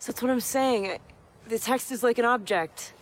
[0.00, 0.98] So that's what I'm saying.
[1.46, 2.94] The text is like an object.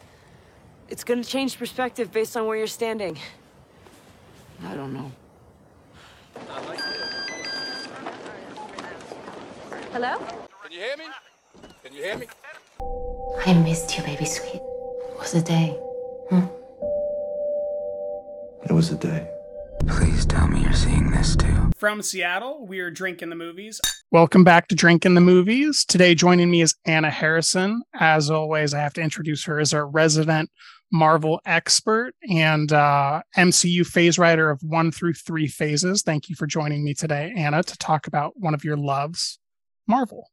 [0.89, 3.17] It's gonna change perspective based on where you're standing.
[4.67, 5.13] I don't know.
[9.93, 10.19] Hello?
[10.65, 11.05] Can you hear me?
[11.85, 12.27] Can you hear me?
[13.47, 14.57] I missed you, baby sweet.
[14.57, 15.69] It was a day.
[16.31, 16.47] hmm?
[18.65, 19.38] It was a day.
[20.79, 21.71] Seeing this too.
[21.77, 23.81] From Seattle, we're drinking the movies.
[24.13, 25.85] Welcome back to Drinking the Movies.
[25.85, 27.83] Today, joining me is Anna Harrison.
[27.95, 30.51] As always, I have to introduce her as our resident
[30.93, 36.03] Marvel expert and uh, MCU phase writer of one through three phases.
[36.03, 39.39] Thank you for joining me today, Anna, to talk about one of your loves,
[39.87, 40.31] Marvel.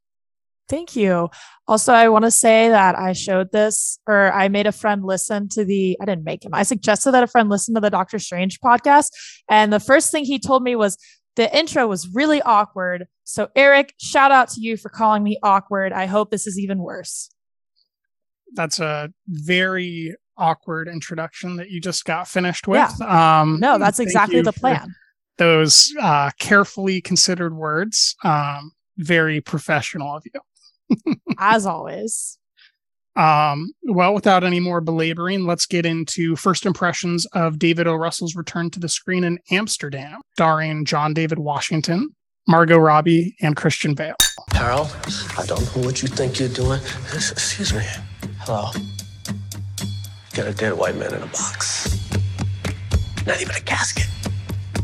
[0.68, 1.30] Thank you.
[1.68, 5.48] Also, I want to say that I showed this or I made a friend listen
[5.50, 8.18] to the, I didn't make him, I suggested that a friend listen to the Doctor
[8.18, 9.10] Strange podcast.
[9.48, 10.98] And the first thing he told me was
[11.36, 13.05] the intro was really awkward.
[13.26, 15.94] So, Eric, shout out to you for calling me awkward.
[15.94, 17.30] I hope this is even worse.
[18.54, 23.02] That's a very awkward introduction that you just got finished with.
[23.02, 24.96] Um, No, that's exactly the plan.
[25.38, 28.16] Those uh, carefully considered words.
[28.24, 30.40] Um, very professional of you.
[31.38, 32.38] As always.
[33.16, 37.96] Um, well, without any more belaboring, let's get into first impressions of David O.
[37.96, 42.10] Russell's return to the screen in Amsterdam, starring John David Washington,
[42.48, 44.18] Margot Robbie, and Christian Bale.
[44.52, 44.94] Harold,
[45.38, 46.82] I don't know what you think you're doing.
[47.13, 47.86] Excuse me.
[48.40, 48.72] Hello.
[50.34, 51.98] Got a dead white man in a box.
[53.26, 54.08] Not even a casket.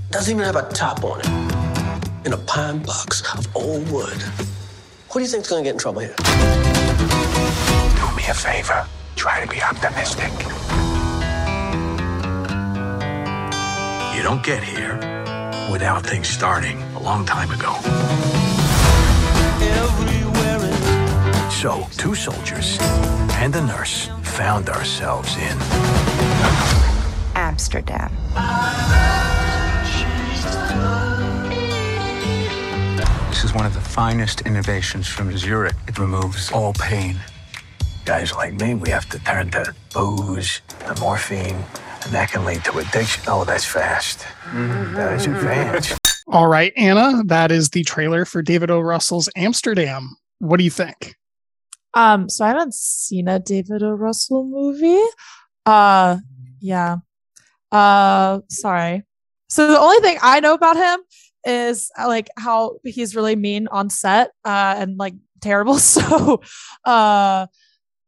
[0.09, 2.25] Doesn't even have a top on it.
[2.25, 4.23] In a pine box of old wood.
[5.11, 6.15] Who do you think's gonna get in trouble here?
[6.15, 6.25] Do
[8.15, 8.87] me a favor.
[9.17, 10.31] Try to be optimistic.
[14.15, 14.95] You don't get here
[15.69, 17.75] without things starting a long time ago.
[21.49, 22.77] So, two soldiers
[23.41, 25.57] and a nurse found ourselves in
[27.35, 28.11] Amsterdam.
[33.41, 35.73] This is one of the finest innovations from Zurich.
[35.87, 37.17] It removes all pain.
[38.05, 41.55] Guys like me, we have to turn to booze and morphine,
[42.03, 43.23] and that can lead to addiction.
[43.25, 44.27] Oh, that's fast.
[44.53, 45.97] That is advanced.
[46.27, 48.79] All right, Anna, that is the trailer for David O.
[48.79, 50.17] Russell's Amsterdam.
[50.37, 51.15] What do you think?
[51.95, 53.89] Um, so I haven't seen a David O.
[53.89, 55.03] Russell movie.
[55.65, 56.17] Uh
[56.59, 56.97] yeah.
[57.71, 59.01] Uh sorry.
[59.49, 60.99] So the only thing I know about him
[61.45, 65.77] is uh, like how he's really mean on set uh and like terrible.
[65.79, 66.41] So
[66.85, 67.47] uh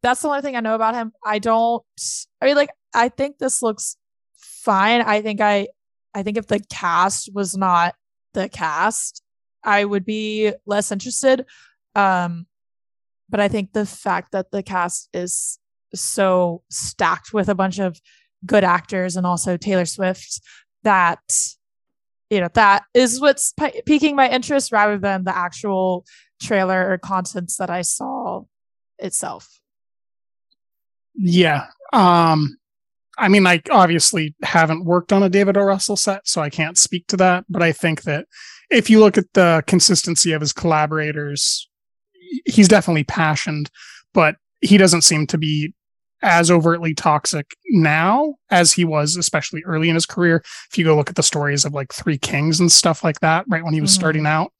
[0.02, 1.12] that's the only thing I know about him.
[1.26, 1.84] I don't
[2.42, 3.98] I mean like I think this looks
[4.38, 5.02] fine.
[5.02, 5.68] I think I
[6.14, 7.96] I think if the cast was not
[8.34, 9.24] the cast,
[9.64, 11.46] I would be less interested.
[11.96, 12.48] Um
[13.30, 15.58] but I think the fact that the cast is
[15.96, 18.00] so stacked with a bunch of
[18.46, 20.42] good actors and also Taylor Swift
[20.84, 21.22] that
[22.30, 26.06] you know that is what's pi- piquing my interest rather than the actual
[26.42, 28.44] trailer or contents that I saw
[29.00, 29.60] itself.
[31.16, 31.68] Yeah.
[31.92, 32.58] Um,
[33.18, 35.62] I mean, I obviously haven't worked on a David O.
[35.62, 37.46] Russell set, so I can't speak to that.
[37.48, 38.26] But I think that
[38.72, 41.70] if you look at the consistency of his collaborators,
[42.46, 43.70] he's definitely passionate,
[44.14, 45.74] but he doesn't seem to be
[46.24, 50.42] as overtly toxic now as he was, especially early in his career.
[50.72, 53.46] If you go look at the stories of like Three Kings and stuff like that,
[53.50, 53.96] right when he was Mhm.
[53.96, 54.52] starting out.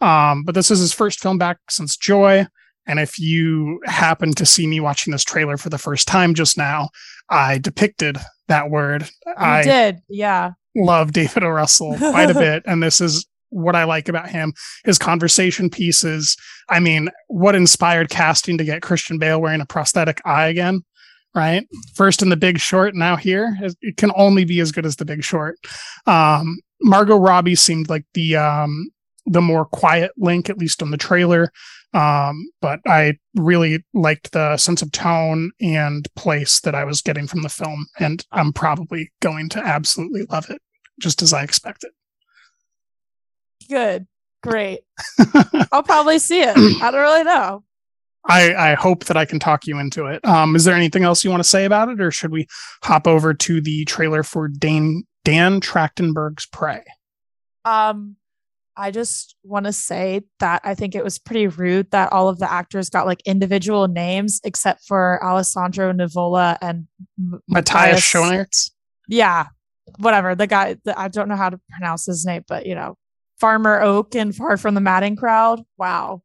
[0.00, 2.46] Um, but this is his first film back since Joy.
[2.86, 6.56] And if you happen to see me watching this trailer for the first time just
[6.56, 6.90] now,
[7.30, 9.08] I depicted that word.
[9.26, 10.52] You I did, yeah.
[10.76, 11.48] love David O.
[11.48, 14.52] Russell quite a bit, and this is what I like about him.
[14.84, 16.36] His conversation pieces.
[16.68, 20.82] I mean, what inspired casting to get Christian Bale wearing a prosthetic eye again?
[21.36, 23.58] Right, first in The Big Short, now here.
[23.82, 25.58] It can only be as good as The Big Short.
[26.06, 28.88] Um, Margot Robbie seemed like the um,
[29.26, 31.52] the more quiet link, at least on the trailer.
[31.92, 37.26] Um, but I really liked the sense of tone and place that I was getting
[37.26, 40.62] from the film, and I'm probably going to absolutely love it,
[41.00, 41.90] just as I expected.
[43.68, 44.06] Good.
[44.42, 44.80] Great.
[45.72, 46.56] I'll probably see it.
[46.56, 47.64] I don't really know.
[48.28, 50.24] I, I hope that I can talk you into it.
[50.24, 52.46] Um, is there anything else you want to say about it, or should we
[52.82, 56.84] hop over to the trailer for Dan Dan Trachtenberg's Prey?
[57.64, 58.16] Um,
[58.76, 62.38] I just want to say that I think it was pretty rude that all of
[62.38, 66.86] the actors got like individual names except for Alessandro Nivola and
[67.18, 68.70] M- Matthias Schoenaerts.
[69.08, 69.46] Yeah,
[69.98, 70.34] whatever.
[70.34, 72.96] The guy, the, I don't know how to pronounce his name, but you know,
[73.40, 75.62] Farmer Oak and Far from the Madding Crowd.
[75.78, 76.22] Wow.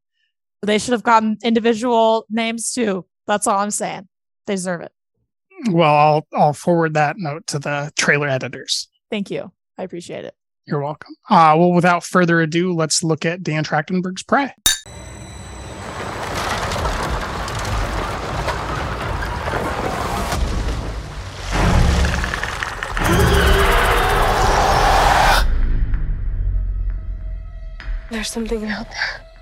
[0.62, 3.04] They should have gotten individual names too.
[3.26, 4.08] That's all I'm saying.
[4.46, 4.92] They deserve it.
[5.70, 8.88] Well, I'll I'll forward that note to the trailer editors.
[9.10, 9.52] Thank you.
[9.78, 10.34] I appreciate it.
[10.66, 11.14] You're welcome.
[11.28, 14.54] Uh, well, without further ado, let's look at Dan Trachtenberg's Prey.
[28.10, 29.31] There's something out there.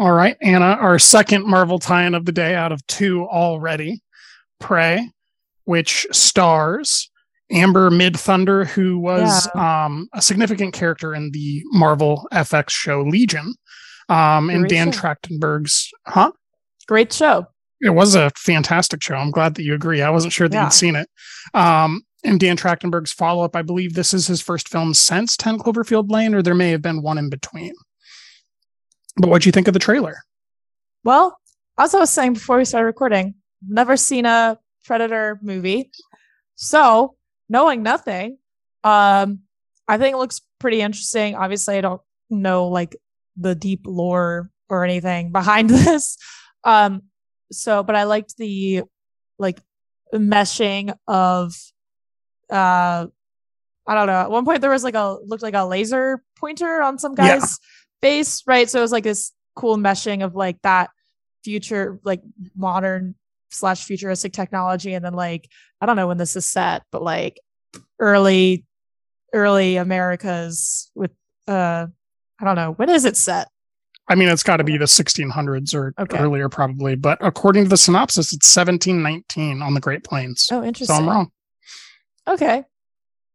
[0.00, 4.00] All right, Anna, our second Marvel tie-in of the day out of two already.
[4.58, 5.10] Prey,
[5.64, 7.10] which stars
[7.52, 13.54] Amber Midthunder, who was um, a significant character in the Marvel FX show Legion,
[14.08, 15.00] um, and Great Dan show.
[15.00, 15.90] Trachtenberg's.
[16.06, 16.32] Huh?
[16.88, 17.46] Great show.
[17.82, 19.16] It was a fantastic show.
[19.16, 20.00] I'm glad that you agree.
[20.00, 20.64] I wasn't sure that Yeah.
[20.64, 21.10] you'd seen it.
[21.52, 25.58] Um, and Dan Trachtenberg's follow up, I believe this is his first film since 10
[25.58, 27.74] Cloverfield Lane, or there may have been one in between.
[29.20, 30.22] But what'd you think of the trailer?
[31.04, 31.38] Well,
[31.78, 33.34] as I was saying before we started recording,
[33.66, 35.90] never seen a Predator movie.
[36.54, 37.16] So,
[37.48, 38.38] knowing nothing,
[38.82, 39.40] um,
[39.86, 41.34] I think it looks pretty interesting.
[41.34, 42.00] Obviously, I don't
[42.30, 42.96] know like
[43.36, 46.16] the deep lore or anything behind this.
[46.64, 47.02] Um,
[47.52, 48.82] so but I liked the
[49.38, 49.58] like
[50.14, 51.54] meshing of
[52.50, 53.06] uh
[53.86, 54.12] I don't know.
[54.12, 57.58] At one point there was like a looked like a laser pointer on some guy's
[58.02, 58.68] face, right?
[58.68, 60.90] So it was like this cool meshing of like that
[61.44, 62.22] future, like
[62.56, 63.14] modern
[63.50, 65.48] slash futuristic technology, and then like
[65.80, 67.40] I don't know when this is set, but like
[67.98, 68.64] early
[69.32, 71.12] early Americas with
[71.46, 71.86] uh
[72.40, 73.48] I don't know when is it set?
[74.08, 76.18] I mean, it's got to be the 1600s or Okay.
[76.18, 76.96] earlier, probably.
[76.96, 80.48] But according to the synopsis, it's 1719 on the Great Plains.
[80.50, 80.96] Oh, interesting.
[80.96, 81.02] so.
[81.02, 81.30] I'm wrong.
[82.26, 82.64] Okay.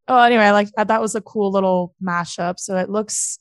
[0.10, 2.60] Oh, anyway, like that was a cool little mashup.
[2.60, 3.40] So it looks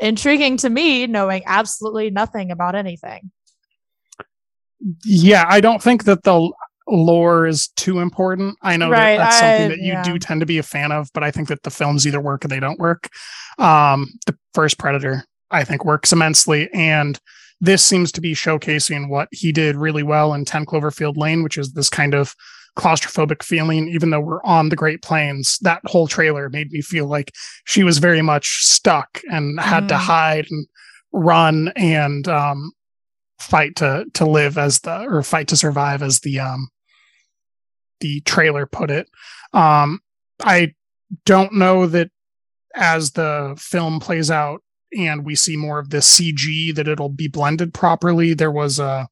[0.00, 3.30] intriguing to me, knowing absolutely nothing about anything.
[5.04, 6.50] Yeah, I don't think that the
[6.86, 8.56] lore is too important.
[8.62, 10.02] I know Right, that that's something I- that you yeah.
[10.02, 12.44] do tend to be a fan of, but I think that the films either work
[12.44, 13.08] or they don't work.
[13.58, 17.18] Um, the first Predator, I think, works immensely, and
[17.60, 21.58] this seems to be showcasing what he did really well in 10 Cloverfield Lane, which
[21.58, 22.34] is this kind of
[22.78, 25.58] claustrophobic feeling, even though we're on the Great Plains.
[25.62, 27.32] That whole trailer made me feel like
[27.64, 29.98] she was very much stuck and had to Mhm.
[29.98, 30.66] hide and
[31.12, 32.72] run and um,
[33.40, 36.68] fight to to live as the or fight to survive as the um
[38.00, 39.08] the trailer put it.
[39.52, 40.00] Um,
[40.40, 40.74] I
[41.24, 42.10] don't know that
[42.74, 44.62] as the film plays out
[44.96, 48.34] and we see more of this CG that it'll be blended properly.
[48.34, 49.08] There was a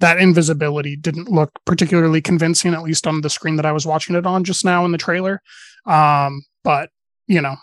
[0.00, 4.16] that invisibility didn't look particularly convincing, at least on the screen that I was watching
[4.16, 5.42] it on just now in the trailer.
[5.86, 6.90] Um, but
[7.26, 7.56] you know,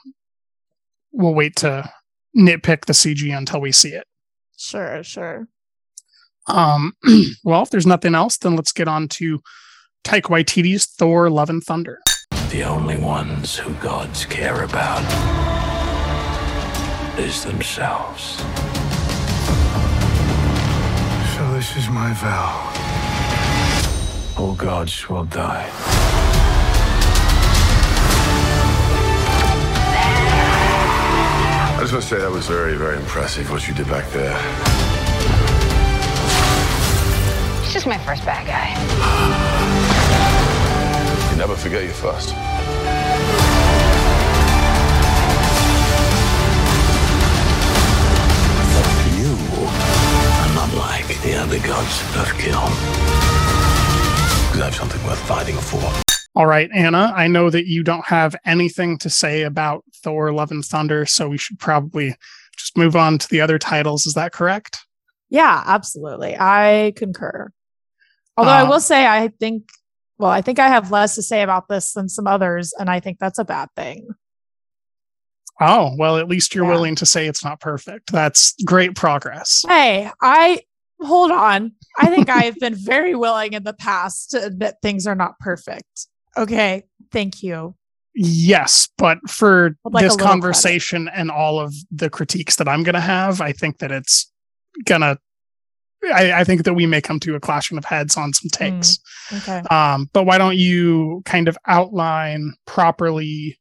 [1.12, 1.90] we'll wait to
[2.38, 4.06] nitpick the CG until we see it.
[4.58, 5.48] Sure, sure.
[6.48, 6.94] Um,
[7.44, 9.42] well, if there's nothing else, then let's get on to
[10.04, 12.00] Taika Waititi's Thor: Love and Thunder.
[12.50, 15.04] The only ones who gods care about
[17.20, 18.42] is themselves.
[21.76, 22.72] This is my vow.
[24.38, 25.70] All gods will die.
[31.74, 34.38] I just want to say that was very, very impressive what you did back there.
[37.62, 38.72] He's just my first bad guy.
[41.32, 42.34] You never forget your first.
[51.26, 52.62] The other gods of kill.
[54.46, 55.82] Because I have something worth fighting for.
[56.36, 60.52] All right, Anna, I know that you don't have anything to say about Thor: Love
[60.52, 62.16] and Thunder, so we should probably
[62.56, 64.06] just move on to the other titles.
[64.06, 64.86] Is that correct?
[65.30, 66.36] Yeah, absolutely.
[66.40, 67.52] I concur.
[68.38, 69.64] Although I Um, will say, I think,
[70.20, 73.00] well, I think I have less to say about this than some others, and I
[73.00, 74.08] think that's a bad thing.
[75.60, 76.72] Oh, well, at least you're Yeah.
[76.72, 78.12] willing to say it's not perfect.
[78.12, 79.64] That's great progress.
[79.66, 80.60] Hey, I
[81.02, 81.74] hold on.
[81.98, 86.08] I think I've been very willing in the past to admit things are not perfect.
[86.38, 87.76] Okay, thank you.
[88.14, 93.02] Yes, but for like, this conversation and all of the critiques that I'm going to
[93.02, 94.32] have, I think that it's
[94.86, 95.20] gonna.
[96.14, 99.00] I, I think that we may come to a clashing of heads on some takes.
[99.34, 99.60] Okay.
[99.72, 103.58] Um, but why don't you kind of outline properly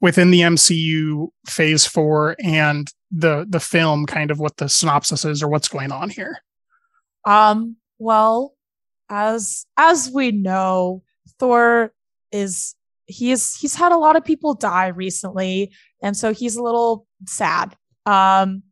[0.00, 5.42] within the MCU Phase Four and the the film, kind of what the synopsis is
[5.42, 6.38] or what's going on here?
[7.24, 8.54] Um, well,
[9.08, 11.02] as as we know,
[11.38, 11.92] Thor
[12.32, 12.74] is
[13.06, 15.72] he's he's had a lot of people die recently,
[16.02, 17.76] and so he's a little sad.
[18.06, 18.62] Um,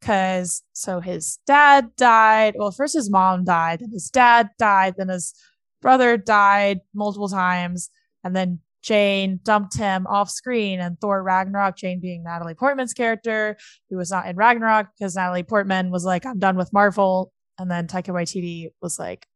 [0.00, 2.54] because so his dad died.
[2.58, 5.32] Well, first his mom died, then his dad died, then his
[5.80, 7.88] brother died multiple times,
[8.24, 10.80] and then Jane dumped him off screen.
[10.80, 13.56] And Thor Ragnarok, Jane being Natalie Portman's character,
[13.90, 17.70] who was not in Ragnarok because Natalie Portman was like, "I'm done with Marvel," and
[17.70, 19.26] then Taika Waititi was like,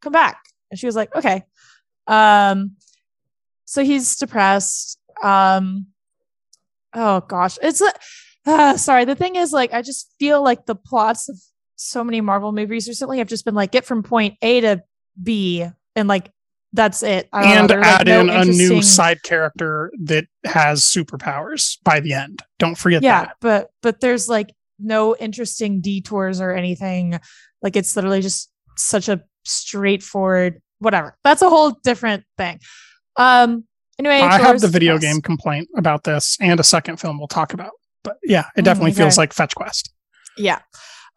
[0.00, 0.38] "Come back,"
[0.70, 1.44] and she was like, "Okay."
[2.06, 2.76] Um,
[3.64, 4.98] so he's depressed.
[5.22, 5.86] Um,
[6.94, 7.82] oh gosh, it's
[8.46, 9.04] uh, sorry.
[9.04, 11.36] The thing is, like, I just feel like the plots of
[11.76, 14.82] so many Marvel movies recently have just been like get from point A to
[15.22, 16.30] B, and like
[16.72, 17.28] that's it.
[17.32, 21.78] Know, and there are, like, add no in a new side character that has superpowers
[21.84, 22.40] by the end.
[22.58, 23.06] Don't forget that.
[23.06, 23.36] yeah, that.
[23.40, 27.18] but but there's like no interesting detours or anything.
[27.62, 31.16] Like it's literally just such a straightforward whatever.
[31.24, 32.60] That's a whole different thing.
[33.16, 33.64] Um.
[33.98, 35.14] Anyway, I have the video depressed.
[35.14, 37.70] game complaint about this and a second film we'll talk about.
[38.02, 39.92] But yeah, it Mm, definitely feels like Fetch Quest.
[40.36, 40.60] Yeah.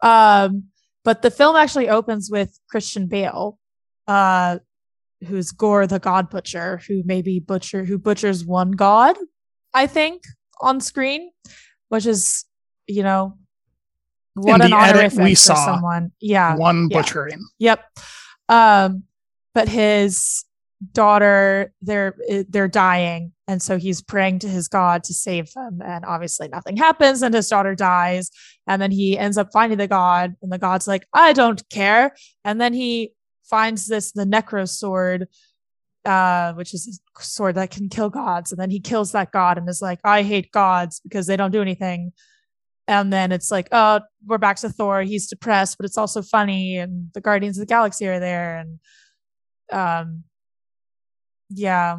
[0.02, 0.64] Um,
[1.04, 3.58] but the film actually opens with Christian Bale,
[4.06, 4.58] uh,
[5.26, 9.16] who's Gorr the God Butcher, who maybe butcher who butchers one god,
[9.74, 10.22] I think,
[10.60, 11.30] on screen,
[11.88, 12.44] which is,
[12.86, 13.38] you know,
[14.36, 16.12] what In an honorific we for saw, someone.
[16.20, 16.56] Yeah.
[16.56, 16.98] One yeah.
[16.98, 17.42] butchering.
[17.58, 17.84] Yep.
[18.48, 19.04] Um,
[19.54, 20.44] but his
[20.92, 25.80] daughter, they're eh, they're dying, and so he's praying to his god to save them.
[25.82, 28.30] And obviously, nothing happens, and his daughter dies.
[28.66, 32.14] And then he ends up finding the god, and the god's like, "I don't care."
[32.44, 33.12] And then he
[33.44, 35.26] finds this the Necrosword,
[36.04, 38.52] uh, which is a sword that can kill gods.
[38.52, 41.52] And then he kills that god, and is like, "I hate gods because they don't
[41.52, 42.12] do anything."
[42.88, 45.02] And then it's like, oh, we're back to Thor.
[45.02, 48.78] He's depressed, but it's also funny, and the Guardians of the Galaxy are there, and
[49.72, 50.24] um,
[51.48, 51.98] yeah,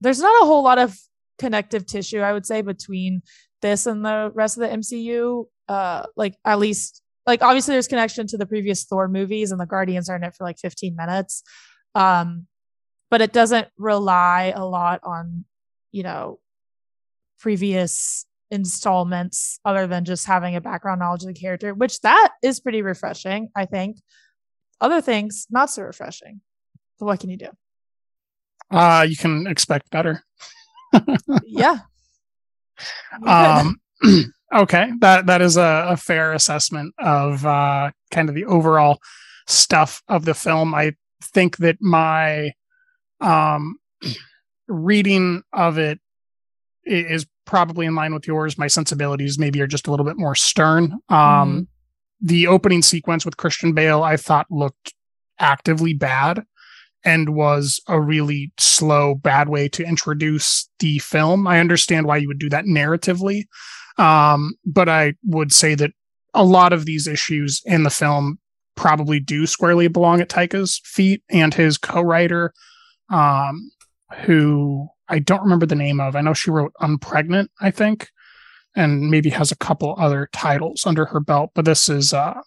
[0.00, 0.98] there's not a whole lot of
[1.38, 3.22] connective tissue, I would say, between
[3.62, 5.46] this and the rest of the MCU.
[5.68, 9.66] Uh, like at least, like obviously, there's connection to the previous Thor movies, and the
[9.66, 11.42] Guardians are in it for like 15 minutes.
[11.94, 12.46] Um,
[13.10, 15.44] but it doesn't rely a lot on,
[15.92, 16.40] you know,
[17.38, 22.60] previous installments other than just having a background knowledge of the character, which that is
[22.60, 23.98] pretty refreshing, I think.
[24.80, 26.40] Other things, not so refreshing.
[26.98, 27.48] But what can you do?
[28.70, 30.22] Uh, you can expect better.
[31.44, 31.80] Yeah.
[33.26, 33.80] Um,
[34.54, 38.98] okay, that that is a, a fair assessment of uh, kind of the overall
[39.46, 40.74] stuff of the film.
[40.74, 42.52] I think that my
[43.20, 43.78] um,
[44.68, 46.00] reading of it
[46.84, 48.56] is probably in line with yours.
[48.56, 50.98] My sensibilities maybe are just a little bit more stern.
[51.08, 51.66] Um,
[52.20, 54.92] The opening sequence with Christian Bale, I thought looked
[55.38, 56.44] actively bad
[57.04, 61.46] and was a really slow, bad way to introduce the film.
[61.46, 63.44] I understand why you would do that narratively.
[63.98, 65.92] Um, but I would say that
[66.34, 68.38] a lot of these issues in the film
[68.74, 72.52] probably do squarely belong at Taika's feet and his co-writer,
[73.10, 73.70] um,
[74.24, 76.16] who I don't remember the name of.
[76.16, 78.08] I know she wrote Unpregnant, I think,
[78.76, 81.50] and maybe has a couple other titles under her belt.
[81.54, 82.40] But this is, uh,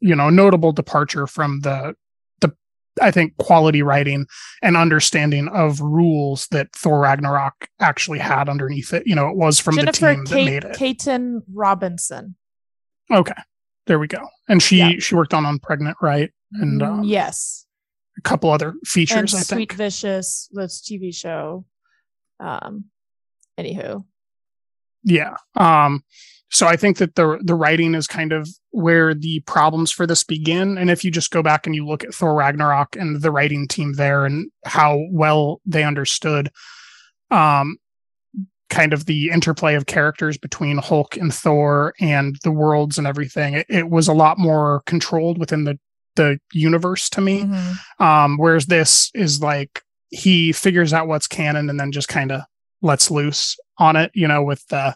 [0.00, 1.94] you know, a notable departure from the
[2.40, 2.52] the
[3.00, 4.26] I think quality writing
[4.62, 9.06] and understanding of rules that Thor Ragnarok actually had underneath it.
[9.06, 10.76] You know, it was from Jennifer the team that made it.
[10.76, 12.36] Kaytin Robinson.
[13.10, 13.34] Okay,
[13.86, 14.26] there we go.
[14.48, 14.92] And she Yeah.
[14.98, 16.30] she worked on Unpregnant, right?
[16.52, 17.66] And Mm, um, yes.
[18.18, 19.46] a couple other And features, I think.
[19.46, 19.72] Sweet think.
[19.78, 21.64] Vicious, this TV show.
[22.40, 22.86] Um
[23.58, 24.04] anywho.
[25.04, 25.36] Yeah.
[25.56, 26.04] Um,
[26.50, 30.22] so I think that the the writing is kind of where the problems for this
[30.22, 30.76] begin.
[30.78, 33.66] And if you just go back and you look at Thor Ragnarok and the writing
[33.68, 36.50] team there and how well they understood
[37.30, 37.78] um
[38.68, 43.52] kind of the interplay of characters between Hulk and Thor and the worlds and everything,
[43.54, 45.78] it, it was a lot more controlled within the
[46.16, 47.44] the universe to me.
[47.44, 47.76] Mhm.
[47.98, 49.82] Um, whereas this is like
[50.12, 52.42] he figures out what's canon and then just kind of
[52.82, 54.94] lets loose on it, you know, with the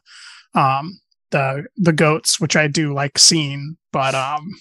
[0.55, 4.53] um the the goats, which I do like seeing, but um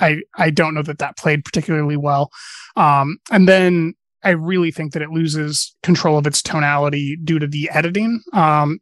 [0.00, 2.30] I I don't know that that played particularly well.
[2.76, 3.94] Um and then
[4.26, 8.22] I really think that it loses control of its tonality due to the editing.
[8.32, 8.80] Um,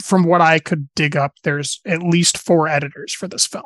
[0.00, 3.64] from what I could dig up, there's at least four editors for this film.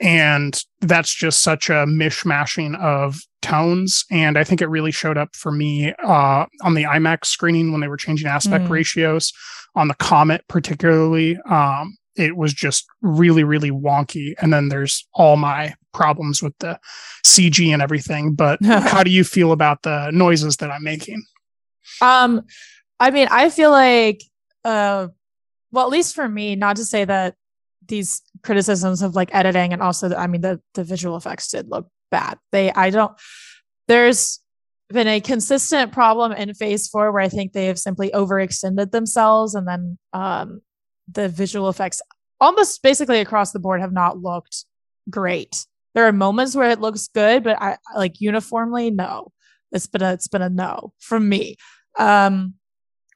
[0.00, 4.04] And that's just such a mishmashing of tones.
[4.10, 7.80] And I think it really showed up for me uh, on the IMAX screening when
[7.80, 8.70] they were changing aspect Mm.
[8.70, 9.32] ratios
[9.74, 11.38] on the Comet, particularly.
[11.48, 14.34] Um, it was just really, really wonky.
[14.40, 16.78] And then there's all my problems with the
[17.24, 18.34] CG and everything.
[18.34, 21.22] But how do you feel about the noises that I'm making?
[22.00, 22.42] Um,
[23.00, 24.22] I mean, I feel like,
[24.64, 25.08] uh,
[25.72, 27.34] well, at least for me, not to say that
[27.86, 31.68] these criticisms of like editing and also, the, I mean, the the visual effects did
[31.68, 32.38] look bad.
[32.52, 33.12] They, I don't.
[33.88, 34.40] There's
[34.88, 39.54] been a consistent problem in Phase Four where I think they have simply overextended themselves,
[39.54, 40.62] and then um,
[41.12, 42.00] the visual effects
[42.40, 44.64] almost basically across the board have not looked
[45.10, 45.66] great.
[45.94, 49.32] There are moments where it looks good, but I like uniformly no.
[49.72, 51.56] It's been a it's been a no from me.
[51.98, 52.54] Um,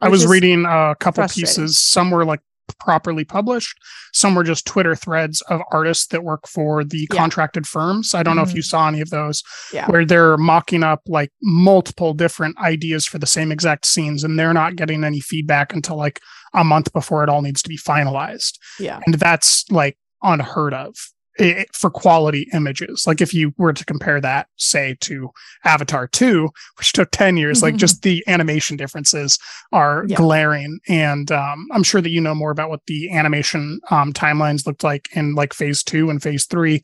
[0.00, 1.78] I was reading a couple pieces.
[1.78, 2.40] Some were like
[2.78, 3.76] properly published.
[4.12, 7.18] Some were just Twitter threads of artists that work for the Yeah.
[7.18, 8.14] contracted firms.
[8.14, 8.68] I don't know if you mm-hmm.
[8.68, 9.86] saw any of those Yeah.
[9.86, 14.54] where they're mocking up like multiple different ideas for the same exact scenes and they're
[14.54, 16.20] not getting any feedback until like
[16.54, 18.58] a month before it all needs to be finalized.
[18.78, 19.00] Yeah.
[19.06, 20.94] And that's like unheard of
[21.40, 23.04] i- for quality images.
[23.06, 25.30] Like if you were to compare that, say, to
[25.64, 29.38] Avatar 2, which took 10 years, like just the animation differences
[29.72, 30.16] are Yeah.
[30.16, 30.78] glaring.
[30.88, 34.84] And um, I'm sure that you know more about what the animation um, timelines looked
[34.84, 36.82] like in like phase two and phase three.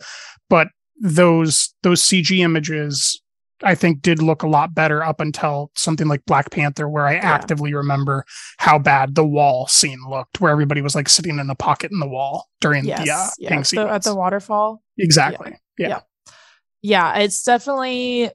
[0.49, 0.69] But
[1.01, 3.21] those those CG images
[3.64, 7.16] I think did look a lot better up until something like Black Panther, where I
[7.16, 8.25] actively remember
[8.59, 11.99] how bad the wall scene looked, where everybody was like sitting in a pocket in
[11.99, 13.04] the wall during Yes.
[13.04, 13.62] the uh, yeah.
[13.62, 14.83] The, at the waterfall.
[14.99, 15.56] exactly.
[15.78, 15.88] Yeah.
[15.88, 16.00] Yeah.
[16.83, 17.18] Yeah.
[17.18, 18.30] It's definitely.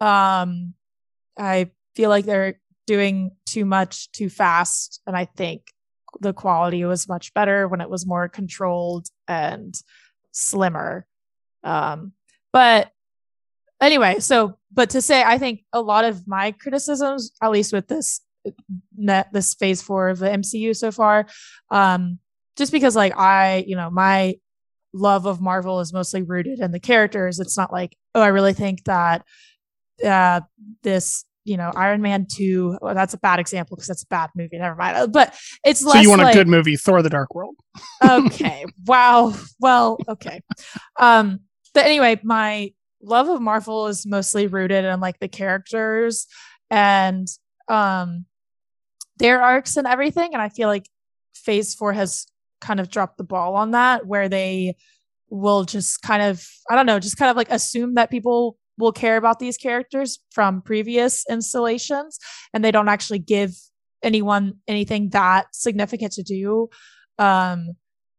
[0.00, 0.74] Um,
[1.38, 5.72] I feel like they're doing too much too fast, and I think
[6.20, 9.74] the quality was much better when it was more controlled and
[10.32, 11.06] slimmer.
[11.62, 12.12] Um,
[12.52, 12.90] but
[13.80, 17.88] anyway, so but to say, I think a lot of my criticisms, at least with
[17.88, 18.20] this
[18.96, 21.26] net this phase four of the MCU so far,
[21.70, 22.18] um,
[22.56, 24.36] just because like I, you know, my
[24.92, 27.40] love of Marvel is mostly rooted in the characters.
[27.40, 29.24] It's not like, oh, I really think that
[30.04, 30.40] uh
[30.82, 34.30] this, you know, Iron Man 2, well, that's a bad example because that's a bad
[34.34, 34.58] movie.
[34.58, 34.96] Never mind.
[34.96, 35.34] Uh, But
[35.64, 37.56] it's less So you want like, a good movie, Thor: The Dark World?
[38.04, 38.64] okay.
[38.86, 39.34] wow.
[39.60, 40.40] Well, okay.
[40.98, 41.40] Um,
[41.74, 42.72] but anyway, my
[43.04, 46.26] love of Marvel is mostly rooted in like the characters
[46.70, 47.28] and
[47.68, 48.24] um
[49.18, 50.30] their arcs and everything.
[50.32, 50.88] And I feel like
[51.34, 52.26] phase four has
[52.60, 54.76] kind of dropped the ball on that, where they
[55.30, 58.92] will just kind of, I don't know, just kind of like assume that people will
[58.92, 62.18] care about these characters from previous installations
[62.52, 63.52] and they don't actually give
[64.02, 66.68] anyone anything that significant to do
[67.18, 67.70] um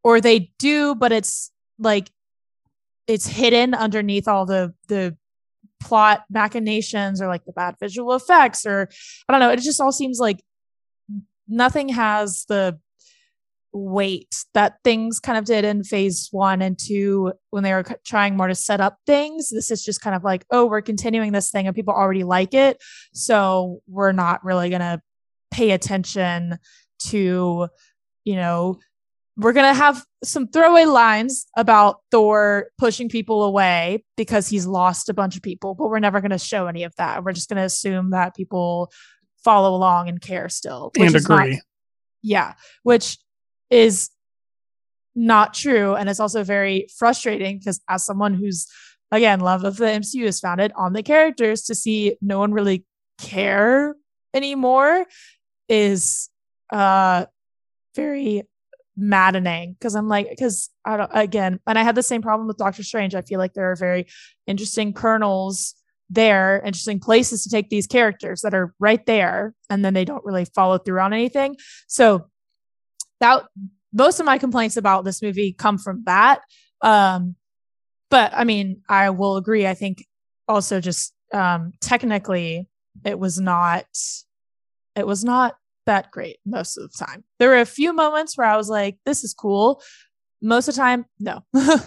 [0.03, 2.09] or they do but it's like
[3.07, 5.15] it's hidden underneath all the the
[5.81, 8.89] plot machinations or like the bad visual effects or
[9.27, 10.41] i don't know it just all seems like
[11.47, 12.79] nothing has the
[13.75, 18.37] weight that things kind of did in phase one and two when they were trying
[18.37, 19.49] more to set up things.
[19.49, 22.53] This is just kind of like oh we're continuing this thing and people already like
[22.53, 22.81] it.
[23.13, 25.01] So we're not really gonna
[25.51, 26.57] pay attention
[27.07, 27.67] to
[28.23, 28.79] you know
[29.37, 35.13] we're gonna have some throwaway lines about Thor pushing people away because he's lost a
[35.13, 37.23] bunch of people, but we're never gonna show any of that.
[37.23, 38.91] We're just gonna assume that people
[39.43, 40.91] follow along and care still.
[40.97, 41.61] which And is not- agree.
[42.21, 43.17] yeah, which
[43.69, 44.09] is
[45.15, 48.67] not true, and it's also very frustrating because as someone who's
[49.11, 52.85] again love of the MCU is founded on the characters, to see no one really
[53.19, 53.95] care
[54.33, 55.05] anymore
[55.69, 56.29] is
[56.71, 57.25] uh
[57.95, 58.43] very
[58.97, 62.57] maddening because I'm like because I don't again and I had the same problem with
[62.57, 63.15] Doctor Strange.
[63.15, 64.07] I feel like there are very
[64.47, 65.75] interesting kernels
[66.09, 70.23] there, interesting places to take these characters that are right there, and then they don't
[70.25, 71.57] really follow through on anything.
[71.87, 72.27] So
[73.19, 73.45] that
[73.93, 76.41] most of my complaints about this movie come from that.
[76.81, 77.35] Um,
[78.09, 79.65] but I mean, I will agree.
[79.65, 80.05] I think
[80.47, 82.67] also just um, technically,
[83.03, 83.85] it was not.
[84.95, 87.23] It was not that great most of the time.
[87.39, 89.81] There were a few moments where I was like, "This is cool."
[90.41, 91.43] Most of the time, no.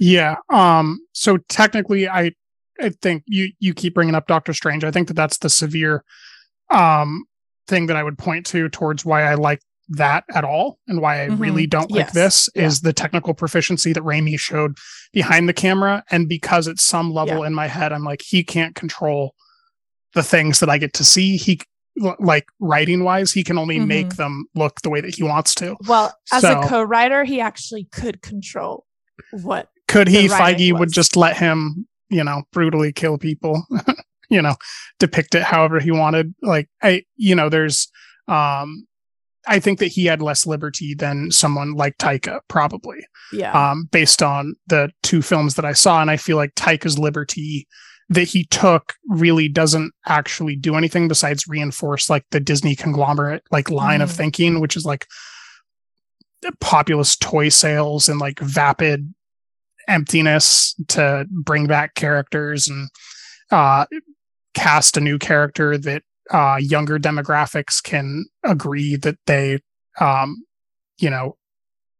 [0.00, 0.36] Yeah.
[0.50, 1.00] Um.
[1.12, 2.32] So technically, I
[2.80, 4.84] I think you you keep bringing up Doctor Strange.
[4.84, 6.04] I think that that's the severe
[6.70, 7.24] um
[7.66, 9.60] thing that I would point to towards why I like
[9.90, 11.40] that at all and why I Mhm.
[11.40, 12.12] really don't like Yes.
[12.14, 12.66] this Yeah.
[12.66, 14.76] is the technical proficiency that Raimi showed
[15.12, 18.74] behind the camera and because at some level in my head I'm like he can't
[18.74, 19.34] control
[20.14, 21.36] the things that I get to see.
[21.38, 21.60] He
[22.20, 23.86] like writing wise, he can only Mhm.
[23.86, 25.76] make them look the way that he wants to.
[25.86, 28.86] Well, as So- a co-writer, he actually could control
[29.32, 29.68] what.
[29.88, 33.66] Could he, Feige would just let him, you know, brutally kill people,
[34.30, 34.54] you know,
[34.98, 36.34] depict it however he wanted.
[36.42, 37.88] Like I, you know, there's,
[38.28, 38.86] um,
[39.46, 42.98] I think that he had less liberty than someone like Taika, probably,
[43.32, 43.52] Yeah.
[43.70, 46.02] um, based on the two films that I saw.
[46.02, 47.66] And I feel like Taika's liberty
[48.10, 53.70] that he took really doesn't actually do anything besides reinforce like the Disney conglomerate like
[53.70, 54.16] line of Mhm.
[54.16, 55.06] thinking, which is like
[56.60, 59.12] populist toy sales and like vapid
[59.88, 62.88] emptiness to bring back characters and
[63.50, 63.86] uh
[64.54, 69.58] cast a new character that uh younger demographics can agree that they
[69.98, 70.44] um
[70.98, 71.36] you know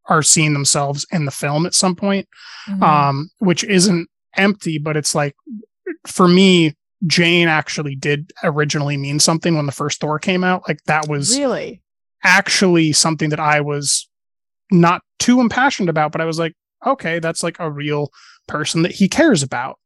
[0.07, 2.29] are seeing themselves in the film at some point
[2.69, 2.83] Mhm.
[2.83, 5.35] um which isn't empty but it's like
[6.07, 6.75] for me
[7.07, 11.39] jane actually did originally mean something when the first thor came out like that was
[11.39, 11.81] really.
[12.25, 14.09] actually something that I was
[14.71, 16.53] not too impassioned about, but I was like,
[16.85, 18.11] okay, that's like a real
[18.47, 19.79] person that he cares about.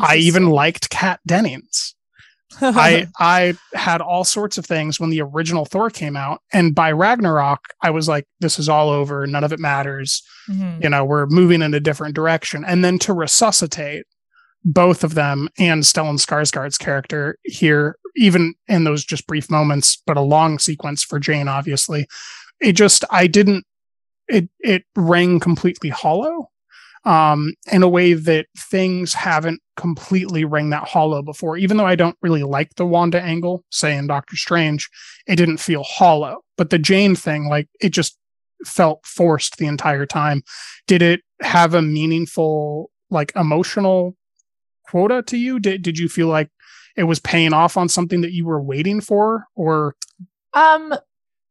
[0.00, 1.94] I even liked Kat Dennings.
[2.60, 6.92] I I had all sorts of things when the original Thor came out, and by
[6.92, 9.26] Ragnarok, I was like, this is all over.
[9.26, 10.22] None of it matters.
[10.50, 10.82] Mhm.
[10.82, 12.64] You know, we're moving in a different direction.
[12.66, 14.04] And then to resuscitate
[14.64, 20.16] both of them and Stellan Skarsgård's character here, even in those just brief moments, but
[20.16, 22.06] a long sequence for Jane, obviously,
[22.60, 23.64] it just I didn't.
[24.28, 26.50] It it rang completely hollow
[27.04, 31.56] um, in a way that things haven't completely rang that hollow before.
[31.56, 34.90] Even though I don't really like the Wanda angle, say in Doctor Strange,
[35.26, 36.42] it didn't feel hollow.
[36.58, 38.18] But the Jane thing, like it just
[38.66, 40.42] felt forced the entire time.
[40.86, 44.17] Did it have a meaningful, like emotional
[44.88, 45.58] quota to you?
[45.58, 46.50] Did did you feel like
[46.96, 49.94] it was paying off on something that you were waiting for, or
[50.52, 50.94] Um,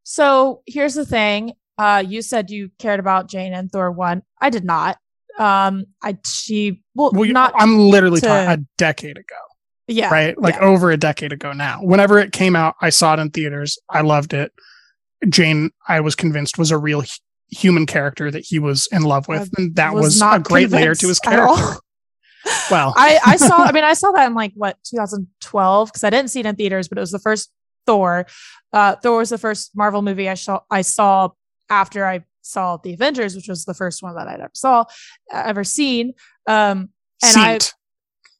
[0.03, 1.53] so here's the thing.
[1.77, 4.23] Uh, you said you cared about Jane and Thor one.
[4.41, 4.97] I did not.
[5.37, 9.35] Um, I she well, well, not I'm literally to- talking a decade ago.
[9.87, 10.37] yeah right?
[10.39, 10.61] Like yeah.
[10.61, 11.79] over a decade ago now.
[11.83, 13.77] Whenever it came out, I saw it in theaters.
[13.89, 14.51] I loved it.
[15.29, 17.07] Jane, I was convinced was a real hu-
[17.49, 20.95] human character that he was in love with, and that was was, a great layer
[20.95, 21.55] to his convinced at all.
[21.57, 21.81] character.
[22.69, 23.57] Well, I I saw.
[23.57, 26.55] I mean, I saw that in like what 2012 because I didn't see it in
[26.55, 27.51] theaters, but it was the first
[27.85, 28.27] Thor.
[28.73, 30.59] Uh, Thor was the first Marvel movie I saw.
[30.69, 31.29] I saw
[31.69, 34.81] after I saw the Avengers, which was the first one that I'd ever saw,
[35.33, 36.13] uh, ever seen.
[36.47, 36.89] Um,
[37.23, 37.73] and I Seat.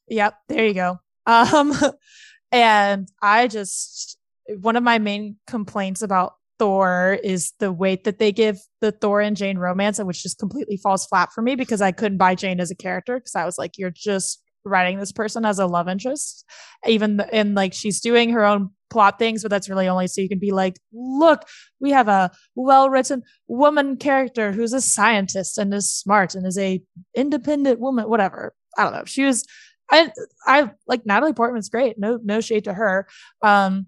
[0.08, 1.00] Yep, there you go.
[1.26, 1.72] Um,
[2.52, 4.18] and I just
[4.60, 9.20] one of my main complaints about Thor is the weight that they give the Thor
[9.20, 12.34] and Jane romance, and which just completely falls flat for me because I couldn't buy
[12.34, 15.66] Jane as a character because I was like, you're just writing this person as a
[15.66, 16.44] love interest,
[16.86, 20.20] even th- and like she's doing her own plot things, but that's really only so
[20.20, 21.44] you can be like, look,
[21.80, 26.58] we have a well written woman character who's a scientist and is smart and is
[26.58, 26.82] a
[27.14, 28.54] independent woman, whatever.
[28.76, 29.04] I don't know.
[29.04, 29.46] She was
[29.90, 30.12] I
[30.46, 31.98] I like Natalie Portman's great.
[31.98, 33.06] No no shade to her.
[33.42, 33.86] Um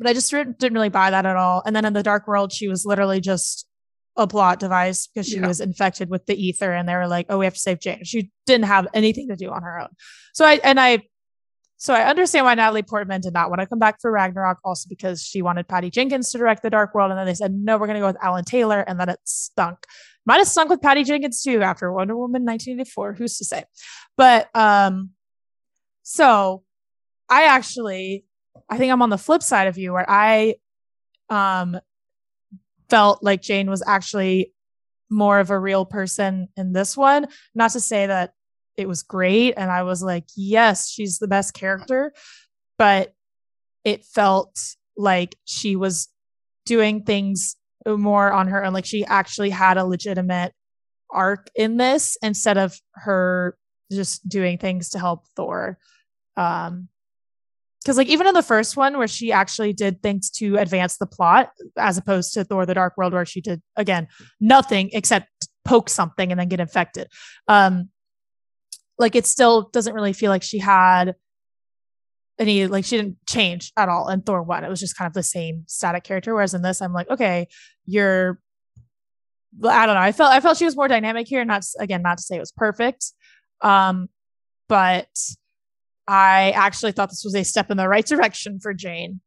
[0.00, 1.62] but I just didn't really buy that at all.
[1.66, 3.66] And then in the Dark World, she was literally just
[4.16, 5.46] a plot device because she Yeah.
[5.46, 8.02] was infected with the ether, and they were like, "Oh, we have to save Jane."
[8.04, 9.88] She didn't have anything to do on her own.
[10.32, 11.02] So I and I,
[11.76, 14.88] so I understand why Natalie Portman did not want to come back for Ragnarok, also
[14.88, 17.76] because she wanted Patty Jenkins to direct the Dark World, and then they said, "No,
[17.78, 19.78] we're going to go with Alan Taylor," and then it stunk.
[20.26, 23.14] Might have stunk with Patty Jenkins too after Wonder Woman 1984.
[23.14, 23.64] Who's to say?
[24.16, 25.10] But um,
[26.02, 26.62] so
[27.28, 28.24] I actually
[28.68, 30.56] I think I'm on the flip side of you where I
[31.28, 31.78] um
[32.88, 34.52] felt like Jane was actually
[35.08, 37.26] more of a real person in this one.
[37.54, 38.32] Not to say that
[38.76, 42.12] it was great and I was like, yes, she's the best character,
[42.78, 43.14] but
[43.84, 44.58] it felt
[44.96, 46.08] like she was
[46.64, 48.72] doing things more on her own.
[48.72, 50.52] Like she actually had a legitimate
[51.10, 53.56] arc in this instead of her
[53.90, 55.78] just doing things to help Thor.
[56.36, 56.88] Um,
[57.82, 61.06] because like even in the first one where she actually did things to advance the
[61.06, 64.08] plot as opposed to thor the dark world where she did again
[64.40, 65.28] nothing except
[65.64, 67.08] poke something and then get infected.
[67.48, 67.88] Um
[68.98, 71.14] like it still doesn't really feel like she had
[72.38, 75.12] any like she didn't change at all in thor 1 it was just kind of
[75.12, 77.48] the same static character whereas in this i'm like okay
[77.84, 78.40] you're
[79.68, 80.00] i don't know.
[80.00, 82.40] I felt i felt she was more dynamic here not again not to say it
[82.40, 83.12] was perfect
[83.60, 84.08] um
[84.68, 85.08] but
[86.10, 89.20] I actually thought this was a step in the right direction for Jane.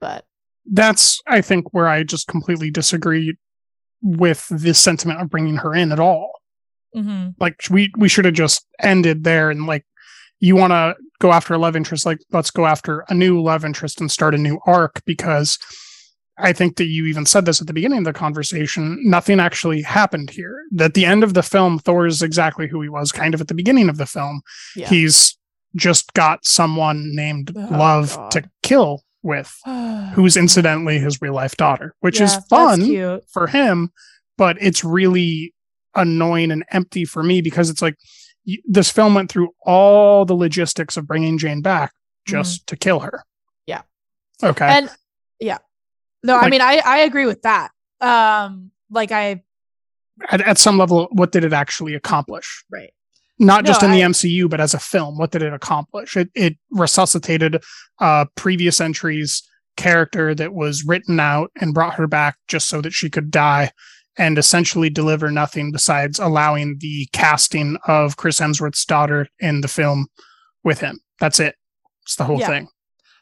[0.00, 0.24] But
[0.64, 3.36] that's I think where I just completely disagree
[4.00, 6.30] with this sentiment of bringing her in at all.
[6.94, 7.30] mm-hmm.
[7.40, 9.84] Like we we should have just ended there and like
[10.38, 13.64] you want to go after a love interest, like let's go after a new love
[13.64, 15.58] interest and start a new arc because
[16.38, 18.98] I think that you even said this at the beginning of the conversation.
[19.02, 20.64] Nothing actually happened here.
[20.78, 23.48] At the end of the film, Thor is exactly who he was kind of at
[23.48, 24.42] the beginning of the film.
[24.76, 24.88] Yeah.
[24.88, 25.36] He's
[25.76, 28.30] just got someone named Oh, Love God.
[28.32, 29.56] to kill with,
[30.14, 33.90] who's incidentally his real life daughter, which is Yeah, that's fun for him,
[34.36, 35.54] but it's really
[35.94, 37.96] annoying and empty for me because it's like
[38.66, 41.92] this film went through all the logistics of bringing Jane back
[42.26, 43.22] just to kill her.
[43.68, 43.70] Mm-hmm.
[44.44, 44.50] Yeah.
[44.50, 44.66] Okay.
[44.66, 44.90] And
[45.40, 45.58] yeah.
[46.22, 47.70] No, I mean I I agree with that.
[48.00, 49.42] Um like I
[50.30, 52.64] at, at some level, what did it actually accomplish?
[52.70, 52.92] right.
[53.38, 56.16] Not just No, in the MCU, but as a film, what did it accomplish?
[56.16, 57.62] It it resuscitated
[58.00, 59.42] uh previous entries
[59.76, 63.72] character that was written out and brought her back just so that she could die
[64.16, 70.06] and essentially deliver nothing besides allowing the casting of Chris Hemsworth's daughter in the film
[70.62, 71.00] with him.
[71.18, 71.56] That's it.
[72.04, 72.46] It's the whole Yeah.
[72.46, 72.68] thing.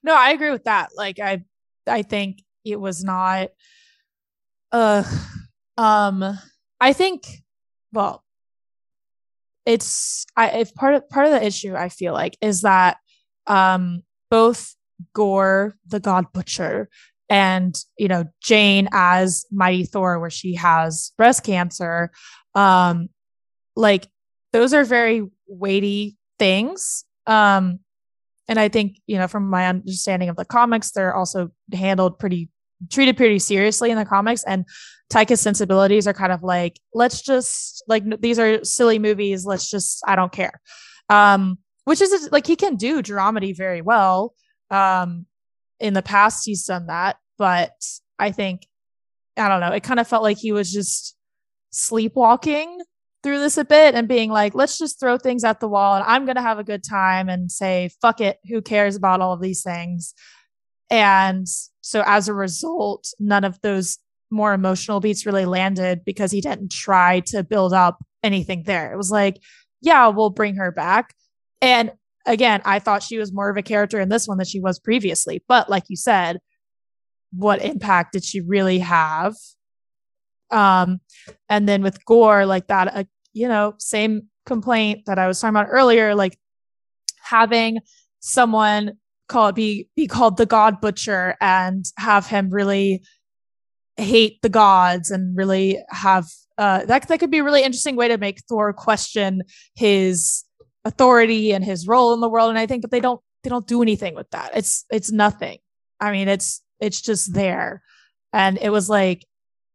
[0.03, 0.91] No, I agree with that.
[0.95, 1.43] Like I
[1.87, 3.49] I think it was not
[4.73, 5.05] uh
[5.79, 6.39] um
[6.81, 7.25] I think
[7.93, 8.23] well
[9.67, 12.99] it's I if part of part of the issue I feel like is that
[13.47, 14.75] um both
[15.15, 16.89] Gorr the God Butcher
[17.29, 22.11] and you know Jane as Mighty Thor where she has breast cancer
[22.55, 23.09] um
[23.77, 24.09] like
[24.53, 27.81] those are very weighty things um
[28.49, 32.51] and I think you know from my understanding of the comics, they're also handled pretty
[32.91, 34.45] treated pretty seriously in the comics.
[34.45, 34.65] And
[35.13, 39.45] Taika's sensibilities are kind of like, let's just like these are silly movies.
[39.45, 40.61] Let's just I don't care,
[41.11, 44.35] um, which is like he can do dramedy very well.
[44.71, 45.27] Um,
[45.79, 47.73] in the past, he's done that, but
[48.19, 48.67] I think
[49.37, 49.73] I don't know.
[49.73, 51.15] It kind of felt like he was just
[51.71, 52.81] sleepwalking
[53.23, 56.05] through this a bit and being like, let's just throw things at the wall and
[56.05, 58.39] I'm to have a good time and say, fuck it.
[58.49, 60.15] Who cares about all of these things?
[60.91, 61.47] And
[61.81, 63.99] so as a result, none of those
[64.33, 68.93] more emotional beats really landed because he didn't try to build up anything there.
[68.93, 69.41] It was like,
[69.81, 71.15] yeah, we'll bring her back.
[71.61, 71.93] And
[72.27, 74.79] again, I thought she was more of a character in this one than she was
[74.79, 75.45] previously.
[75.47, 76.41] But like you said,
[77.33, 79.35] what impact did she really have?
[80.51, 81.01] Um,
[81.49, 85.57] and then with Gorr, like that, uh, you know, same complaint that I was talking
[85.57, 86.39] about earlier, like
[87.23, 87.79] having
[88.21, 88.93] someone
[89.29, 93.03] call it be be called the God Butcher and have him really
[93.97, 96.27] hate the gods and really have
[96.59, 99.43] uh that that could be a really interesting way to make Thor question
[99.75, 100.45] his
[100.85, 102.51] authority and his role in the world.
[102.51, 104.53] And I think, but they don't they don't do anything with that.
[104.55, 105.59] It's it's nothing.
[106.01, 107.83] I mean, it's it's just there.
[108.33, 109.27] And it was like,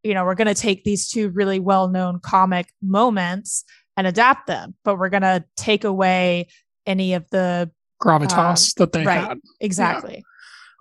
[0.03, 3.63] you know, we're gonna take these two really well-known comic moments
[3.95, 6.47] and adapt them, but we're gonna take away
[6.85, 9.39] any of the Gravitas that they right had.
[9.59, 10.23] exactly.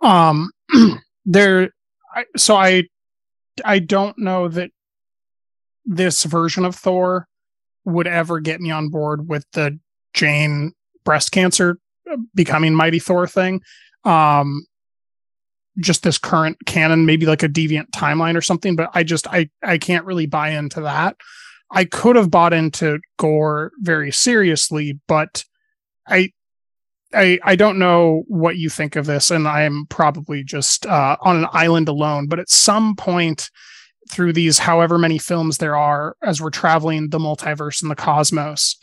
[0.02, 0.50] um
[1.24, 1.70] there
[2.14, 2.84] I, so i
[3.64, 4.70] i don't know that
[5.84, 7.26] this version of thor
[7.84, 9.78] would ever get me on board with the
[10.12, 10.72] jane
[11.04, 11.78] breast cancer
[12.10, 13.62] uh, becoming mighty thor thing.
[14.04, 14.66] Um
[15.78, 19.46] just this current canon maybe like a deviant timeline or something but i just i
[19.62, 21.16] i can't really buy into that.
[21.70, 25.44] I could have bought into Gorr very seriously but
[26.08, 26.30] i
[27.16, 31.36] I, I don't know what you think of this, and I'm probably just uh, on
[31.36, 32.26] an island alone.
[32.28, 33.50] But at some point
[34.10, 38.76] through these, however many films there are, as we're traveling the multiverse and the cosmos,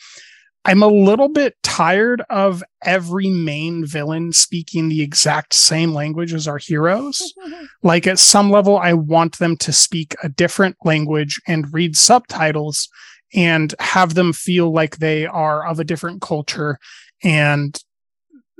[0.66, 6.48] I'm a little bit tired of every main villain speaking the exact same language as
[6.48, 7.34] our heroes.
[7.84, 12.88] like at some level, I want them to speak a different language and read subtitles
[13.34, 16.78] and have them feel like they are of a different culture
[17.24, 17.78] and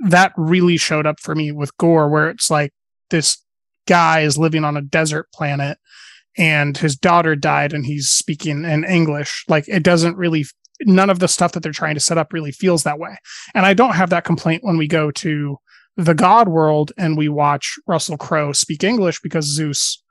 [0.00, 2.72] that really showed up for me with Gorr, where it's like
[3.10, 3.38] this
[3.86, 5.78] guy is living on a desert planet
[6.36, 9.44] and his daughter died and he's speaking in English.
[9.48, 10.44] Like it doesn't really,
[10.82, 13.16] none of the stuff that they're trying to set up really feels that way.
[13.54, 15.58] And I don't have that complaint when we go to
[15.96, 20.02] the God world and we watch Russell Crowe speak English because Zeus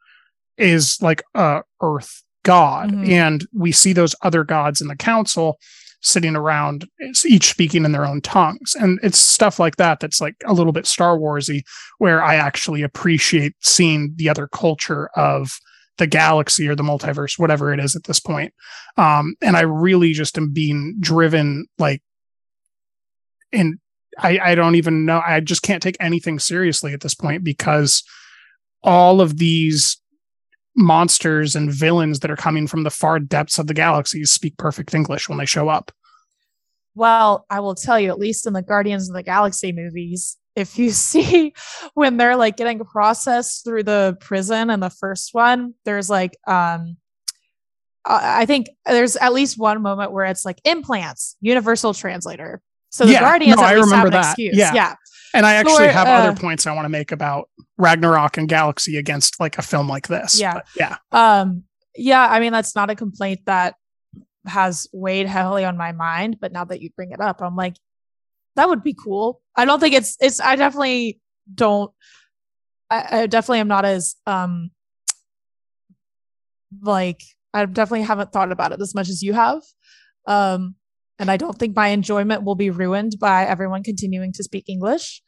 [0.58, 2.92] is like a earth god.
[2.92, 3.10] Mhm.
[3.10, 5.58] And we see those other gods in the council
[6.04, 6.86] sitting around
[7.26, 8.76] each speaking in their own tongues.
[8.76, 11.64] And it's stuff like that that's like a little bit star warsy
[11.98, 15.58] where i actually appreciate seeing the other culture of
[15.98, 18.54] the galaxy or the multiverse whatever it is at this point.
[18.98, 22.02] Um and i really just am being driven like
[23.52, 23.80] and
[24.20, 28.04] i i don't even know i just can't take anything seriously at this point because
[28.84, 30.02] all of these
[30.76, 34.94] monsters and villains that are coming from the far depths of the galaxies speak perfect
[34.94, 35.92] English when they show up.
[36.96, 40.78] Well, I will tell you, at least in the Guardians of the Galaxy movies, if
[40.78, 41.54] you see
[41.94, 46.98] when they're like getting processed through the prison in the first one, there's like um
[48.06, 52.62] I think there's at least one moment where it's like implants, universal translator.
[52.90, 54.26] So the Yeah, Guardians no, at I least have an that.
[54.26, 54.58] excuse.
[54.58, 54.74] Yeah.
[54.74, 54.96] yeah.
[55.34, 58.98] And I actually have uh, other points I want to make about Ragnarok and Galaxy
[58.98, 60.40] against like a film like this.
[60.40, 60.54] Yeah.
[60.54, 60.98] But yeah.
[61.12, 61.64] Um,
[61.96, 63.76] yeah, I mean that's not a complaint that
[64.46, 67.76] has weighed heavily on my mind, but now that you bring it up, I'm like,
[68.56, 69.42] that would be cool.
[69.56, 71.20] I don't think it's it's I definitely
[71.54, 71.92] don't
[72.90, 74.72] I, I definitely am not as um
[76.82, 77.22] like
[77.54, 79.62] I definitely haven't thought about it as much as you have.
[80.26, 80.76] Um
[81.20, 85.22] and I don't think my enjoyment will be ruined by everyone continuing to speak English.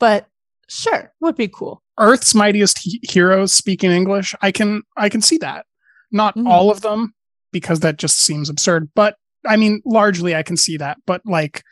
[0.00, 0.26] But
[0.68, 1.82] sure, would be cool.
[1.98, 4.34] Earth's mightiest he- heroes speaking English.
[4.42, 5.66] I can I can see that.
[6.10, 6.48] Not Mhm.
[6.48, 7.14] all of them
[7.52, 10.98] because that just seems absurd, but I mean largely I can see that.
[11.06, 11.62] But like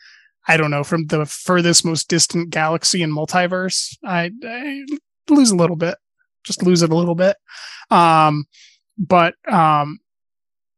[0.47, 4.85] I don't know from the furthest most distant galaxy and multiverse, I, I
[5.29, 5.97] lose a little bit.
[6.45, 7.37] Just lose it a little bit.
[7.91, 8.45] Um
[8.99, 9.99] but um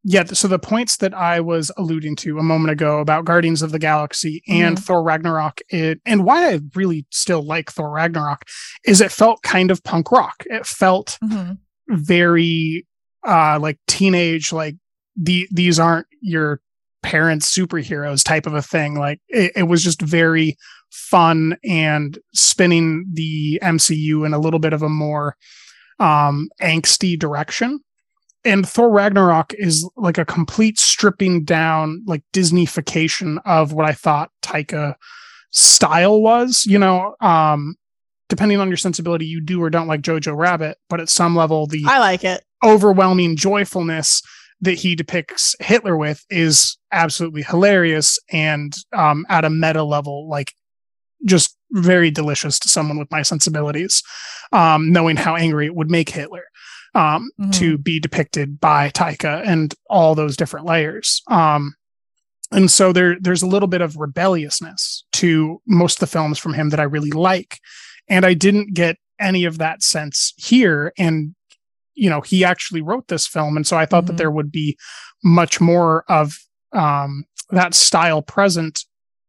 [0.05, 3.73] yeah, so the points that I was alluding to a moment ago about Guardians of
[3.73, 8.45] the Galaxy and Thor Ragnarok, it, and why I really still like Thor Ragnarok
[8.85, 10.45] is it felt kind of punk rock.
[10.47, 11.59] It felt Mhm.
[11.89, 12.87] very
[13.27, 14.77] uh like teenage like
[15.17, 16.61] the these aren't your
[17.03, 20.57] parents superheroes type of a thing like it, it was just very
[20.91, 25.37] fun and spinning the mcu in a little bit of a more
[25.99, 27.81] um angsty direction
[28.45, 34.31] and thor ragnarok is like a complete stripping down like disneyfication of what i thought
[34.43, 34.95] taika
[35.51, 37.75] style was you know um
[38.29, 41.67] depending on your sensibility you do or don't like jojo rabbit but at some level
[41.67, 42.45] the I like it.
[42.63, 44.23] overwhelming joyfulness
[44.65, 50.55] that he depicts Hitler with is absolutely hilarious and um, at a meta level, like
[51.25, 54.03] just very delicious to someone with my sensibilities,
[54.53, 56.45] um, knowing how angry it would make Hitler
[56.95, 57.53] um, Mhm.
[57.55, 61.23] to be depicted by Taika and all those different layers.
[61.29, 61.75] Um,
[62.53, 66.55] and so there, there's a little bit of rebelliousness to most of the films from
[66.55, 67.59] him that I really like,
[68.09, 70.93] and I didn't get any of that sense here.
[70.99, 71.35] And
[71.97, 74.07] you know he actually wrote this film and so i thought Mhm.
[74.09, 74.77] that there would be
[75.23, 76.37] much more of
[76.73, 78.85] um that style present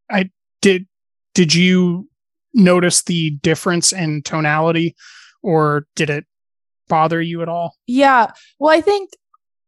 [0.10, 0.32] i
[0.64, 0.88] did
[1.36, 2.10] did you
[2.56, 4.96] notice the difference in tonality
[5.44, 6.26] or did it
[6.88, 8.32] bother you at all Yeah.
[8.60, 9.12] Well, I think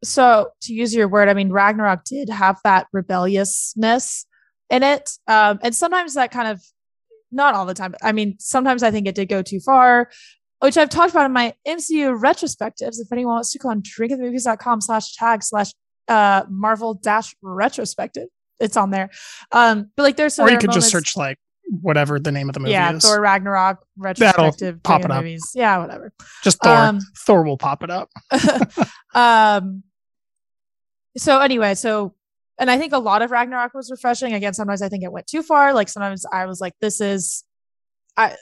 [0.04, 4.26] so to use your word, I mean Ragnarok did have that rebelliousness
[4.70, 5.12] in it.
[5.28, 6.62] Um and sometimes that kind of
[7.32, 7.92] not all the time.
[7.92, 10.10] but I mean, sometimes I think it did go too far,
[10.60, 13.00] which I've talked about in my MCU retrospectives.
[13.00, 15.72] If anyone wants to go on drinkingmovies.com slash tag slash
[16.08, 18.30] uh Marvel dash retrospective.
[18.60, 19.10] It's on there.
[19.52, 22.50] Um, but like there's so or there you could just search like whatever the name
[22.50, 23.04] of the movie yeah, is.
[23.04, 25.24] Thor Ragnarok retrospective pop it up.
[25.24, 25.52] movies.
[25.54, 26.14] Yeah, whatever.
[26.44, 26.74] just thor.
[26.74, 28.10] Um, thor will pop it up.
[29.14, 29.84] um
[31.18, 32.14] so anyway so
[32.60, 34.34] and i think a lot of ragnarok was refreshing.
[34.34, 35.74] Again sometimes i think it went too far.
[35.74, 37.44] Like sometimes i was like this is
[38.16, 38.36] i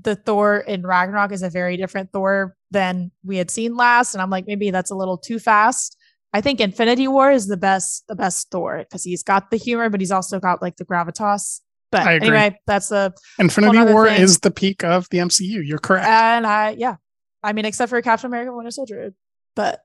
[0.00, 4.14] the thor in ragnarok is a very different thor than we had seen last.
[4.14, 5.96] And i'm like maybe that's a little too fast.
[6.32, 9.88] I think infinity war is the best the best thor because he's got the humor
[9.88, 11.60] but he's also got like the gravitas
[11.94, 16.06] but anyway that's the infinity war thing- is the peak of the mcu you're correct
[16.06, 16.96] and I yeah.
[17.42, 19.12] I mean except for Captain America Winter Soldier.
[19.54, 19.80] But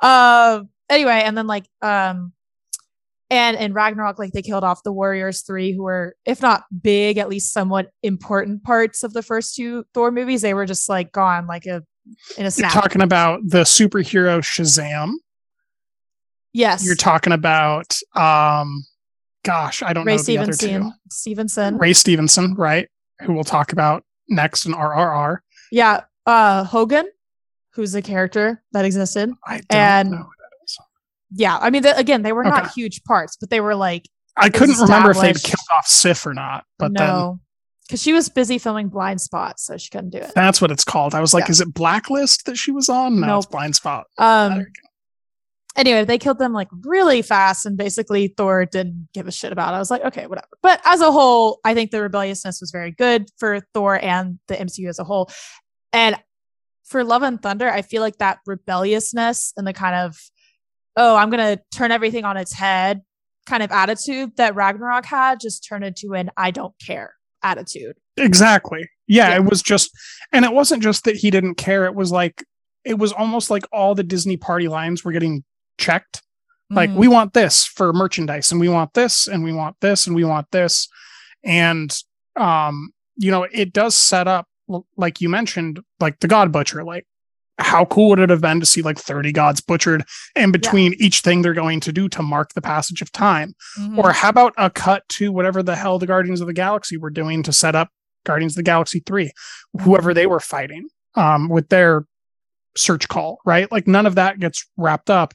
[0.00, 2.32] um anyway, and then like um
[3.30, 7.18] and in Ragnarok, like they killed off the Warriors three, who were, if not big,
[7.18, 10.42] at least somewhat important parts of the first two Thor movies.
[10.42, 11.82] They were just like gone like a
[12.36, 12.72] in a snap.
[12.72, 15.12] you're talking about the superhero shazam
[16.52, 16.84] yes.
[16.84, 18.84] you're talking about um
[19.44, 20.94] gosh i don't Ray know the other two Stevenson.
[21.10, 21.78] Stevenson.
[21.78, 22.88] Ray Stevenson, right?
[23.22, 25.38] Who we'll talk about next in RRR.
[25.70, 26.00] Yeah.
[26.26, 27.06] Uh Hogun,
[27.74, 29.30] who's a character that existed.
[29.46, 30.16] I don't And- know.
[30.16, 30.76] who that is.
[31.30, 31.58] Yeah.
[31.60, 32.50] I mean, the, again, they were Okay.
[32.56, 36.26] not huge parts, but they were like I couldn't remember if they'd killed off Sif
[36.26, 37.40] or not, but then no.
[37.86, 40.32] Because she was busy filming blind spot, so she couldn't do it.
[40.34, 41.14] that's what it's called.
[41.14, 41.50] I was like, Yeah.
[41.52, 43.20] is it Blacklist that she was on?
[43.20, 44.06] No, it's Blind Spot.
[44.18, 44.66] Um
[45.76, 49.72] anyway, they killed them like really fast, and basically Thor didn't give a shit about
[49.72, 49.76] it.
[49.76, 50.48] I was like, okay, whatever.
[50.62, 54.54] But as a whole, I think the rebelliousness was very good for Thor and the
[54.54, 55.30] MCU as a whole.
[55.92, 56.16] And
[56.84, 60.16] for Love and Thunder, I feel like that rebelliousness and the kind of,
[60.96, 63.02] oh, I'm gonna turn everything on its head
[63.46, 67.96] kind of attitude that Ragnarok had just turned into an I don't care attitude.
[68.16, 68.88] Exactly.
[69.06, 69.36] Yeah, Yeah.
[69.36, 69.90] it was just,
[70.32, 71.84] and it wasn't just that he didn't care.
[71.84, 72.42] It was like,
[72.84, 75.44] it was almost like all the Disney party lines were getting
[75.78, 76.22] checked.
[76.70, 76.96] Like Mhm.
[76.96, 80.24] we want this for merchandise and we want this and we want this and we
[80.24, 80.88] want this.
[81.44, 81.96] And
[82.36, 84.48] um, you know, it does set up
[84.96, 87.06] like you mentioned, like the God Butcher, like
[87.58, 90.04] how cool would it have been to see like 30 gods butchered
[90.34, 93.54] in between each thing they're going to do to mark the passage of time?
[93.78, 93.98] Mhm.
[93.98, 97.10] Or how about a cut to whatever the hell the Guardians of the Galaxy were
[97.10, 97.90] doing to set up
[98.24, 99.30] Guardians of the Galaxy 3,
[99.82, 102.06] whoever they were fighting um, with their
[102.76, 103.70] search call, right?
[103.70, 105.34] Like none of that gets wrapped up.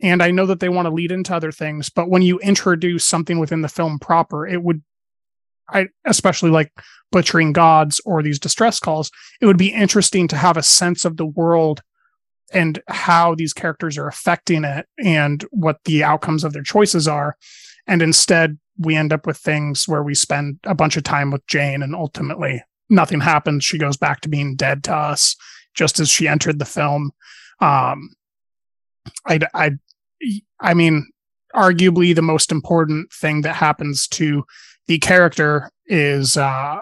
[0.00, 3.04] And I know that they want to lead into other things, but when you introduce
[3.04, 4.82] something within the film proper, it would,
[5.68, 6.72] I especially like
[7.10, 11.16] butchering gods or these distress calls, it would be interesting to have a sense of
[11.16, 11.82] the world
[12.52, 17.36] and how these characters are affecting it and what the outcomes of their choices are.
[17.86, 21.46] And instead, we end up with things where we spend a bunch of time with
[21.46, 23.64] Jane and ultimately nothing happens.
[23.64, 25.36] She goes back to being dead to us
[25.74, 27.10] just as she entered the film.
[27.60, 28.14] Um,
[29.26, 29.72] I, I,
[30.60, 31.08] I mean,
[31.54, 34.44] arguably the most important thing that happens to
[34.86, 36.78] the character is uh,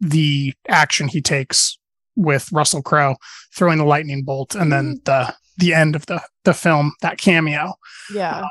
[0.00, 1.78] the action he takes
[2.16, 3.16] with Russell Crowe
[3.54, 7.74] throwing the lightning bolt, and then the the end of the the film that cameo
[8.12, 8.46] yeah.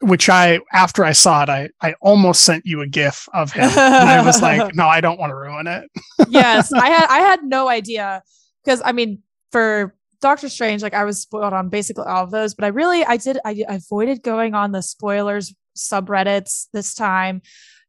[0.00, 3.64] which I after I saw it, I I almost sent you a GIF of him.
[3.64, 5.88] and I was like, no, I don't want to ruin it.
[6.28, 8.22] yes, I had I had no idea
[8.64, 12.54] because I mean for Doctor Strange, like I was spoiled on basically all of those,
[12.54, 17.42] but I really I did I, avoided going on the spoilers subreddits this time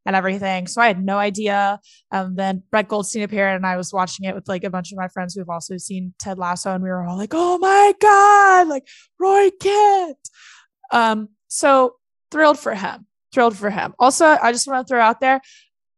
[0.06, 1.80] and everything, so I had no idea.
[2.12, 4.98] Um, then Brett Goldstein appeared, and I was watching it with like a bunch of
[4.98, 8.68] my friends who've also seen Ted Lasso, and we were all like, "Oh my god!"
[8.68, 8.88] Like
[9.20, 10.30] Roy Kent.
[10.92, 11.96] Um, so
[12.32, 13.06] thrilled for him.
[13.34, 13.94] Thrilled for him.
[14.00, 15.42] Also, I just want to throw out there.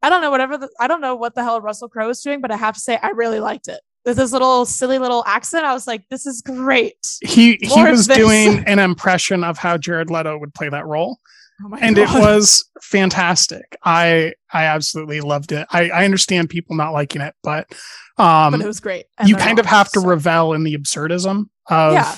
[0.01, 2.41] I don't know whatever the, I don't know what the hell Russell Crowe was doing,
[2.41, 3.81] but I have to say I really liked it.
[4.05, 7.87] With his little silly little accent, I was like, "This is great." He he More
[7.87, 11.19] of was doing an impression of how Jared Leto would play that role,
[11.63, 13.77] Oh and it was fantastic.
[13.83, 15.67] I I absolutely loved it.
[15.71, 17.67] I I understand people not liking it, but
[18.17, 19.05] um, but it was great.
[19.17, 22.15] And you kind of have to so- revel in the absurdism of Yeah.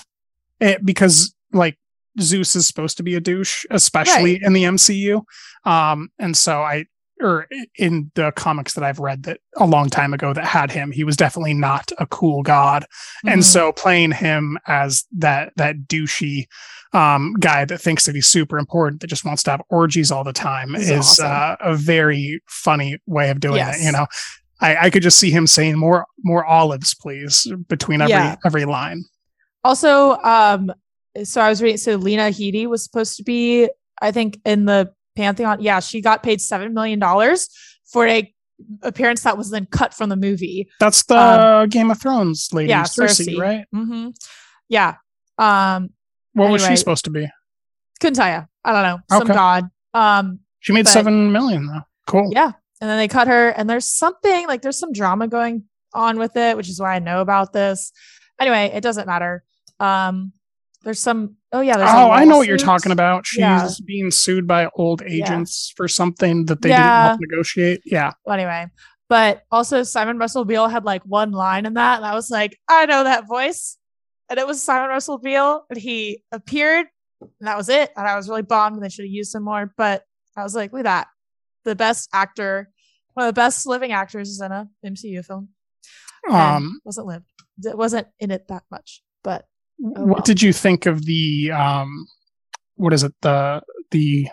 [0.59, 1.77] it because like
[2.19, 5.23] Zeus is supposed to be a douche, especially in the MCU.
[5.65, 6.85] Um, and so I
[7.21, 7.47] or
[7.77, 11.03] in the comics that I've read that a long time ago that had him, he
[11.03, 12.85] was definitely not a cool god.
[13.25, 13.45] And Mhm.
[13.45, 16.45] so playing him as that that douchey
[16.93, 20.23] um guy that thinks that he's super important that just wants to have orgies all
[20.25, 21.25] the time is awesome.
[21.31, 23.79] uh, a very funny way of doing Yes.
[23.81, 24.07] it, you know.
[24.59, 28.35] I, I could just see him saying more more olives, please, between every Yeah.
[28.45, 29.03] every line.
[29.63, 30.71] Also, um,
[31.23, 31.77] so I was reading.
[31.77, 33.69] So Lena Headey was supposed to be,
[34.01, 35.61] I think, in the Pantheon.
[35.61, 37.49] Yeah, she got paid seven million dollars
[37.91, 38.33] for a
[38.83, 40.69] appearance that was then cut from the movie.
[40.79, 43.39] That's the Game of Thrones lady, Um, yeah, Cersei, Cersei.
[43.39, 43.65] right?
[43.73, 44.09] Mm-hmm.
[44.69, 44.95] Yeah.
[45.37, 45.89] Um,
[46.33, 47.27] What was she supposed to be?
[47.99, 48.47] couldn't tell you.
[48.63, 48.99] I don't know.
[49.09, 49.33] Some Okay.
[49.33, 49.63] god.
[49.93, 51.81] Um, She made but- seven million though.
[52.07, 52.29] Cool.
[52.31, 52.51] yeah.
[52.79, 56.35] And then they cut her, and there's something like there's some drama going on with
[56.35, 57.91] it, which is why I know about this.
[58.39, 59.43] Anyway, it doesn't matter.
[59.79, 60.31] Um,
[60.83, 61.35] there's some.
[61.51, 61.77] Oh yeah.
[61.77, 63.25] There's Oh, I know what you're talking about.
[63.27, 63.67] She's Yeah.
[63.85, 65.23] being sued by old Yeah.
[65.25, 66.77] agents for something that they Yeah.
[66.77, 67.81] didn't help negotiate.
[67.85, 68.11] Yeah.
[68.25, 68.67] Well, anyway,
[69.09, 72.57] but also Simon Russell Beale had like one line in that, and I was like,
[72.67, 73.77] I know that voice,
[74.29, 76.87] and it was Simon Russell Beale, and he appeared,
[77.21, 77.91] and that was it.
[77.95, 79.73] And I was really bummed, and they should have used him more.
[79.77, 80.03] But
[80.37, 81.07] I was like, look at that,
[81.65, 82.69] the best actor,
[83.13, 85.49] one of the best living actors is in a MCU film.
[86.25, 87.25] and Um, wasn't lived,
[87.65, 89.45] it wasn't in it that much, but
[89.83, 92.07] Oh, what did you think of the um
[92.75, 93.13] what is it?
[93.21, 93.61] The
[93.91, 94.29] the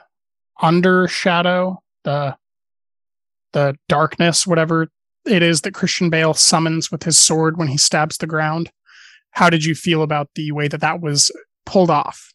[0.61, 2.36] under shadow the
[3.53, 4.88] the darkness whatever
[5.24, 8.70] it is that christian bale summons with his sword when he stabs the ground?
[9.32, 11.30] How did you feel about the way that that was
[11.64, 12.32] pulled off?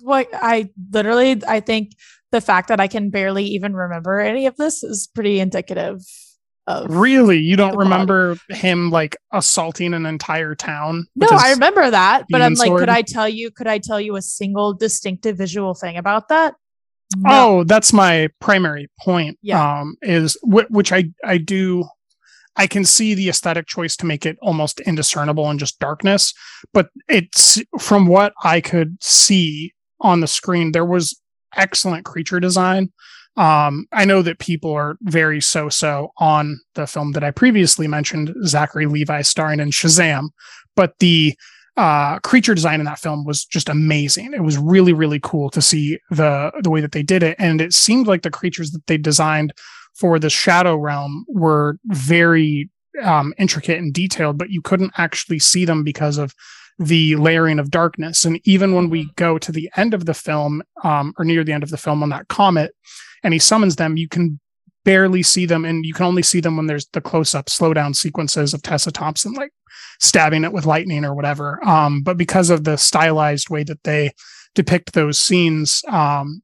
[0.00, 1.92] What I literally, I think
[2.30, 6.02] the fact that I can barely even remember any of this is pretty indicative
[6.88, 12.40] really you don't remember him like assaulting an entire town No, I remember that, but
[12.40, 12.80] I'm like, sword?
[12.80, 13.50] could I tell you?
[13.50, 16.54] Could I tell you a single distinctive visual thing about that?
[17.16, 17.30] No.
[17.30, 19.38] Oh, that's my primary point.
[19.42, 19.80] Yeah.
[19.80, 21.84] Um, is wh- which I I do.
[22.56, 26.32] I can see the aesthetic choice to make it almost indiscernible and just darkness,
[26.72, 31.20] but it's from what I could see on the screen, there was
[31.56, 32.92] excellent creature design.
[33.36, 38.32] Um, I know that people are very so-so on the film that I previously mentioned,
[38.46, 40.28] Zachary Levi starring in Shazam,
[40.76, 41.34] but the
[41.76, 44.32] uh, creature design in that film was just amazing.
[44.32, 47.60] It was really, really cool to see the the way that they did it, and
[47.60, 49.52] it seemed like the creatures that they designed
[49.94, 52.70] for the Shadow Realm were very
[53.02, 56.34] um, intricate and detailed, but you couldn't actually see them because of
[56.78, 58.24] the layering of darkness.
[58.24, 61.52] And even when we go to the end of the film, um, or near the
[61.52, 62.74] end of the film on that comet,
[63.22, 64.40] and he summons them, you can
[64.84, 68.52] barely see them, and you can only see them when there's the close-up, slow-down sequences
[68.52, 69.52] of Tessa Thompson like
[70.00, 71.64] stabbing it with lightning or whatever.
[71.66, 74.12] Um, but because of the stylized way that they
[74.54, 76.42] depict those scenes, um,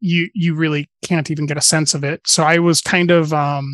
[0.00, 2.20] you you really can't even get a sense of it.
[2.26, 3.72] So I was kind of um,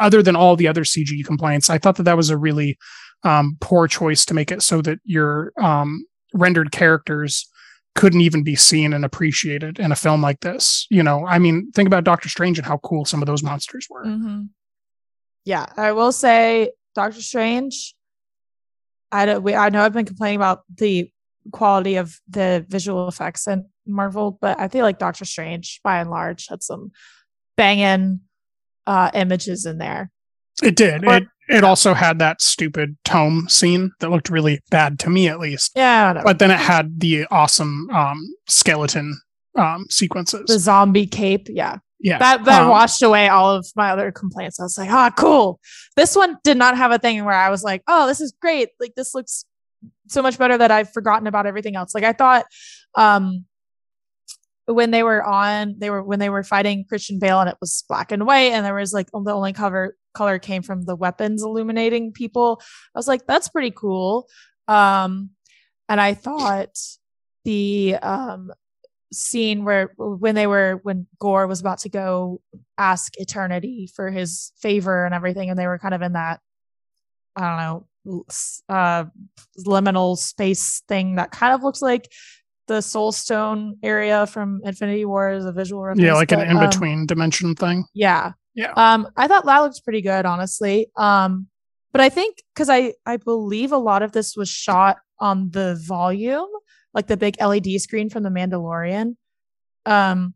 [0.00, 2.78] other than all the other CG complaints, I thought that that was a really
[3.24, 6.04] um, poor choice to make it so that your um,
[6.34, 7.48] rendered characters
[7.94, 10.86] couldn't even be seen and appreciated in a film like this.
[10.90, 13.86] You know, I mean, think about Doctor Strange and how cool some of those monsters
[13.90, 14.04] were.
[14.04, 14.48] Mhm.
[15.44, 17.94] Yeah, I will say Doctor Strange.
[19.10, 19.42] I don't.
[19.42, 21.10] We, I know I've been complaining about the
[21.50, 26.10] quality of the visual effects in Marvel, but I feel like Doctor Strange, by and
[26.10, 26.92] large, had some
[27.56, 28.20] banging
[28.86, 30.10] uh, images in there.
[30.62, 31.04] It did.
[31.04, 35.28] Or- it it also had that stupid tome scene that looked really bad to me,
[35.28, 35.72] at least.
[35.76, 36.24] Yeah, whatever.
[36.24, 39.20] But then it had the awesome um, skeleton
[39.56, 40.46] um, sequences.
[40.46, 41.48] the zombie cape.
[41.50, 44.58] Yeah, yeah, that that um, washed away all of my other complaints.
[44.58, 45.60] I was like, ah, cool.
[45.96, 48.70] This one did not have a thing where I was like, oh, this is great.
[48.80, 49.44] Like this looks
[50.08, 51.94] so much better that I've forgotten about everything else.
[51.94, 52.46] Like I thought,
[52.94, 53.44] um,
[54.66, 57.84] when they were on, they were when they were fighting Christian Bale and it was
[57.88, 61.42] black and white, and there was like the only cover color came from the weapons
[61.42, 62.60] illuminating people.
[62.94, 64.28] I was like, that's pretty cool.
[64.68, 65.30] Um,
[65.88, 66.78] and I thought
[67.44, 68.52] the um
[69.12, 72.40] scene where when they were when Gorr was about to go
[72.78, 76.40] ask Eternity for his favor and everything, and they were kind of in that
[77.36, 78.24] I don't know
[78.68, 79.04] uh
[79.64, 82.10] liminal space thing that kind of looks like
[82.68, 86.04] the Soul Stone area from Infinity War as a visual reference.
[86.04, 87.84] yeah, like an but, in um, between dimension thing.
[87.94, 88.32] yeah.
[88.54, 88.72] Yeah.
[88.72, 90.88] Um, I thought that looked pretty good, honestly.
[90.96, 91.48] Um,
[91.92, 95.80] but I think because I I believe a lot of this was shot on the
[95.86, 96.48] volume,
[96.94, 99.16] like the big LED screen from the Mandalorian.
[99.86, 100.34] Um,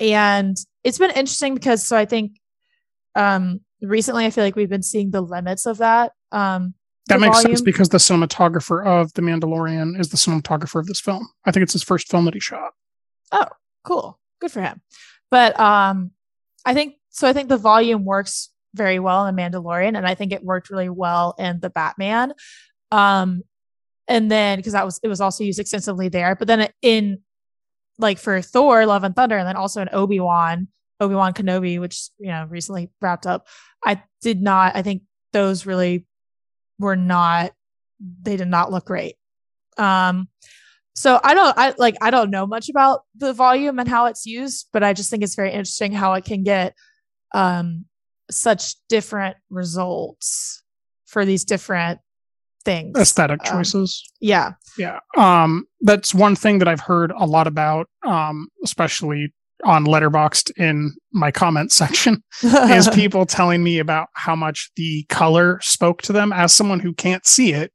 [0.00, 2.40] and it's been interesting because so I think
[3.14, 6.12] um recently I feel like we've been seeing the limits of that.
[6.32, 6.74] Um
[7.08, 11.28] That makes sense because the cinematographer of The Mandalorian is the cinematographer of this film.
[11.44, 12.72] I think it's his first film that he shot.
[13.30, 13.46] Oh,
[13.84, 14.80] cool good for him
[15.30, 16.10] but um
[16.64, 20.32] i think so i think the volume works very well in mandalorian and i think
[20.32, 22.32] it worked really well in the batman.
[22.90, 23.42] Um
[24.06, 27.20] and then because that was it was also used extensively there but then in
[27.98, 30.68] like for thor love and thunder and then also in obi-wan
[31.00, 33.46] obi-wan kenobi which you know recently wrapped up
[33.84, 35.02] i did not i think
[35.32, 36.06] those really
[36.78, 37.52] were not
[38.22, 39.16] they did not look great.
[39.76, 40.28] Um
[40.96, 44.26] so I don't I like I don't know much about the volume and how it's
[44.26, 46.74] used, but I just think it's very interesting how it can get
[47.34, 47.84] um
[48.30, 50.62] such different results
[51.04, 52.00] for these different
[52.64, 52.98] things.
[52.98, 54.02] Aesthetic Um, choices.
[54.20, 54.52] Yeah.
[54.78, 55.00] Yeah.
[55.18, 60.94] Um, that's one thing that I've heard a lot about, um, especially on Letterboxd in
[61.12, 66.32] my comment section, is people telling me about how much the color spoke to them.
[66.32, 67.70] As someone who can't see it,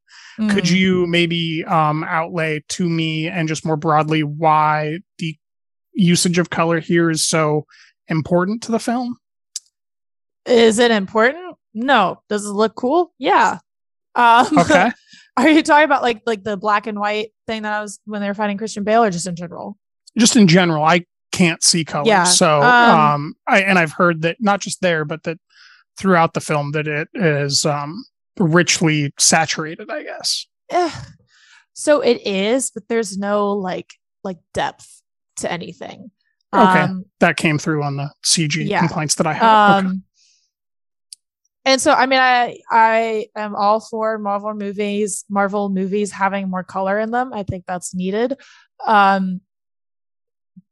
[0.48, 0.70] could Mm.
[0.76, 5.36] you maybe um, outlay to me and just more broadly why the
[5.92, 7.66] usage of color here is so
[8.08, 9.16] important to the film?
[10.46, 11.56] Is it important?
[11.74, 12.22] No.
[12.28, 13.12] Does it look cool?
[13.18, 13.58] Yeah.
[14.14, 14.90] Um, Okay.
[15.36, 18.20] Are you talking about like like the black and white thing that I was when
[18.20, 19.78] they were fighting Christian Bale, or just in general?
[20.18, 22.06] just in general, I can't see color.
[22.08, 25.38] Yeah, So, um, um, I, and I've heard that not just there, but that
[25.96, 28.04] throughout the film that it is um,
[28.38, 29.88] richly saturated.
[29.90, 30.46] I guess.
[31.74, 33.90] So it is, but there's no like
[34.24, 35.00] like depth
[35.36, 36.10] to anything.
[36.52, 36.80] Okay.
[36.80, 38.80] Um, That came through on the CG Yeah.
[38.80, 39.76] complaints that I had.
[39.78, 39.96] um okay.
[41.64, 46.64] And so i mean i i am all for marvel movies marvel movies having more
[46.64, 47.32] color in them.
[47.32, 48.36] I think that's needed.
[48.86, 49.40] Um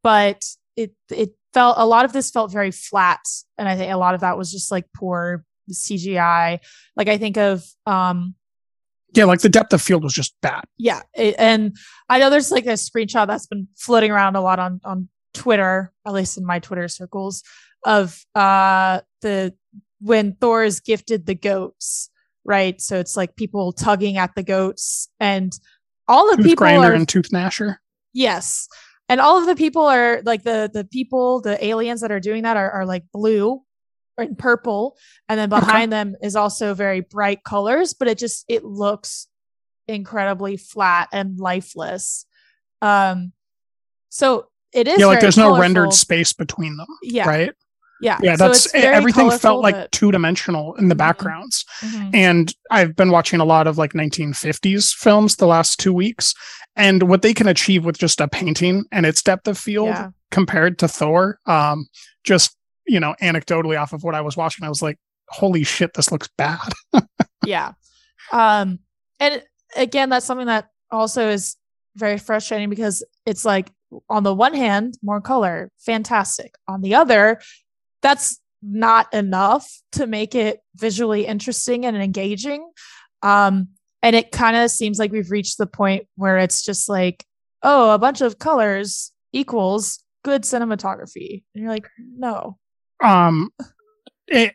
[0.03, 0.43] but
[0.75, 3.19] it it felt a lot of this felt very flat.
[3.57, 6.59] And i think a lot of that was just like poor cgi
[6.95, 8.33] like i think of um
[9.13, 10.63] Yeah, like the depth of field was just bad.
[10.79, 11.77] yeah it, and
[12.09, 15.93] i know there's like a screenshot that's been floating around a lot on on twitter
[16.07, 17.43] at least in my twitter circles
[17.85, 19.53] of uh the
[20.01, 22.09] when thor is gifted the goats
[22.45, 25.53] right so it's like people tugging at the goats and
[26.07, 27.77] all of the Tooth people grinder are and Toothgnasher.
[28.13, 28.67] yes
[29.09, 32.43] and all of the people are like the the people the aliens that are doing
[32.43, 33.61] that are, are like blue
[34.17, 34.97] and purple
[35.27, 35.59] and then Okay.
[35.61, 39.27] behind them is also very bright colors but it just it looks
[39.87, 42.25] incredibly flat and lifeless
[42.81, 43.31] um
[44.09, 46.87] so it is Yeah, like there's no rendered space between them.
[47.01, 47.53] yeah Right.
[48.01, 48.17] Yeah.
[48.21, 50.99] Yeah, so that's everything felt like but- two dimensional in the Mhm.
[50.99, 51.65] backgrounds.
[51.81, 52.11] Mhm.
[52.15, 56.33] And I've been watching a lot of like 1950s films the last two weeks.
[56.75, 60.09] And what they can achieve with just a painting and its depth of field Yeah.
[60.31, 61.87] compared to Thor, um,
[62.23, 62.55] just,
[62.87, 64.97] you know, anecdotally off of what I was watching, I was like,
[65.27, 66.71] holy shit, this looks bad.
[67.45, 67.71] yeah
[68.31, 68.79] um
[69.19, 69.41] and
[69.77, 71.55] again that's something that also is
[71.95, 73.71] very frustrating because it's like
[74.09, 77.39] on the one hand more color fantastic on the other
[78.01, 82.69] that's not enough to make it visually interesting and engaging.
[83.21, 83.69] Um
[84.01, 87.25] and it kind of seems like we've reached the point where it's just like
[87.63, 91.43] oh a bunch of colors equals good cinematography.
[91.53, 92.57] And you're like no.
[93.03, 93.49] Um
[94.27, 94.53] it,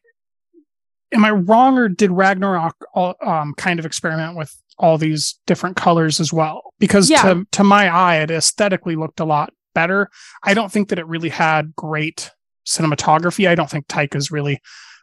[1.12, 6.20] am i wrong or did ragnarok um kind of experiment with all these different colors
[6.20, 6.72] as well?
[6.78, 7.22] Because Yeah.
[7.22, 10.10] to to my eye it aesthetically looked a lot better.
[10.42, 12.30] I don't think that it really had great
[12.66, 14.58] cinematography i don't think taika's really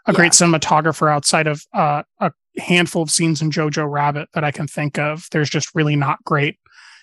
[0.07, 4.51] a great cinematographer outside of uh, a handful of scenes in jojo rabbit that i
[4.51, 6.57] can think of there's just really not great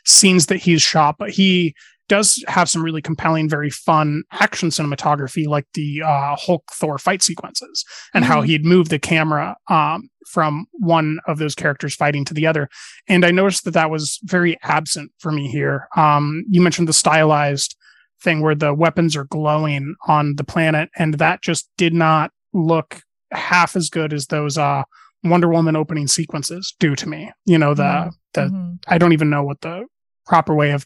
[0.05, 1.75] scenes that he's shot but he
[2.09, 7.23] does have some really compelling, very fun action cinematography, like the uh, Hulk Thor fight
[7.23, 7.85] sequences,
[8.15, 8.47] and how Mhm.
[8.47, 12.71] he'd move the camera um, from one of those characters fighting to the other.
[13.09, 15.87] And I noticed that that was very absent for me here.
[15.99, 17.77] Um, you mentioned the stylized
[18.23, 23.01] thing where the weapons are glowing on the planet, and that just did not look
[23.33, 24.83] half as good as those uh,
[25.25, 27.31] Wonder Woman opening sequences do to me.
[27.45, 28.11] You know, the Mhm.
[28.35, 28.79] the Mhm.
[28.89, 29.87] I don't even know what the
[30.27, 30.85] proper way of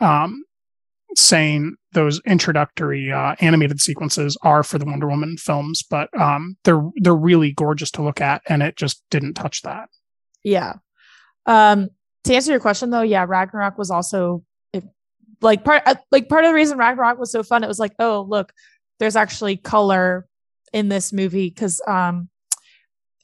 [0.00, 0.44] um,
[1.14, 6.82] saying those introductory uh, animated sequences are for the Wonder Woman films, but um, they're
[6.96, 9.88] they're really gorgeous to look at, and it just didn't touch that.
[10.44, 10.74] Yeah.
[11.46, 11.88] Um,
[12.24, 14.44] to answer your question though, yeah, Ragnarok was also
[15.40, 17.64] like part uh, like part of the reason Ragnarok was so fun.
[17.64, 18.52] It was like, oh look,
[18.98, 20.26] there's actually color
[20.72, 22.28] in this movie because um,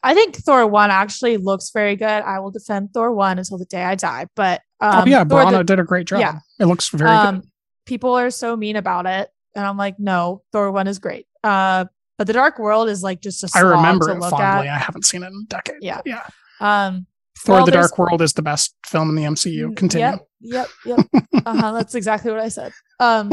[0.03, 2.07] I think Thor one actually looks very good.
[2.07, 4.27] I will defend Thor one until the day I die.
[4.37, 6.21] But um, oh yeah, Thor Branagh the- did a great job.
[6.21, 6.39] yeah.
[6.61, 7.49] It looks very um, good.
[7.87, 11.27] people are so mean about it, and I'm like, no, Thor one is great.
[11.43, 11.87] Uh,
[12.17, 14.69] but the Dark World is like just a I remember to it look fondly.
[14.69, 14.75] at.
[14.75, 15.83] I haven't seen it in a decade.
[15.83, 16.01] Yeah.
[16.07, 16.25] yeah.
[16.61, 17.07] Um,
[17.45, 19.69] Thor: well, The Dark World is the best film in the MCU.
[19.69, 20.19] Mm, Continue.
[20.41, 21.25] Yep, yep, yep.
[21.47, 22.73] uh-huh, that's exactly what I said.
[23.01, 23.31] Um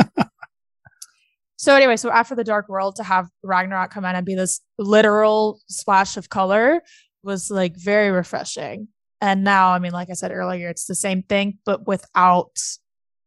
[1.55, 4.59] so anyway, so after the Dark World to have Ragnarok come in and be this
[4.77, 6.81] literal splash of color
[7.23, 8.89] was like very refreshing.
[9.21, 12.57] And now, I mean, like I said earlier, it's the same thing, but without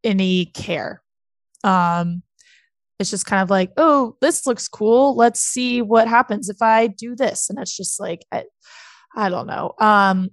[0.03, 1.01] any care.
[1.63, 2.21] Um
[2.99, 5.15] it's just kind of like, oh, this looks cool.
[5.15, 7.49] Let's see what happens if I do this.
[7.49, 8.43] And it's just like I,
[9.15, 9.73] I don't know.
[9.79, 10.29] Um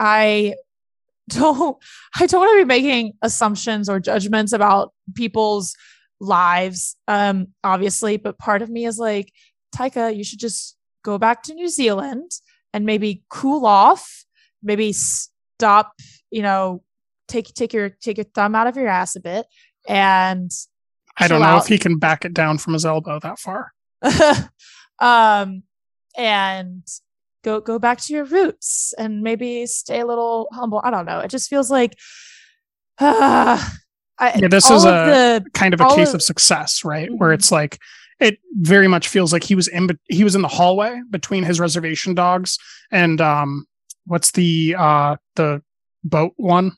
[0.00, 0.54] I
[1.28, 1.76] don't
[2.18, 5.76] I don't want to be making assumptions or judgments about people's
[6.18, 9.32] lives, um, obviously, but part of me is like,
[9.74, 12.30] Taika, you should just go back to New Zealand
[12.72, 14.24] and maybe cool off,
[14.62, 15.92] maybe stop,
[16.30, 16.82] you know,
[17.28, 19.46] take take your take your thumb out of your ass a bit
[19.88, 20.50] and
[21.16, 21.62] I don't know out.
[21.62, 23.72] if he can back it down from his elbow that far.
[24.98, 25.62] um
[26.16, 26.82] and
[27.42, 31.20] go go back to your roots and maybe stay a little humble i don't know
[31.20, 31.96] it just feels like
[32.98, 33.58] uh,
[34.18, 37.08] I, Yeah, this is a the kind of a case of- of success, right?
[37.10, 37.34] Where Mhm.
[37.36, 37.78] it's like
[38.18, 41.58] it very much feels like he was in he was in the hallway between his
[41.58, 42.58] reservation dogs
[42.90, 43.64] and um
[44.04, 45.62] what's the uh the
[46.04, 46.72] boat one?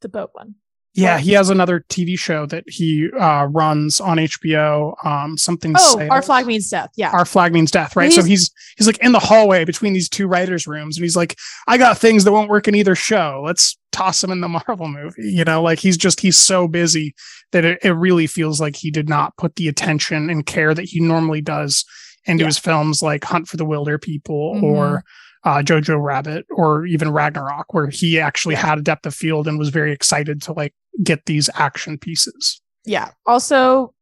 [0.00, 0.56] the boat one
[0.94, 6.06] Yeah, he has another TV show that he uh runs on HBO um something oh
[6.10, 8.10] our flag means death yeah our flag means death, right?
[8.10, 11.16] Well, so he's he's like in the hallway between these two writers' rooms, and he's
[11.16, 13.42] like, "I got things that won't work in either show.
[13.44, 17.14] Let's toss him in the Marvel movie." You know, like he's just he's so busy
[17.52, 20.84] that it, it really feels like he did not put the attention and care that
[20.86, 21.84] he normally does
[22.26, 22.48] into Yeah.
[22.48, 24.20] his films, like Hunt for the Wilderpeople
[24.60, 24.62] Mhm.
[24.62, 25.04] or
[25.44, 29.58] uh, Jojo Rabbit or even Ragnarok, where he actually had a depth of field and
[29.58, 32.60] was very excited to like get these action pieces.
[32.84, 33.94] yeah also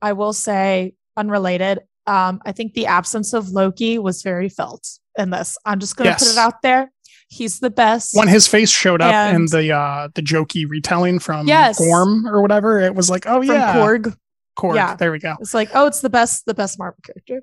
[0.00, 4.86] i will say unrelated um i think the absence of loki was very felt
[5.18, 6.92] in this i'm just gonna put it out there
[7.28, 11.48] he's the best when his face showed up in the uh the jokey retelling from
[11.48, 11.78] Yes.
[11.78, 14.14] Gorm or whatever, it was like, oh from yeah, korg
[14.58, 14.74] Korg.
[14.76, 14.94] Yeah.
[14.96, 15.34] There we go.
[15.40, 17.42] it's like oh it's the best the best marvel character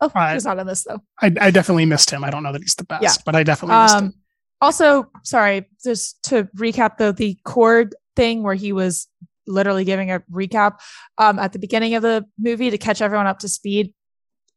[0.00, 0.34] oh Right.
[0.34, 2.24] he's not in this though I, I definitely missed him.
[2.24, 3.12] I don't know that he's the best, Yeah.
[3.24, 4.14] but I definitely missed Um, him.
[4.60, 9.06] also, sorry, just to recap though, the Korg thing where he was
[9.46, 10.78] literally giving a recap
[11.18, 13.92] um, at the beginning of the movie to catch everyone up to speed.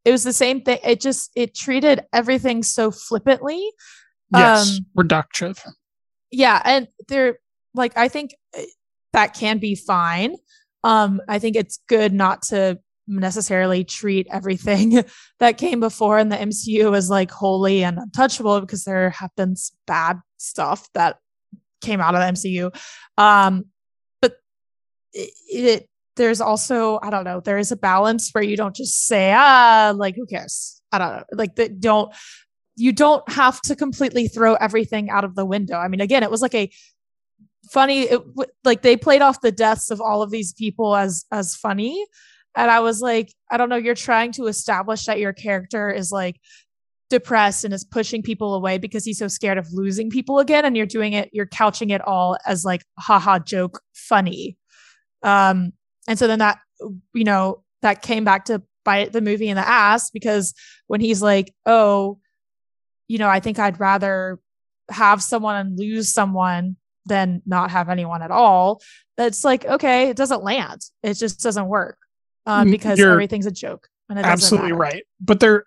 [0.06, 0.80] It was the same thing.
[0.84, 3.62] It just it treated everything so flippantly.
[4.34, 5.60] Yes, um, reductive.
[6.32, 7.38] Yeah, and they're
[7.74, 8.62] like I think uh,
[9.14, 10.36] that can be fine.
[10.84, 15.04] Um, I think it's good not to necessarily treat everything
[15.40, 19.56] that came before in the MCU as like holy and untouchable because there have been
[19.86, 21.18] bad stuff that
[21.82, 22.76] came out of the MCU.
[23.18, 23.66] Um,
[24.22, 24.38] but
[25.14, 29.08] it, it there's also I don't know there is a balance where you don't just
[29.08, 32.14] say ah like who cares I don't know like that don't
[32.76, 35.78] you don't have to completely throw everything out of the window.
[35.78, 36.70] I mean again it was like a
[37.72, 38.22] funny it,
[38.64, 42.06] like they played off the deaths of all of these people as as funny
[42.56, 46.12] and I was like I don't know you're trying to establish that your character is
[46.12, 46.40] like
[47.10, 50.76] depressed and is pushing people away because he's so scared of losing people again and
[50.76, 54.58] you're doing it you're couching it all as like haha joke funny.
[55.22, 55.74] Um
[56.08, 56.60] and so then that
[57.14, 60.54] you know that came back to bite the movie in the ass because
[60.88, 62.20] when he's like oh
[63.08, 64.40] you know i think i'd rather
[64.90, 66.76] have someone and lose someone
[67.06, 68.82] than not have anyone at all
[69.18, 70.82] that's like okay it doesn't land.
[71.02, 71.98] It just doesn't work
[72.46, 74.80] um, because You're everything's a joke and absolutely matter.
[74.80, 75.66] right but there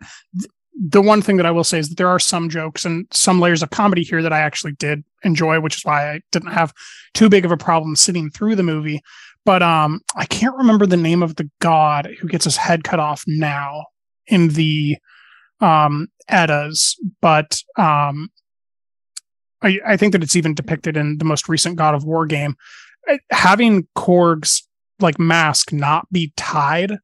[0.78, 3.40] the one thing that I will say is that there are some jokes and some
[3.40, 6.74] layers of comedy here that I actually did enjoy, which is why I didn't have
[7.14, 9.00] too big of a problem sitting through the movie.
[9.46, 13.00] But um, I can't remember the name of the god who gets his head cut
[13.00, 13.86] off now
[14.26, 14.98] in the
[15.60, 18.30] um, Eddas, but um,
[19.62, 22.56] I, I think that it's even depicted in the most recent God of War game.
[23.30, 24.65] Having Korg's
[25.00, 26.98] like mask not be tied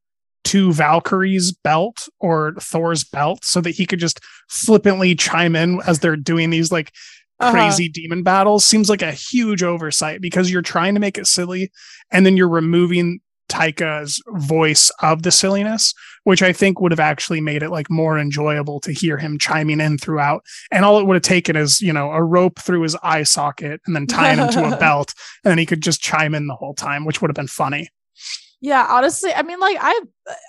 [0.45, 4.19] to Valkyrie's belt or Thor's belt so that he could just
[4.49, 6.91] flippantly chime in as they're doing these like
[7.39, 7.51] uh-huh.
[7.51, 11.71] crazy demon battles seems like a huge oversight because you're trying to make it silly
[12.11, 13.19] and then you're removing
[13.53, 15.93] Taika's voice of the silliness,
[16.23, 19.79] which I think would have actually made it like more enjoyable to hear him chiming
[19.79, 20.43] in throughout.
[20.71, 23.79] And all it would have taken is, you know, a rope through his eye socket
[23.85, 25.13] and then tying him to a belt.
[25.43, 27.89] And then he could just chime in the whole time, which would have been funny.
[28.59, 30.01] Yeah, honestly, I mean, like I,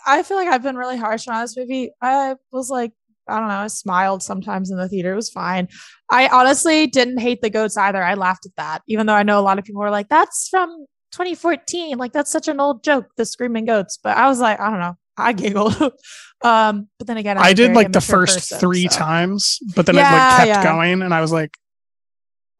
[0.07, 1.91] I feel like I've been really harsh on this movie.
[2.01, 2.93] I was like,
[3.29, 5.13] I don't know, I smiled sometimes in the theater.
[5.13, 5.69] It was fine.
[6.11, 8.03] I honestly didn't hate the goats either.
[8.03, 10.49] I laughed at that, even though I know a lot of people were like, "That's
[10.49, 11.97] from 2014.
[11.99, 14.81] Like that's such an old joke, the screaming goats." But I was like, I don't
[14.81, 14.97] know.
[15.17, 15.81] I giggled.
[16.43, 18.99] um, but then again, I'm i did like the first person, three so.
[18.99, 20.73] times, but then yeah, it like kept yeah.
[20.73, 21.57] going, and I was like,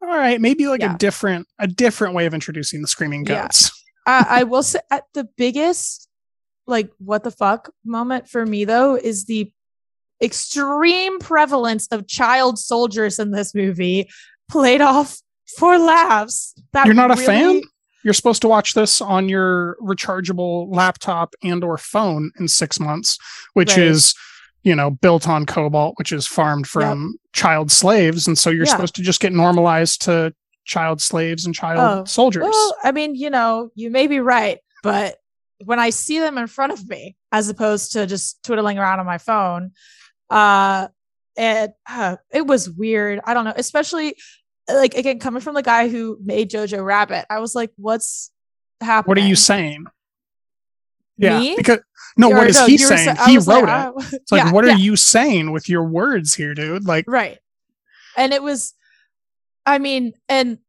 [0.01, 0.95] all right, maybe like yeah.
[0.95, 3.71] a different a different way of introducing the screaming goats.
[4.05, 6.09] I, I will say at the biggest
[6.67, 9.51] like what the fuck moment for me though is the
[10.21, 14.09] extreme prevalence of child soldiers in this movie
[14.49, 15.19] played off
[15.57, 16.55] for laughs.
[16.73, 17.23] That You're not really...
[17.23, 17.61] a fan?
[18.05, 23.17] You're supposed to watch this on your rechargeable laptop and or phone in 6 months,
[23.53, 23.87] which right.
[23.87, 24.15] is
[24.63, 27.33] you know built on cobalt which is farmed from yep.
[27.33, 28.71] child slaves and so you're yeah.
[28.71, 30.33] supposed to just get normalized to
[30.65, 32.43] child slaves and child oh, soldiers.
[32.43, 35.17] Well, I mean, you know, you may be right, but
[35.63, 39.05] when I see them in front of me, as opposed to just twiddling around on
[39.05, 39.71] my phone,
[40.29, 40.89] uh,
[41.37, 43.21] it uh, it was weird.
[43.23, 44.17] I don't know, especially
[44.67, 47.25] like again coming from the guy who made Jojo Rabbit.
[47.29, 48.31] I was like, what's
[48.81, 49.09] happening?
[49.09, 49.85] What are you saying?
[51.17, 51.55] Yeah, Me?
[51.55, 51.79] because
[52.17, 53.15] no, or, what is no, he saying?
[53.15, 54.13] Sa- he wrote like, it.
[54.13, 54.77] It's like, yeah, what are yeah.
[54.77, 56.85] you saying with your words here, dude?
[56.85, 57.39] Like, right.
[58.17, 58.73] And it was
[59.65, 60.59] I mean, and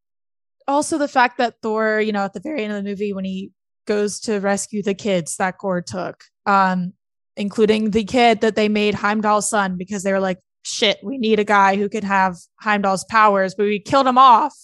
[0.67, 3.25] also the fact that Thor, you know, at the very end of the movie when
[3.25, 3.53] he
[3.87, 6.95] goes to rescue the kids that Gorr took, um,
[7.37, 11.39] including the kid that they made Heimdall's son because they were like, shit, we need
[11.39, 14.55] a guy who could have Heimdall's powers, but we killed him off.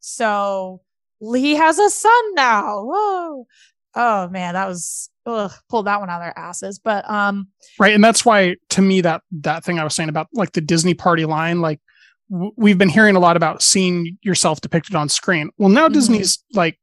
[0.00, 0.82] So
[1.20, 2.82] Lee has a son now.
[2.84, 3.46] Whoa.
[3.94, 6.78] Oh man, that was ugh, pulled that one out of their asses.
[6.78, 7.48] But um
[7.78, 7.94] Right.
[7.94, 10.94] And that's why to me that that thing I was saying about like the Disney
[10.94, 11.80] party line, like
[12.28, 15.50] we've been hearing a lot about seeing yourself depicted on screen.
[15.56, 15.94] Well, now mm-hmm.
[15.94, 16.78] Disney's like,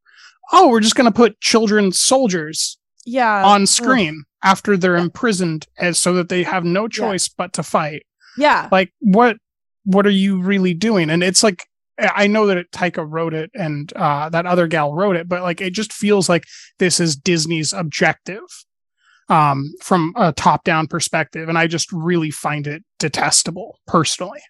[0.54, 4.52] oh, we're just going to put children soldiers yeah on screen Ugh.
[4.52, 5.02] after they're yeah.
[5.02, 7.34] imprisoned as so that they have no choice yeah.
[7.38, 8.04] but to fight.
[8.38, 8.70] Yeah.
[8.72, 9.38] Like what
[9.84, 11.10] what are you really doing?
[11.10, 11.68] And it's like
[12.00, 15.44] I know that it, Taika wrote it and uh, that other gal wrote it, but
[15.44, 16.46] like it just feels like
[16.80, 18.42] this is Disney's objective
[19.30, 21.48] um, from a top down perspective.
[21.48, 24.42] And I just really find it detestable personally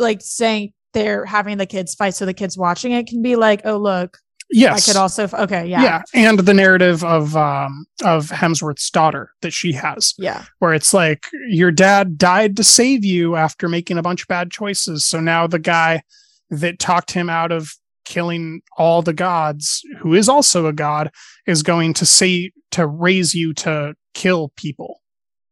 [0.00, 3.60] like saying they're having the kids fight so the kids watching it can be like
[3.64, 4.18] oh look
[4.50, 4.88] yes.
[4.88, 5.82] I could also okay yeah.
[5.82, 10.14] Yeah and the narrative of um of hemsworth's daughter that she has.
[10.18, 10.44] Yeah.
[10.58, 14.50] Where it's like your dad died to save you after making a bunch of bad
[14.50, 16.02] choices so now the guy
[16.50, 17.72] that talked him out of
[18.04, 21.12] killing all the gods who is also a god
[21.46, 25.00] is going to say to raise you to kill people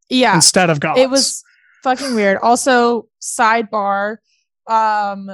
[0.09, 0.35] yeah.
[0.35, 1.01] instead of gods.
[1.01, 1.43] It was
[1.83, 2.39] fucking weird.
[2.39, 4.17] Also sidebar
[4.67, 5.31] um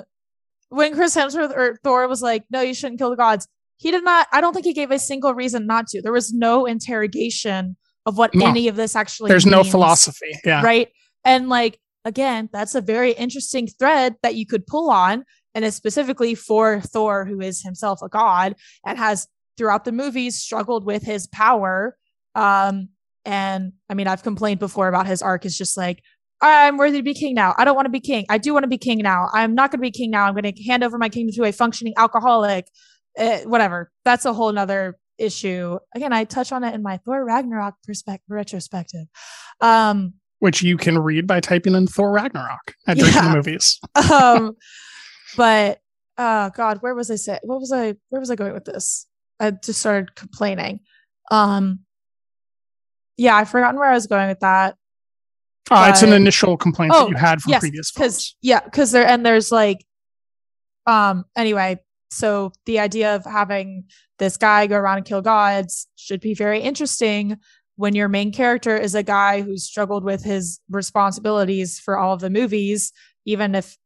[0.68, 3.46] when Chris Hemsworth or Thor was like, "No, you shouldn't kill the gods,"
[3.76, 4.26] he did not.
[4.32, 6.02] I don't think he gave a single reason not to.
[6.02, 8.46] There was no interrogation of what No.
[8.46, 10.32] any of this actually There's no philosophy.
[10.44, 10.62] Yeah.
[10.62, 10.88] right
[11.24, 15.74] and like again that's a very interesting thread that you could pull on and it's
[15.76, 21.02] specifically for thor who is himself a god and has throughout the movies struggled with
[21.02, 21.96] his power
[22.34, 22.90] um
[23.24, 26.02] and i mean i've complained before about his arc is just like
[26.40, 27.54] i'm worthy to be king now.
[27.56, 28.26] I don't want to be king.
[28.28, 29.28] I do want to be king now.
[29.32, 30.24] I'm not going to be king now.
[30.24, 32.68] I'm going to hand over my kingdom to a functioning alcoholic
[33.18, 33.90] uh, whatever.
[34.04, 35.78] That's a whole nother issue.
[35.94, 39.06] Again i touch on it in my thor ragnarok perspective retrospective.
[39.60, 43.34] Um Which you can read by typing in Thor Ragnarok at Drinking Yeah.
[43.34, 43.80] Movies.
[44.12, 44.56] um
[45.36, 45.78] but
[46.18, 49.06] uh god where was i say what was i where was i going with this?
[49.38, 50.80] I just started complaining.
[51.30, 51.80] Um
[53.16, 54.74] yeah i've forgotten where i was going with that
[55.70, 58.92] Uh, it's an initial complaint Oh, that you had from yes, previous because yeah because
[58.92, 59.84] there and there's like
[60.86, 61.78] um anyway
[62.10, 63.84] so the idea of having
[64.18, 67.38] this guy go around and kill gods should be very interesting
[67.76, 72.20] when your main character is a guy who's struggled with his responsibilities for all of
[72.20, 72.92] the movies
[73.24, 73.76] even if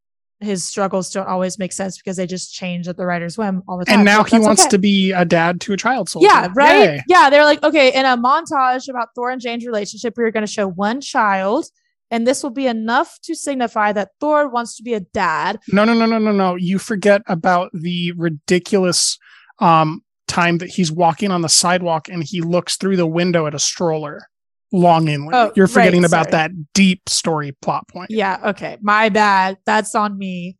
[0.41, 3.78] his struggles don't always make sense because they just change at the writer's whim all
[3.78, 4.70] the time And now he wants okay.
[4.70, 6.28] to be a dad to a child soldier.
[6.28, 6.84] Yeah, right.
[6.84, 7.05] Yay.
[7.09, 10.53] Yeah, they're like, okay, in a montage about Thor and Jane's relationship, we're going to
[10.53, 11.66] show one child,
[12.11, 15.59] and this will be enough to signify that Thor wants to be a dad.
[15.72, 16.55] No, no, no, no, no, no.
[16.55, 19.18] You forget about the ridiculous
[19.59, 23.55] um, time that he's walking on the sidewalk and he looks through the window at
[23.55, 24.28] a stroller
[24.73, 25.31] longingly.
[25.35, 28.11] Oh, You're forgetting right, about that deep story plot point.
[28.11, 29.59] Yeah, okay, my bad.
[29.66, 30.57] That's on me.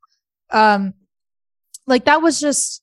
[0.51, 0.95] Um,
[1.87, 2.83] like that was just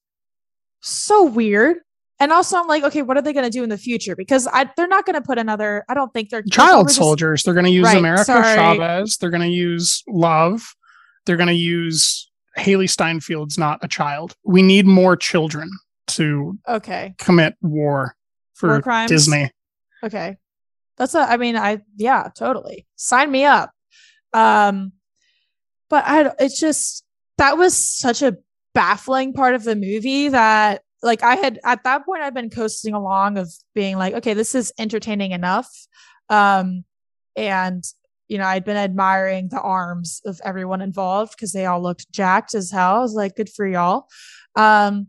[0.82, 1.78] so weird.
[2.18, 4.16] And also, I'm like, okay, what are they going to do in the future?
[4.16, 5.84] Because I, they're not going to put another.
[5.90, 7.44] I don't think they're Child just- soldiers.
[7.44, 8.56] They're going to use Right, America sorry.
[8.56, 9.18] Chavez.
[9.18, 10.62] They're going to use Love.
[11.26, 14.34] They're going to use Hailee Steinfeld's not a child.
[14.46, 15.70] We need more children
[16.08, 18.16] to Okay, commit war
[18.54, 19.08] for War?
[19.08, 19.52] Disney.
[20.02, 20.38] Okay.
[20.98, 22.86] That's a I mean, I yeah, totally.
[22.96, 23.72] Sign me up.
[24.34, 24.94] Um
[25.90, 27.04] but I it's just
[27.38, 28.38] that was such a
[28.74, 32.94] baffling part of the movie that like I had at that point I'd been coasting
[32.94, 35.70] along of being like, okay, this is entertaining enough.
[36.30, 36.84] Um
[37.36, 37.84] and
[38.28, 42.56] you know, I'd been admiring the arms of everyone involved because they all looked jacked
[42.56, 42.96] as hell.
[42.96, 44.08] I was like, good for y'all.
[44.56, 45.08] Um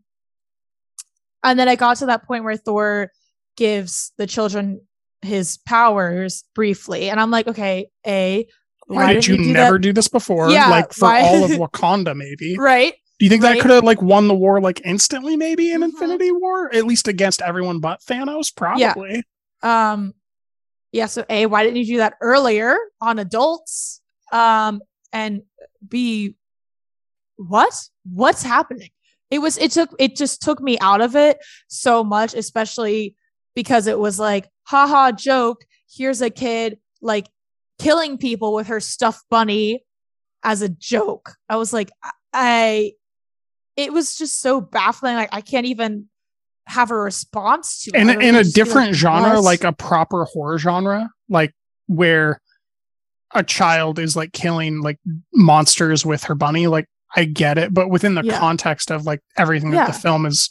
[1.42, 3.12] and then I got to that point where Thor
[3.56, 4.80] gives the children
[5.22, 7.10] his powers briefly.
[7.10, 8.46] And I'm like, okay, A,
[8.86, 9.60] Why, did didn't you, do that?
[9.64, 10.50] never do this before?
[10.50, 12.56] Yeah, like for why- all of Wakanda, maybe.
[12.58, 12.94] Right.
[13.18, 15.84] Do you think that could have like won the war like instantly, maybe in Mhm.
[15.84, 18.54] Infinity War, at least against everyone but Thanos?
[18.54, 19.22] Probably.
[19.62, 20.12] Um,
[20.92, 21.06] yeah.
[21.06, 24.02] So A, why didn't you do that earlier on adults?
[24.32, 24.82] Um,
[25.14, 25.42] and
[25.88, 26.34] B,
[27.36, 27.88] what?
[28.04, 28.90] What's happening?
[29.30, 31.38] It was, it took, it just took me out of it
[31.68, 33.16] so much, especially
[33.56, 35.64] because it was like, haha, joke.
[35.92, 37.28] Here's a kid like
[37.80, 39.84] killing people with her stuffed bunny
[40.44, 41.34] as a joke.
[41.48, 41.90] I was like,
[42.32, 42.92] I-
[43.76, 45.16] it was just so baffling.
[45.16, 46.06] Like, I can't even
[46.66, 48.00] have a response to it.
[48.00, 50.58] In I a- would in a be like, different genre, "What?" like a proper horror
[50.58, 51.52] genre, like
[51.86, 52.40] where
[53.34, 54.98] a child is like killing like
[55.34, 58.38] monsters with her bunny, like I get it, but within the Yeah.
[58.38, 60.48] context of like everything that the film is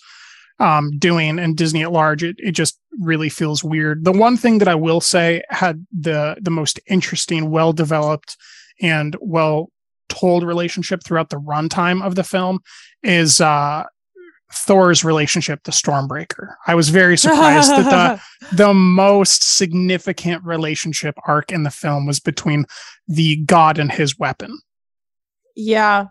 [0.60, 4.06] um doing and Disney at large, it, it just really feels weird.
[4.06, 8.38] The one thing that I will say had the the most interesting, well developed
[8.82, 9.70] and well
[10.08, 12.60] told relationship throughout the runtime of the film
[13.04, 13.84] is uh
[14.54, 16.54] Thor's relationship to Stormbreaker.
[16.68, 22.20] I was very surprised that the the most significant relationship arc in the film was
[22.20, 22.66] between
[23.08, 24.60] the god and his weapon.
[25.56, 26.08] Yeah.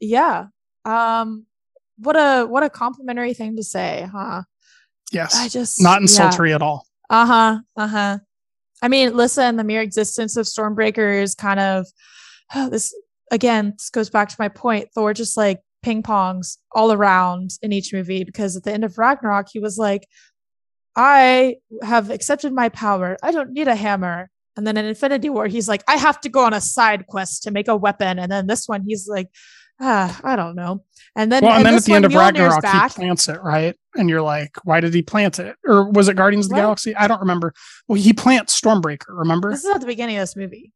[0.00, 0.46] Yeah.
[0.84, 1.46] Um
[1.98, 4.42] what a what a complimentary thing to say, huh?
[5.12, 5.34] Yes.
[5.36, 6.02] I just Not yeah.
[6.02, 6.86] insultory at all.
[7.10, 7.58] Uh-huh.
[7.76, 8.18] Uh-huh.
[8.82, 11.86] I mean, listen, the mere existence of Stormbreaker is kind of
[12.70, 12.94] this
[13.30, 14.88] again, this goes back to my point.
[14.94, 18.98] Thor just like ping pongs all around in each movie because at the end of
[18.98, 20.06] Ragnarok, he was like,
[20.96, 23.16] I have accepted my power.
[23.22, 24.30] I don't need a hammer.
[24.56, 27.42] And then in Infinity War, he's like, I have to go on a side quest
[27.42, 28.18] to make a weapon.
[28.18, 29.28] And then this one, he's like,
[29.80, 30.84] ah, I don't know.
[31.16, 32.92] And then, Well, and, then at the end of Ragnarok, back.
[32.92, 33.76] he plants it, right?
[33.96, 35.56] And you're like, why did he plant it?
[35.64, 36.56] Or was it Guardians of the?
[36.56, 36.94] Galaxy?
[36.96, 37.52] I don't remember.
[37.88, 39.50] Well, he plants Stormbreaker, remember?
[39.50, 40.72] This is at the beginning of this movie.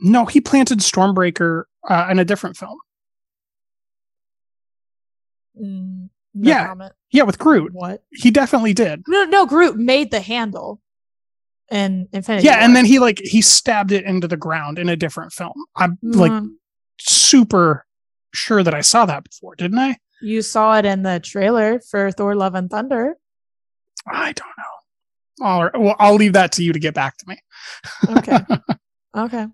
[0.00, 2.78] no, he planted Stormbreaker uh, in a different film.
[5.60, 6.66] Mm, no Yeah.
[6.68, 6.92] comment.
[7.10, 7.72] Yeah, with Groot.
[7.72, 8.02] What?
[8.10, 9.02] He definitely did.
[9.06, 10.80] No, no, Groot made the handle
[11.70, 12.46] in Infinity.
[12.46, 15.52] Yeah, and then he like he stabbed it into the ground in a different film.
[15.76, 16.54] I'm like Mhm.
[16.98, 17.86] super
[18.32, 19.96] sure that I saw that before, didn't I?
[20.22, 23.16] you saw it in the trailer for Thor: Love and Thunder.
[24.06, 25.46] I don't know.
[25.46, 25.78] All right.
[25.80, 27.38] Well, I'll leave that to you to get back to me.
[28.08, 28.38] Okay.
[29.16, 29.46] okay.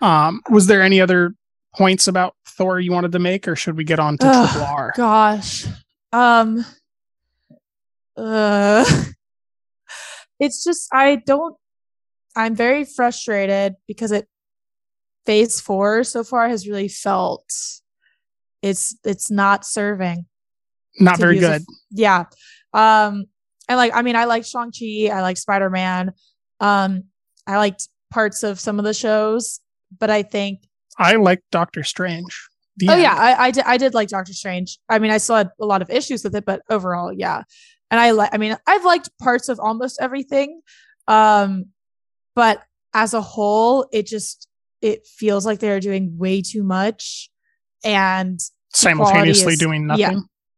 [0.00, 1.34] Um, was there any other
[1.76, 4.66] points about Thor you wanted to make, or should we get on to Ugh, Triple
[4.66, 4.92] R?
[4.96, 5.66] Gosh.
[6.12, 6.64] Um
[8.16, 8.84] uh
[10.38, 11.56] it's just I don't
[12.36, 14.28] I'm very frustrated because it
[15.26, 17.44] phase 4 so far has really felt
[18.64, 20.26] it's it's not serving.
[20.98, 21.62] Not very good.
[21.62, 22.24] f- yeah.
[22.72, 23.26] Um
[23.68, 26.12] and like I mean I like Shang-Chi, I like Spider-Man.
[26.60, 27.04] Um
[27.46, 29.60] I liked parts of some of the shows,
[29.98, 30.60] but I think
[30.98, 32.48] I like Doctor Strange.
[32.88, 33.02] Oh end.
[33.02, 33.64] yeah, I, I did.
[33.64, 34.78] I did like Doctor Strange.
[34.88, 37.42] I mean, I still had a lot of issues with it, but overall, yeah.
[37.90, 38.30] And I like.
[38.32, 40.60] I mean, I've liked parts of almost everything,
[41.06, 41.66] um,
[42.34, 42.62] but
[42.92, 44.48] as a whole, it just
[44.80, 47.30] it feels like they're doing way too much,
[47.84, 48.40] and
[48.74, 50.14] simultaneously is- doing yeah.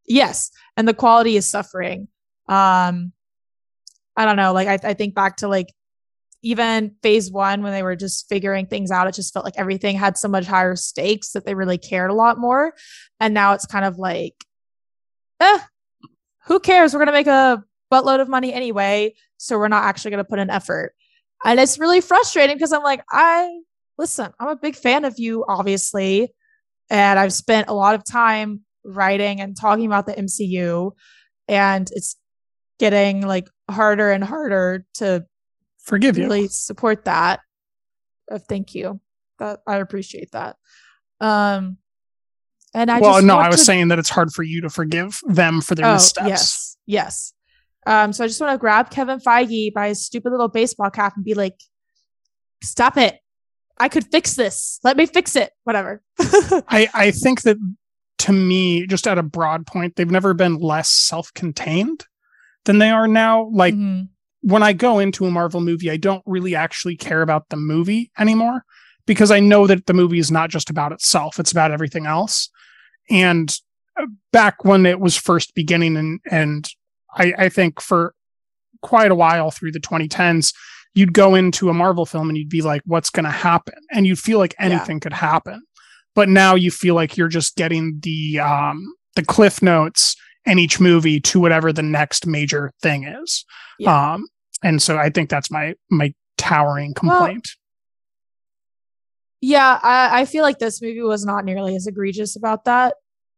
[0.07, 2.09] yes, and the quality is suffering.
[2.49, 3.13] Um,
[4.17, 4.53] I don't know.
[4.53, 5.73] Like I, I think back to like
[6.43, 9.97] even phase one when they were just figuring things out, it just felt like everything
[9.97, 12.73] had so much higher stakes that they really cared a lot more.
[13.21, 14.35] And now it's kind of like,
[15.41, 15.59] eh,
[16.47, 16.93] who cares?
[16.93, 20.51] We're gonna make a buttload of money anyway, so we're not actually gonna put an
[20.51, 20.95] effort.
[21.45, 23.61] And it's really frustrating because I'm like, I
[23.99, 26.33] listen, I'm a big fan of you, obviously,
[26.91, 30.93] and I've spent a lot of time writing and talking about the MCU,
[31.49, 32.17] and it's
[32.79, 35.25] getting like harder and harder to
[35.81, 36.25] Forgive you.
[36.25, 37.41] really support that.
[38.31, 39.01] Uh, thank you.
[39.39, 40.57] That I appreciate that.
[41.21, 41.79] Um,
[42.75, 45.21] and I well, no, I was to- saying that it's hard for you to forgive
[45.27, 46.27] them for their oh missteps.
[46.29, 47.33] yes, yes.
[47.87, 51.15] Um, so I just want to grab Kevin Feige by his stupid little baseball cap
[51.17, 51.55] and be like,
[52.63, 53.19] "Stop it!
[53.79, 54.79] I could fix this.
[54.85, 55.53] Let me fix it.
[55.65, 57.57] Whatever." I, I think that
[58.19, 62.07] to me, just at a broad point, they've never been less self-contained
[62.65, 63.51] than they are now.
[63.53, 64.09] Like Mhm.
[64.41, 68.11] when I go into a Marvel movie, I don't really actually care about the movie
[68.19, 68.65] anymore
[69.07, 72.49] because I know that the movie is not just about itself, it's about everything else.
[73.11, 73.55] And
[74.01, 76.69] uh, back when it was first beginning, and, and
[77.15, 78.15] I, I think for
[78.83, 80.53] quite a while through the 2010s,
[80.97, 83.75] you'd go into a Marvel film and you'd be like, what's going to happen?
[83.93, 84.65] And you'd feel like Yeah.
[84.67, 85.63] anything could happen.
[86.15, 90.17] But now you feel like you're just getting the um, the cliff notes
[90.47, 93.45] in each movie to whatever the next major thing is.
[93.79, 94.15] Yeah.
[94.15, 94.27] Um,
[94.63, 97.51] and so I think that's my my towering Well, complaint.
[99.43, 102.95] Yeah, I, I feel like this movie was not nearly as egregious about that.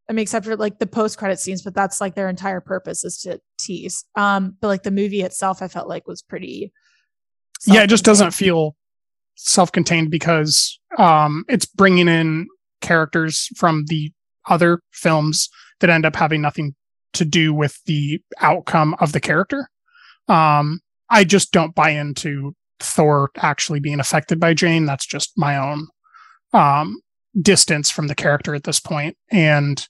[0.08, 3.04] I mean, except for like the post credit scenes, but that's like their entire purpose
[3.04, 4.04] is to tease.
[4.14, 6.72] Um, but like the movie itself, I felt like was pretty.
[7.66, 8.76] Yeah, it just doesn't feel
[9.36, 12.48] self-contained because um, it's bringing in
[12.80, 14.12] characters from the
[14.48, 15.48] other films
[15.80, 16.74] that end up having nothing
[17.12, 19.68] to do with the outcome of the character.
[20.28, 20.80] Um,
[21.10, 24.86] I just don't buy into Thor actually being affected by Jane.
[24.86, 25.88] That's just my own
[26.52, 27.00] um,
[27.40, 29.16] distance from the character at this point.
[29.30, 29.86] And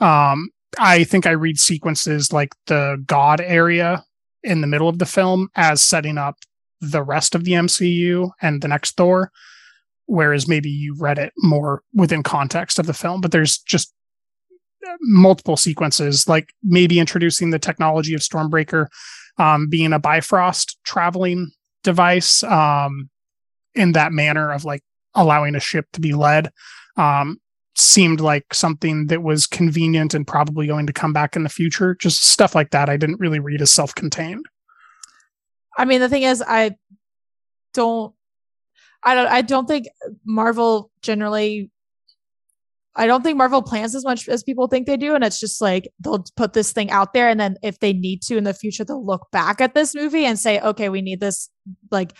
[0.00, 4.04] um, I think I read sequences like the God area
[4.42, 6.36] in the middle of the film as setting up
[6.80, 9.30] the rest of the MCU and the next Thor,
[10.06, 13.20] whereas maybe you read it more within context of the film.
[13.20, 13.92] But there's just
[14.86, 18.86] uh, multiple sequences, like maybe introducing the technology of Stormbreaker
[19.38, 21.50] um, being a Bifrost traveling
[21.82, 23.08] device um,
[23.74, 24.82] in that manner of like
[25.14, 26.50] allowing a ship to be led.
[26.96, 27.40] Um,
[27.76, 31.94] seemed like something that was convenient and probably going to come back in the future.
[31.94, 32.90] Just stuff like that.
[32.90, 34.44] I didn't really read as self contained.
[35.80, 36.76] I mean, the thing is, I
[37.72, 38.14] don't,
[39.02, 39.88] I don't, I don't think
[40.26, 41.70] Marvel generally.
[42.94, 45.62] I don't think Marvel plans as much as people think they do, and it's just
[45.62, 48.52] like they'll put this thing out there, and then if they need to in the
[48.52, 51.48] future, they'll look back at this movie and say, "Okay, we need this
[51.90, 52.12] like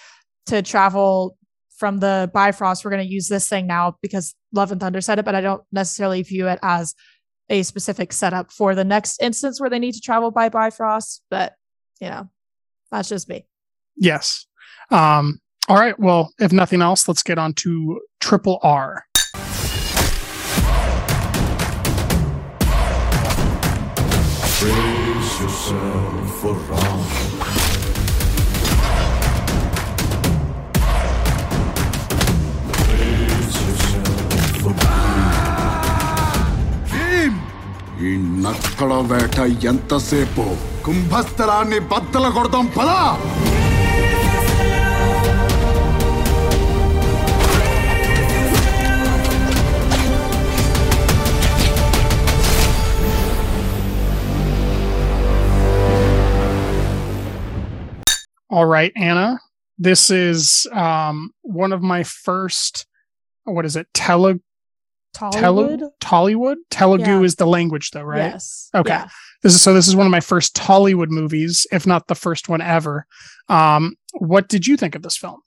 [0.47, 1.37] to travel
[1.77, 2.83] from the Bifrost.
[2.83, 5.43] We're going to use this thing now because Love and Thunder said it." But I
[5.43, 6.95] don't necessarily view it as
[7.51, 11.25] a specific setup for the next instance where they need to travel by Bifrost.
[11.29, 11.57] But
[12.01, 12.31] you know,
[12.91, 13.50] that's just me.
[14.00, 14.46] Yes.
[14.92, 15.98] Um, all right.
[16.00, 19.06] Well, if nothing else, let's get on to Triple R.
[24.58, 27.12] Brace yourself for round.
[32.80, 34.74] Brace yourself for
[38.02, 38.12] ఈ
[38.44, 39.38] నక్కల వేట
[39.72, 40.46] ఎంతసేపు
[40.86, 43.00] కుంభస్థలాన్ని బద్దల కొడదాం పదా
[58.51, 59.39] All right, Anna.
[59.79, 62.87] This is um one of my first
[63.45, 63.87] what is it?
[63.95, 64.41] Tele
[65.17, 65.33] Tollywood?
[65.33, 66.57] Tele Tollywood?
[66.71, 67.23] Telugu Yeah.
[67.23, 68.33] is the language though, right?
[68.33, 68.71] Yes.
[68.75, 68.91] Okay.
[68.93, 69.09] Yeah.
[69.43, 72.49] This is so this is one of my first Tollywood movies, if not the first
[72.49, 73.07] one ever.
[73.49, 75.41] Um what did you think of this film?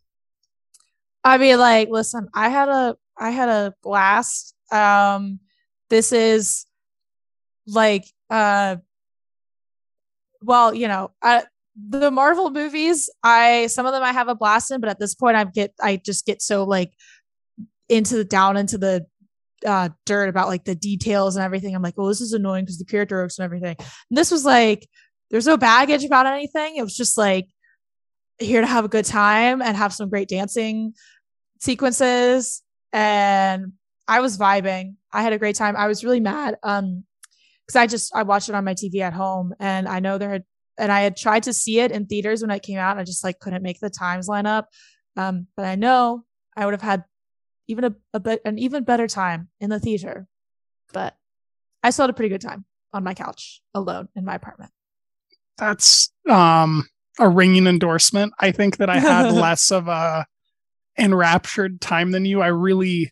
[1.24, 4.56] I mean, like, listen, I had a I had a blast.
[4.72, 5.40] Um,
[5.90, 6.66] this is
[7.68, 8.78] like uh
[10.42, 11.44] well, you know, I
[11.76, 15.16] the Marvel movies, I some of them I have a blast in, but at this
[15.16, 16.94] point I get I just get so like
[17.90, 19.06] into the down into the
[19.66, 21.76] uh dirt about like the details and everything.
[21.76, 23.76] I'm like, oh, this is annoying because the character arcs and everything.
[23.80, 24.88] And this was like
[25.32, 26.76] there's no baggage about anything.
[26.76, 27.48] It was just like
[28.40, 30.94] here to have a good time and have some great dancing
[31.60, 32.62] sequences
[32.92, 33.74] and
[34.08, 34.96] I was vibing.
[35.12, 35.76] I had a great time.
[35.76, 37.04] I was really mad um
[37.68, 40.30] cuz I just I watched it on my TV at home and I know there
[40.30, 40.44] had
[40.78, 42.98] and I had tried to see it in theaters when it came out.
[42.98, 44.70] I just like couldn't make the times line up.
[45.16, 47.04] Um but I know I would have had
[47.68, 50.28] even a, a bit an even better time in the theater.
[50.92, 51.16] But
[51.82, 54.72] I still had a pretty good time on my couch alone in my apartment.
[55.58, 56.88] That's um
[57.20, 58.34] a ringing endorsement.
[58.40, 60.26] I think that I had less of a
[60.98, 62.42] enraptured time than you.
[62.42, 63.12] I really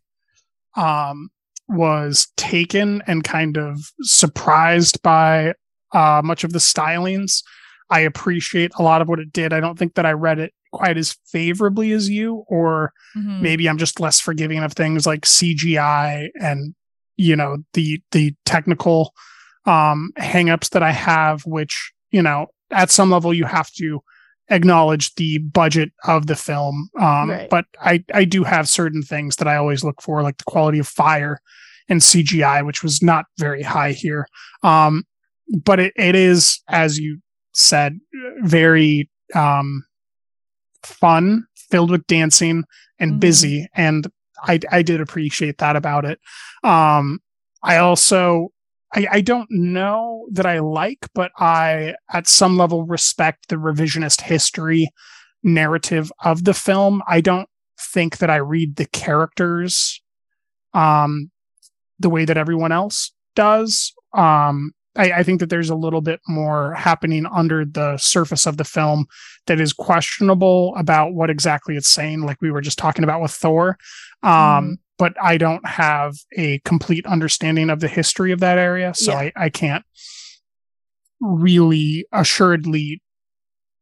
[0.75, 1.29] um
[1.67, 5.53] was taken and kind of surprised by
[5.93, 7.43] uh much of the stylings.
[7.89, 9.51] I appreciate a lot of what it did.
[9.51, 13.41] I don't think that I read it quite as favorably as you or Mhm.
[13.41, 16.73] maybe I'm just less forgiving of things like CGI and
[17.17, 19.13] you know the the technical
[19.65, 24.01] um hangups that I have which you know at some level you have to
[24.49, 27.49] acknowledge the budget of the film um Right.
[27.49, 30.79] but I I do have certain things that I always look for like the quality
[30.79, 31.41] of fire
[31.89, 34.25] and CGI which was not very high here
[34.63, 35.03] um
[35.63, 37.19] but it, it is as you
[37.53, 37.99] said
[38.41, 39.83] very um
[40.83, 42.63] fun filled with dancing
[42.99, 43.19] and Mhm.
[43.19, 44.07] busy and
[44.43, 46.19] I I did appreciate that about it.
[46.63, 47.19] Um
[47.63, 48.49] I also
[48.93, 54.21] I, I don't know that I like, but I at some level respect the revisionist
[54.21, 54.89] history
[55.43, 57.01] narrative of the film.
[57.07, 57.47] I don't
[57.93, 60.01] think that I read the characters
[60.73, 61.31] um
[61.99, 63.93] the way that everyone else does.
[64.13, 68.57] Um I, I think that there's a little bit more happening under the surface of
[68.57, 69.05] the film
[69.47, 73.31] that is questionable about what exactly it's saying, like we were just talking about with
[73.31, 73.77] Thor.
[74.23, 74.77] Um, Mhm.
[74.97, 79.17] But I don't have a complete understanding of the history of that area, so Yeah.
[79.17, 79.83] I, I can't
[81.19, 83.01] really assuredly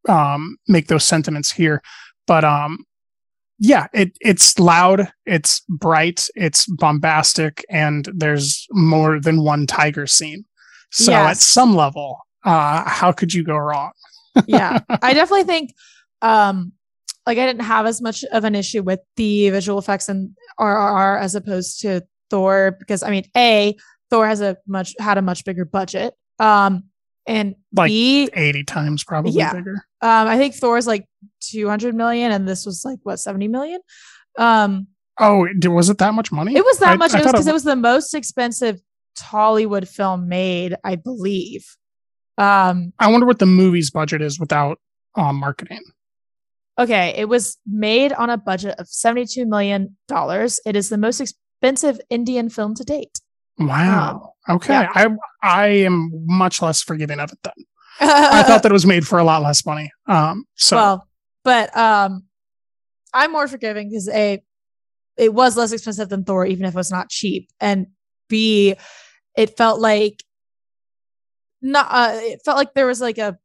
[0.07, 1.82] um, make those sentiments here.
[2.26, 2.86] But um,
[3.57, 10.45] yeah, it it's loud, it's bright, it's bombastic, and there's more than one tiger scene.
[10.91, 13.91] So at some level, uh, how could you go wrong?
[14.47, 15.73] yeah i definitely think
[16.21, 16.71] um
[17.25, 21.19] like i didn't have as much of an issue with the visual effects in rrr
[21.19, 23.75] as opposed to thor because i mean a
[24.11, 26.83] thor has a much had a much bigger budget um
[27.25, 29.51] and Like b 80 times probably Yeah.
[29.53, 29.73] bigger.
[30.01, 31.05] um i think thor's like
[31.41, 33.81] 200 million and this was like what 70 million
[34.37, 34.87] um
[35.21, 36.55] Oh, was it that much money?
[36.55, 38.79] it was that I- much I it was because it was the most expensive
[39.18, 41.66] tollywood film made i believe
[42.38, 44.80] um I wonder what the movie's budget is without
[45.16, 45.84] um, marketing.
[46.78, 49.97] Okay, it was made on a budget of $72 million.
[50.10, 53.20] It is the most expensive Indian film to date.
[53.57, 54.36] Wow.
[54.47, 54.74] okay.
[54.74, 54.89] yeah.
[54.95, 55.10] I
[55.43, 57.66] I am much less forgiving of it then.
[57.99, 59.91] I thought that it was made for a lot less money.
[60.07, 60.45] Um.
[60.55, 61.07] So well,
[61.43, 62.23] but um
[63.14, 64.41] I'm more forgiving because A,
[65.18, 67.49] it was less expensive than Thor, even if it was not cheap.
[67.60, 67.88] And
[68.30, 68.76] B,
[69.35, 70.23] it felt like
[71.61, 73.38] not uh, it felt like there was like a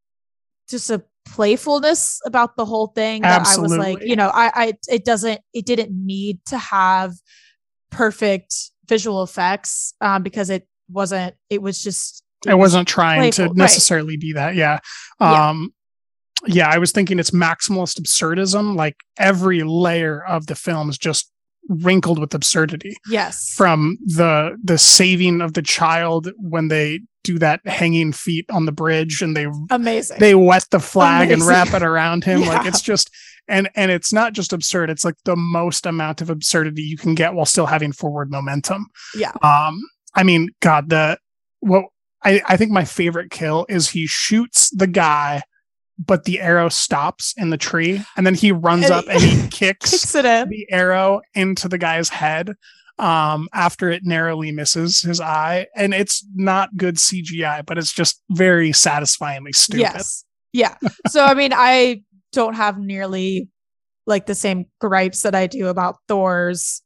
[0.68, 4.72] just a playfulness about the whole thing that I was like, you know, I I
[4.88, 7.12] it doesn't it didn't need to have
[7.90, 8.54] perfect
[8.86, 13.56] visual effects um because it wasn't it was just I wasn't trying playful, to right.
[13.56, 14.54] necessarily be that.
[14.54, 14.80] Yeah.
[15.20, 15.48] Yeah.
[15.48, 15.74] Um.
[16.46, 18.76] Yeah, I was thinking it's maximalist absurdism.
[18.76, 21.30] Like every layer of the film is just
[21.68, 22.96] wrinkled with absurdity.
[23.08, 23.54] yes.
[23.56, 28.72] From the the saving of the child when they do that hanging feet on the
[28.72, 30.18] bridge and they amazing.
[30.20, 32.42] they wet the flag and wrap it around him.
[32.42, 33.10] Like it's just
[33.48, 37.14] and and it's not just absurd it's like the most amount of absurdity you can
[37.14, 38.86] get while still having forward momentum.
[39.14, 39.32] Yeah.
[39.42, 39.80] um
[40.14, 41.18] i mean god the
[41.60, 41.86] what
[42.24, 45.42] i i think my favorite kill is he shoots the guy
[45.98, 49.48] but the arrow stops in the tree and then he runs And up and he
[49.50, 52.50] kicks kicks it in the arrow into the guy's head
[52.98, 58.22] um after it narrowly misses his eye and it's not good cgi but it's just
[58.30, 60.24] very satisfyingly stupid Yes.
[60.54, 60.76] Yeah.
[61.08, 62.02] So I mean, I
[62.32, 63.48] don't have nearly
[64.06, 66.80] like the same gripes that I do about Thor's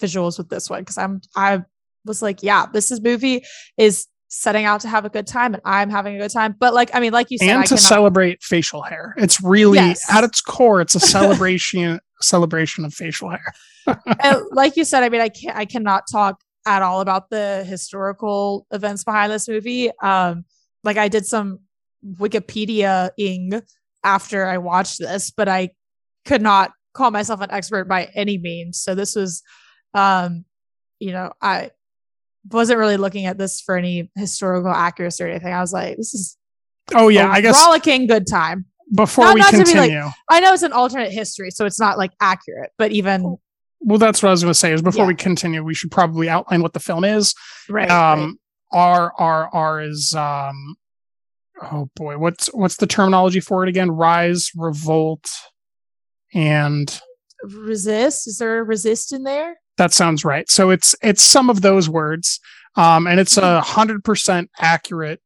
[0.00, 1.62] visuals with this one because I'm I
[2.04, 3.44] was like, yeah, this is movie
[3.78, 6.56] is setting out to have a good time and I'm having a good time.
[6.58, 9.14] But like, I mean, like you said, and I to cannot- celebrate facial hair.
[9.18, 10.02] It's really Yes.
[10.10, 13.52] at its core, it's a celebration celebration of facial hair.
[14.22, 17.62] and like you said, I mean, I can't, I cannot talk at all about the
[17.68, 19.90] historical events behind this movie.
[20.02, 20.44] Um,
[20.84, 21.58] like I did some
[22.52, 23.60] Wikipedia-ing
[24.04, 25.70] after I watched this, but I
[26.24, 28.80] could not call myself an expert by any means.
[28.80, 29.42] So this was,
[29.94, 30.44] um,
[30.98, 31.70] you know, I
[32.50, 35.52] wasn't really looking at this for any historical accuracy or anything.
[35.52, 36.36] I was like, this is
[36.94, 38.66] Oh yeah, I guess rollicking good time.
[38.94, 40.04] before not- we not be like- continue.
[40.28, 43.36] I know it's an alternate history, so it's not like accurate, but even
[43.84, 44.72] well, that's what I was going to say.
[44.72, 45.08] Is before Yeah.
[45.08, 47.34] we continue, we should probably outline what the film is.
[47.68, 47.88] right.
[47.88, 48.12] right.
[48.12, 48.38] um
[48.72, 50.76] RRR is um
[51.62, 55.28] oh boy what's what's the terminology for it again rise revolt
[56.34, 57.00] and
[57.44, 61.60] resist is there a resist in there that sounds right so it's it's some of
[61.60, 62.38] those words
[62.76, 65.20] um and it's a hundred percent accurate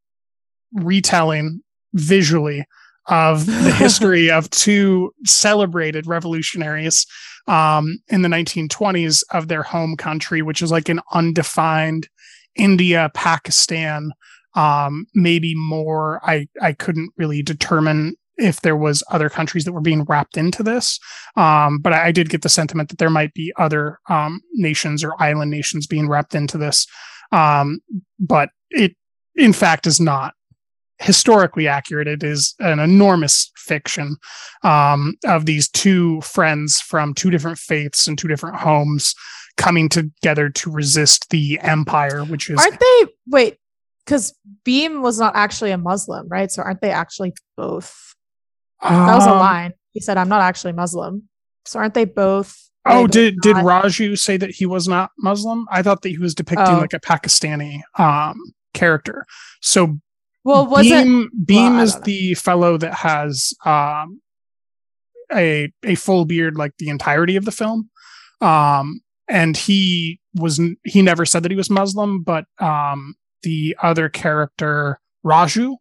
[0.72, 1.60] retelling
[1.92, 2.64] visually
[3.08, 7.06] of the history of two celebrated revolutionaries
[7.46, 12.08] um, in the 1920s of their home country, which is like an undefined
[12.56, 14.10] India, Pakistan,
[14.54, 16.20] um, maybe more.
[16.24, 20.62] I I couldn't really determine if there was other countries that were being wrapped into
[20.62, 20.98] this,
[21.36, 25.02] um, but I, I did get the sentiment that there might be other um, nations
[25.02, 26.86] or island nations being wrapped into this.
[27.32, 27.80] Um,
[28.18, 28.94] but it,
[29.34, 30.34] in fact, is not
[30.98, 32.08] historically accurate.
[32.08, 34.16] It is an enormous fiction
[34.62, 39.14] um, of these two friends from two different faiths and two different homes
[39.56, 43.58] coming together to resist the empire, which is aren't they wait
[44.04, 44.34] because
[44.64, 48.14] Bheem was not actually a muslim right so aren't they actually both
[48.82, 51.28] that was a Um, line he said i'm not actually muslim
[51.64, 55.66] so aren't they both Oh, did did Raju say that he was not Muslim?
[55.72, 56.78] I thought that he was depicting Oh.
[56.78, 58.36] like a Pakistani um,
[58.74, 59.26] character.
[59.60, 59.98] So
[60.44, 64.20] well was it Bheem Bheem is the fellow that has um,
[65.32, 67.90] a a full beard like the entirety of the film,
[68.40, 74.08] um, and he was he never said that he was Muslim, but um, the other
[74.08, 75.72] character Raju,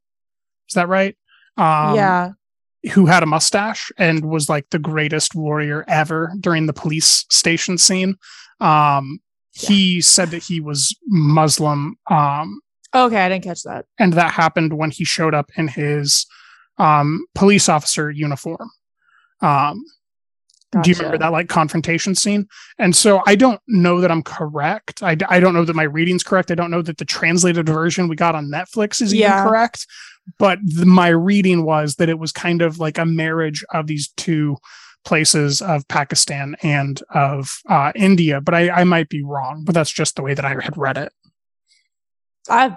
[0.70, 1.16] is that right?
[1.56, 2.32] Um, yeah
[2.94, 7.78] who had a mustache and was like the greatest warrior ever during the police station
[7.78, 8.16] scene.
[8.60, 9.20] Um,
[9.52, 12.62] he said that he was Muslim, um,
[12.94, 16.26] okay i didn't catch that and that happened when he showed up in his
[16.78, 18.70] um, police officer uniform.
[19.42, 19.84] Um,
[20.82, 22.48] do you remember that like confrontation scene?
[22.80, 25.02] And so I don't know that I'm correct.
[25.02, 26.52] I, I don't know that my reading's correct.
[26.52, 29.36] I don't know that the translated version we got on Netflix is Yeah.
[29.40, 29.88] even correct.
[30.38, 34.10] But the, my reading was that it was kind of like a marriage of these
[34.18, 34.58] two
[35.04, 38.42] places of Pakistan and of uh, India.
[38.42, 39.64] But I, I might be wrong.
[39.66, 41.12] But that's just the way that I had read it.
[42.50, 42.76] i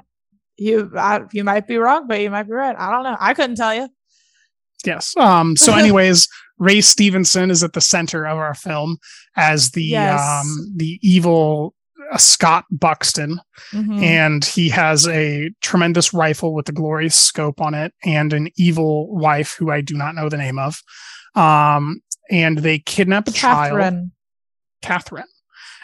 [0.56, 3.32] you I, you might be wrong but you might be right i don't know i
[3.32, 3.88] couldn't tell you
[4.84, 5.16] Yes.
[5.16, 8.98] Um, so, anyways, Ray Stevenson is at the center of our film
[9.36, 10.20] as the Yes.
[10.20, 11.74] um, the evil
[12.16, 13.40] Scott Buxton,
[13.72, 14.02] Mhm.
[14.02, 19.14] and he has a tremendous rifle with a glorious scope on it, and an evil
[19.14, 20.80] wife who I do not know the name of.
[21.34, 24.12] Um, and they kidnap a child, catherine
[24.82, 25.24] Catherine,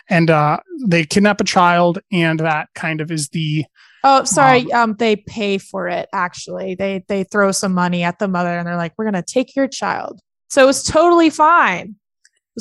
[0.08, 3.64] and uh, they kidnap a child, and that kind of is the
[4.06, 4.70] Oh, sorry.
[4.70, 6.10] Um, they pay for it.
[6.12, 9.56] Actually, they they throw some money at the mother, and they're like, "We're gonna take
[9.56, 10.20] your child."
[10.50, 11.96] So it was totally fine.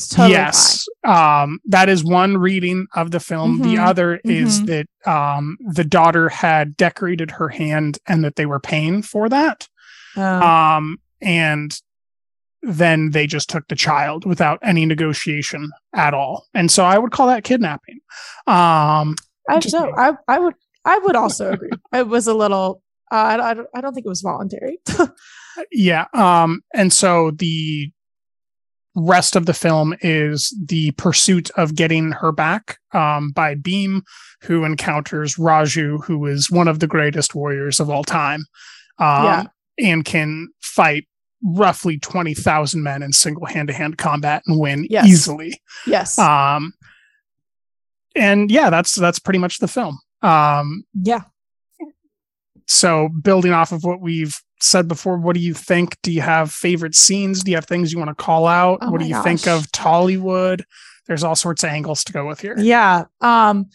[0.10, 4.66] Totally yes um that is one reading of the film the Mhm, other is mhm.
[4.66, 9.68] that um the daughter had decorated her hand and that they were paying for that
[10.16, 10.78] fine.
[10.78, 11.80] Um, and
[12.64, 17.12] then they just took the child without any negotiation at all and so i would
[17.12, 18.00] call that kidnapping
[18.48, 19.16] um
[19.50, 19.92] I no.
[19.98, 20.56] I I would
[20.86, 21.70] I would also agree.
[21.94, 22.82] It was a little.
[23.12, 24.80] Uh, I, I don't I don't think it was voluntary.
[25.72, 27.92] yeah um and so the
[28.96, 34.02] rest of the film is the pursuit of getting her back um by Bheem
[34.44, 38.46] who encounters raju who is one of the greatest warriors of all time
[39.00, 39.44] um Yeah.
[39.80, 41.08] and can fight
[41.44, 45.08] roughly 20,000 men in single hand-to-hand combat and win Yes.
[45.08, 46.18] easily yes.
[46.20, 46.74] um
[48.16, 51.22] and yeah that's that's pretty much the film um yeah.
[52.74, 56.52] So building off of what we've said before what do you think do you have
[56.52, 59.22] favorite scenes do you have things you want to call out Oh what do you
[59.22, 60.64] think of tollywood
[61.08, 63.06] there's all sorts of angles to go with here Yeah.
[63.22, 63.66] Um.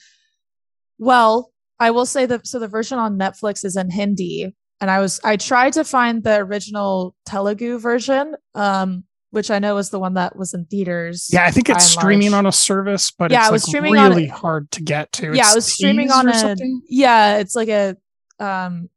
[0.98, 4.98] Well, I will say that so the version on Netflix is in Hindi, and I
[5.00, 10.00] was I tried to find the original Telugu version, um, which I know was the
[10.00, 11.28] one that was in theaters.
[11.32, 12.38] Yeah, I think it's streaming large.
[12.40, 15.12] on a service, but Yeah, it's it was like streaming on- really hard to get
[15.12, 15.34] to.
[15.34, 16.82] yeah, It's it was streaming on a something.
[16.88, 17.96] yeah, it's like a
[18.40, 18.88] um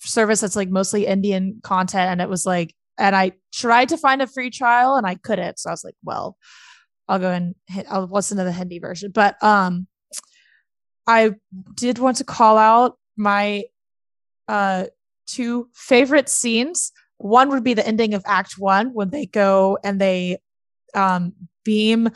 [0.00, 4.22] service that's like mostly Indian content, and it was like, and I tried to find
[4.22, 6.36] a free trial and I couldn't, so I was like, well,
[7.08, 9.86] I'll go and hit, I'll listen to the Hindi version, but um,
[11.06, 11.34] I
[11.74, 13.64] did want to call out my
[14.48, 14.86] uh
[15.26, 16.92] two favorite scenes.
[17.18, 20.38] One would be the ending of Act One when they go and they
[20.94, 21.32] um
[21.66, 22.14] Bheem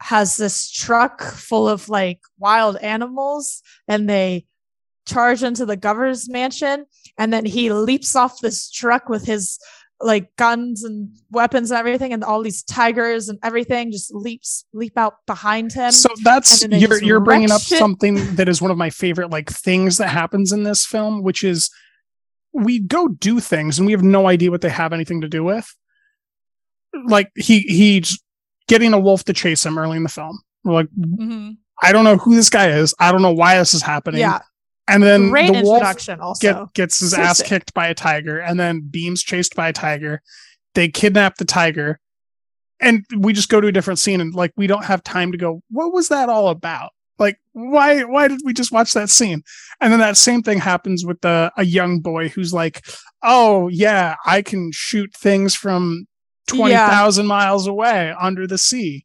[0.00, 4.46] has this truck full of like wild animals and they
[5.06, 6.84] charge into the governor's mansion
[7.18, 9.58] and then he leaps off this truck with his
[10.00, 14.98] like guns and weapons and everything and all these tigers and everything just leaps leap
[14.98, 17.78] out behind him So that's you're you're bringing up shit.
[17.78, 21.42] something that is one of my favorite like things that happens in this film, which
[21.42, 21.70] is
[22.52, 25.42] we go do things and we have no idea what they have anything to do
[25.44, 25.74] with.
[27.08, 28.20] Like he he's
[28.68, 30.40] getting a wolf to chase him early in the film.
[30.64, 31.56] We're like, Mhm.
[31.82, 32.94] I don't know who this guy is.
[32.98, 34.20] I don't know why this is happening.
[34.20, 34.40] yeah
[34.88, 37.46] And then great the wolf introduction also get, gets his So ass sick.
[37.48, 40.22] kicked by a tiger, and then Bheem's chased by a tiger.
[40.74, 41.98] They kidnap the tiger,
[42.80, 45.38] and we just go to a different scene, and like we don't have time to
[45.38, 45.62] go.
[45.70, 46.90] What was that all about?
[47.18, 49.42] Like why why did we just watch that scene?
[49.80, 52.86] And then that same thing happens with the a young boy who's like,
[53.22, 56.06] oh yeah, I can shoot things from
[56.46, 59.04] twenty thousand miles away under the sea.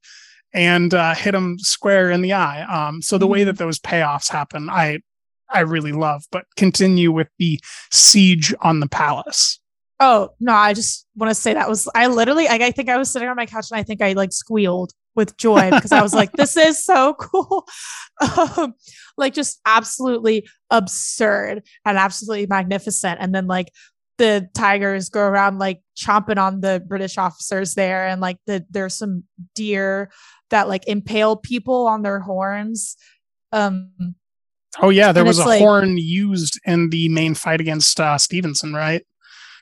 [0.53, 2.63] And uh, hit him square in the eye.
[2.63, 3.45] Um, so the way Mhm.
[3.45, 4.99] that those payoffs happen, I
[5.51, 7.59] I really love, but continue with the
[7.91, 9.59] siege on the palace.
[9.99, 12.97] Oh no, I just want to say that was I literally I, I think I
[12.97, 16.01] was sitting on my couch and I think I like squealed with joy because I
[16.01, 17.65] was like, this is so cool.
[18.37, 18.75] Um,
[19.17, 23.17] like just absolutely absurd and absolutely magnificent.
[23.19, 23.71] And then like
[24.19, 28.93] the tigers go around like chomping on the British officers there, and like the there's
[28.93, 29.23] some
[29.55, 30.11] deer
[30.51, 32.95] that like impale people on their horns.
[33.51, 34.13] Um
[34.79, 38.17] Oh yeah, there And was a like- horn used in the main fight against uh,
[38.17, 39.05] Stevenson, right?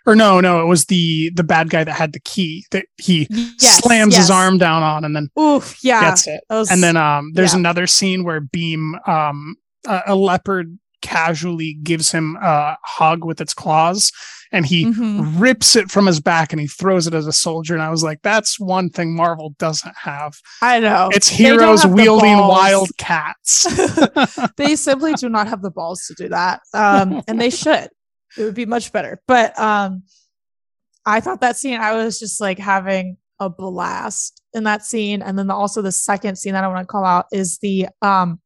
[0.05, 3.27] Or no, no, it was the the bad guy that had the key that he
[3.29, 6.01] yes, slams his arm down on and then Oof, yeah.
[6.01, 6.41] gets it.
[6.49, 7.59] was- And then um, there's yeah.
[7.59, 9.55] another scene where Bheem um,
[9.87, 14.11] a, a leopard casually gives him a hug with its claws,
[14.51, 15.39] and he Mhm.
[15.39, 17.73] rips it from his back and he throws it as a soldier.
[17.75, 20.33] And I was like, that's one thing Marvel doesn't have.
[20.61, 21.09] I know.
[21.11, 23.67] It's heroes wielding wild cats.
[24.57, 26.61] they simply do not have the balls to do that.
[26.73, 27.89] Um, and they should.
[28.37, 29.21] It would be much better.
[29.27, 30.03] But um,
[31.05, 35.21] I thought that scene, I was just like having a blast in that scene.
[35.21, 38.39] And then also the second scene that I want to call out is the um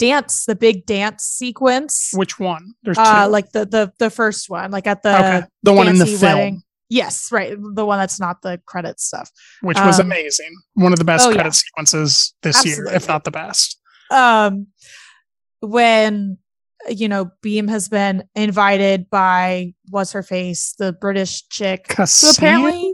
[0.00, 2.10] dance, the big dance sequence.
[2.14, 2.72] Which one?
[2.82, 3.02] There's two.
[3.02, 6.06] Uh, like the the the first one, like at the okay, the one in the
[6.06, 6.62] film, wedding.
[6.88, 7.56] Yes, right.
[7.56, 9.30] The one that's not the credit stuff.
[9.60, 10.50] which was um, amazing.
[10.74, 11.36] One of the best oh, yeah.
[11.36, 13.78] credit sequences this year, if not the best.
[14.10, 14.66] um
[15.60, 16.38] when
[16.88, 22.92] you know Bheem has been invited by what's her face the british chick Cassandra, apparently-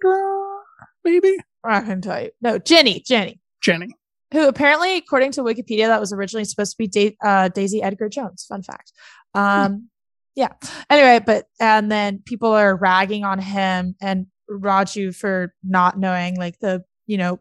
[1.04, 3.96] maybe i can tell you no jenny jenny Jenny.
[4.32, 8.08] Who apparently according to wikipedia that was originally supposed to be da- uh, daisy edgar
[8.08, 8.44] jones.
[8.48, 8.92] Fun fact.
[9.34, 9.88] Um
[10.34, 10.52] yeah.
[10.90, 16.58] Anyway but and then people are ragging on him and raju for not knowing like
[16.60, 17.40] the you know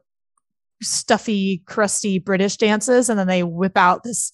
[0.81, 3.09] stuffy crusty british dances.
[3.09, 4.31] And then they whip out this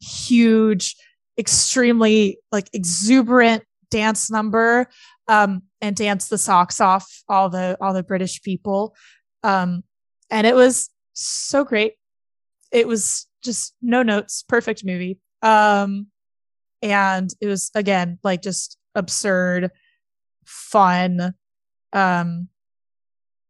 [0.00, 0.96] huge
[1.38, 4.88] extremely like exuberant dance number
[5.28, 8.94] um and dance the socks off all the all the british people.
[9.42, 9.82] Um
[10.30, 11.94] and it was so great.
[12.70, 15.18] It was just no notes perfect movie.
[15.42, 16.08] Um
[16.82, 19.70] and it was again like just absurd
[20.44, 21.34] fun
[21.92, 22.48] um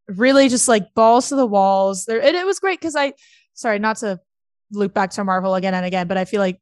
[0.07, 2.05] really just like balls to the walls.
[2.05, 3.15] There and it was great because i
[3.55, 4.21] sorry not to
[4.73, 6.61] loop back to marvel again and again but i feel like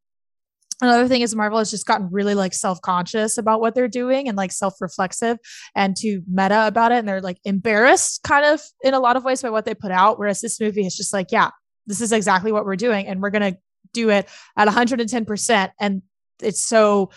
[0.82, 4.36] another thing is marvel has just gotten really like self-conscious about what they're doing and
[4.36, 5.38] like self-reflexive
[5.74, 6.96] and to meta about it.
[6.96, 9.92] And they're like embarrassed kind of in a lot of ways by what they put
[9.92, 10.18] out.
[10.18, 11.50] Whereas this movie is just like yeah
[11.86, 13.58] this is exactly what we're doing and we're going to
[13.92, 16.02] do it at 110% and
[16.40, 17.10] it's so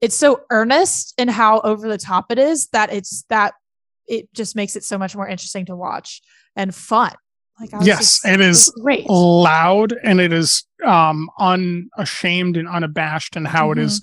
[0.00, 3.54] it's so earnest in how over the top it is that it's that
[4.06, 6.22] it just makes it so much more interesting to watch
[6.54, 7.12] and fun
[7.60, 12.68] like I was Yes, just- it is great loud and it is um unashamed and
[12.68, 14.00] unabashed in how it is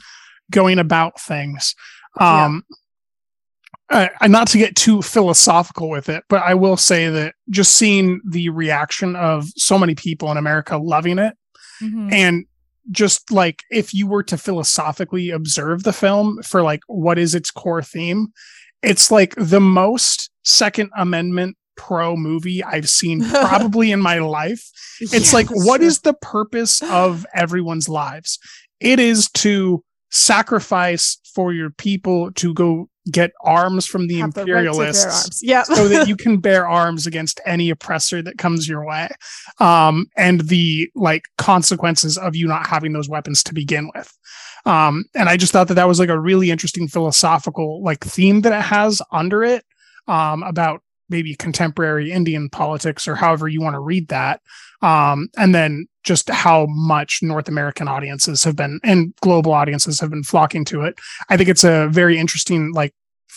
[0.51, 1.75] going about things.
[2.19, 2.45] Yeah.
[2.45, 2.63] Um
[3.89, 8.21] and not to get too philosophical with it, but I will say that just seeing
[8.27, 11.35] the reaction of so many people in America loving it
[11.81, 12.11] Mhm.
[12.11, 12.45] and
[12.91, 17.51] just like if you were to philosophically observe the film for like what is its
[17.51, 18.27] core theme,
[18.81, 24.69] it's like the most Second Amendment pro movie I've seen probably in my life.
[24.99, 28.39] It's Yeah, like, what is the purpose of everyone's lives?
[28.79, 34.41] It is to sacrifice for your people to go get arms from the Have the
[34.41, 35.39] right imperialists arms.
[35.41, 35.63] Yeah.
[35.63, 39.09] so that you can bear arms against any oppressor that comes your way
[39.59, 44.15] um and the like consequences of you not having those weapons to begin with
[44.65, 48.39] um and i just thought that that was like a really interesting philosophical like theme
[48.41, 49.65] that it has under it
[50.07, 50.81] um about
[51.13, 54.41] maybe contemporary indian politics or however you want to read that
[54.81, 55.71] um and then
[56.03, 60.81] just how much north american audiences have been and global audiences have been flocking to
[60.81, 60.93] it
[61.29, 62.93] i think it's a very interesting like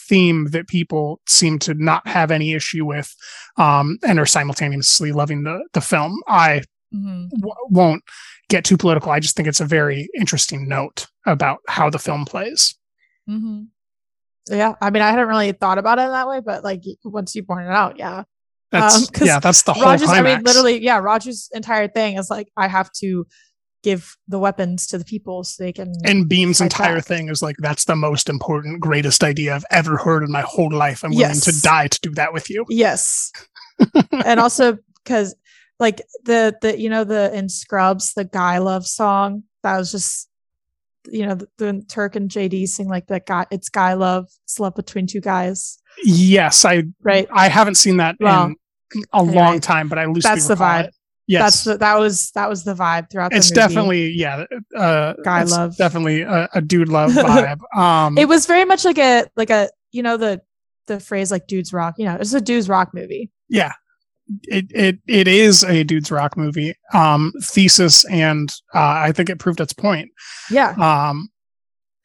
[0.08, 3.08] theme that people seem to not have any issue with
[3.56, 6.12] um, and are simultaneously loving the, the film.
[6.28, 6.62] I
[6.94, 7.28] Mhm.
[7.30, 8.04] w- won't
[8.48, 9.10] get too political.
[9.10, 12.76] I just think it's a very interesting note about how the film plays.
[13.26, 13.62] hmm
[14.48, 17.42] Yeah, I mean, I hadn't really thought about it that way, but like once you
[17.42, 18.24] pointed it out, yeah,
[18.70, 20.08] That's Um, yeah, that's the whole Raju's.
[20.08, 23.26] I mean, literally, yeah, Raju's entire thing is like, I have to
[23.82, 25.92] give the weapons to the people so they can.
[26.04, 27.04] and Bheem's entire back.
[27.04, 30.72] thing is like that's the most important, greatest idea I've ever heard in my whole
[30.72, 31.04] life.
[31.04, 32.64] I'm willing to die to do that with you.
[32.68, 33.32] Yes,
[34.24, 35.34] and also because
[35.78, 40.28] like the the you know the in Scrubs the guy love song that was just
[41.10, 44.74] you know the, Turk and JD sing like that guy it's guy love it's love
[44.74, 45.78] between two guys.
[46.04, 47.26] Yes, I right.
[47.32, 48.46] I haven't seen that Well,
[48.94, 50.84] in a anyway, long time, but I loosely that's the vibe.
[50.88, 50.94] it.
[51.28, 54.44] Yes, that's the, that was that was the vibe throughout the it's definitely yeah
[54.76, 55.76] uh Guy it's love.
[55.76, 57.58] definitely a, a dude love vibe.
[57.76, 60.40] Um it was very much like a like a you know the
[60.86, 63.30] the phrase like dudes rock you know it's a dudes rock movie.
[63.48, 63.72] Yeah
[64.44, 69.38] it it it is a dude's rock movie um thesis and uh i think it
[69.38, 70.10] proved its point.
[70.50, 70.70] Yeah.
[70.80, 71.28] Um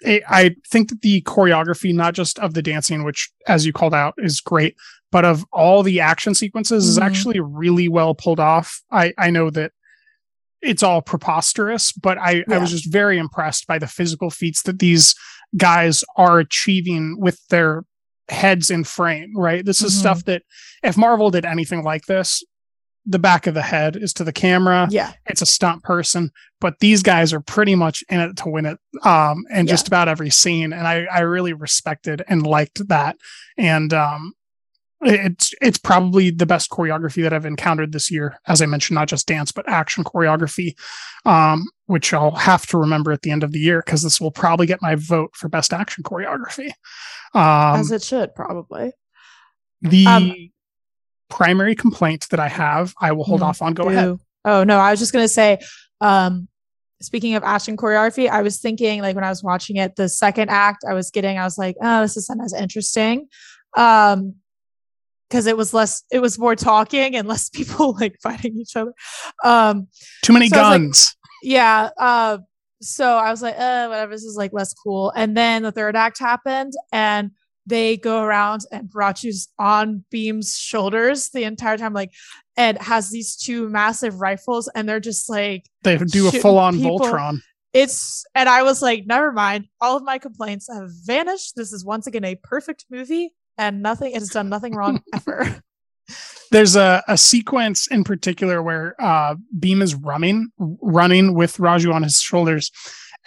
[0.01, 3.93] it, i think that the choreography not just of the dancing which as you called
[3.93, 4.75] out is great
[5.11, 7.03] but of all the action sequences is Mhm.
[7.03, 8.81] actually really well pulled off.
[8.91, 9.71] I i know that
[10.61, 14.77] it's all preposterous but i i was just very impressed by the physical feats that
[14.79, 15.15] these
[15.57, 17.83] guys are achieving with their
[18.31, 19.99] heads in frame right this is Mhm.
[19.99, 20.41] stuff that
[20.83, 22.43] if marvel did anything like this
[23.05, 26.29] the back of the head is to the camera yeah it's a stunt person,
[26.59, 29.71] but these guys are pretty much in it to win it um in Yeah.
[29.73, 30.71] just about every scene.
[30.71, 33.15] And I, I really respected and liked that.
[33.57, 34.33] And um
[35.03, 39.07] it's it's probably the best choreography that I've encountered this year, as I mentioned, not
[39.07, 40.75] just dance, but action choreography.
[41.25, 44.31] Um, which I'll have to remember at the end of the year because this will
[44.31, 46.71] probably get my vote for best action choreography.
[47.33, 48.93] Um as it should probably
[49.81, 50.35] the um,
[51.29, 53.45] primary complaint that I have, I will hold Mhm.
[53.45, 53.73] off on.
[53.73, 54.17] Go ahead.
[54.45, 55.59] Oh no, I was just gonna say,
[55.99, 56.47] um,
[57.01, 60.49] speaking of action choreography, I was thinking like when I was watching it, the second
[60.49, 63.27] act, I was getting, I was like, oh, this isn't as interesting.
[65.31, 68.91] Because it was less, it was more talking and less people like fighting each other.
[69.45, 69.87] Um,
[70.23, 71.15] Too many So was like- guns.
[71.41, 71.89] yeah.
[71.97, 72.39] Uh,
[72.81, 75.11] so I was like, uh, whatever, this is like less cool.
[75.15, 77.31] And then the third act happened and
[77.67, 82.11] they go around and Barachu's on Bheem's shoulders the entire time, like,
[82.57, 86.75] and has these two massive rifles, and they're just like, they do a full on.
[86.79, 87.37] Voltron.
[87.71, 89.67] it's, and I was like, never mind.
[89.79, 91.55] All of my complaints have vanished.
[91.55, 95.61] This is once again a perfect movie, and nothing, it has done nothing wrong ever.
[96.51, 102.03] There's a, a sequence in particular where uh, Bheem is running, running with Raju on
[102.03, 102.71] his shoulders,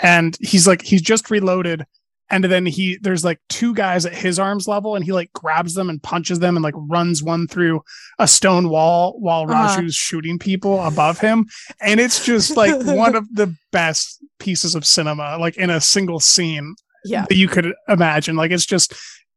[0.00, 1.86] and he's like he's just reloaded,
[2.28, 5.72] and then he there's like two guys at his arms level, and he like grabs
[5.72, 7.82] them and punches them and like runs one through
[8.18, 9.80] a stone wall while Uh-huh.
[9.80, 11.46] Raju's shooting people above him,
[11.80, 16.20] and it's just like one of the best pieces of cinema, like in a single
[16.20, 16.74] scene
[17.06, 17.24] yeah.
[17.28, 18.36] that you could imagine.
[18.36, 18.94] Like it's just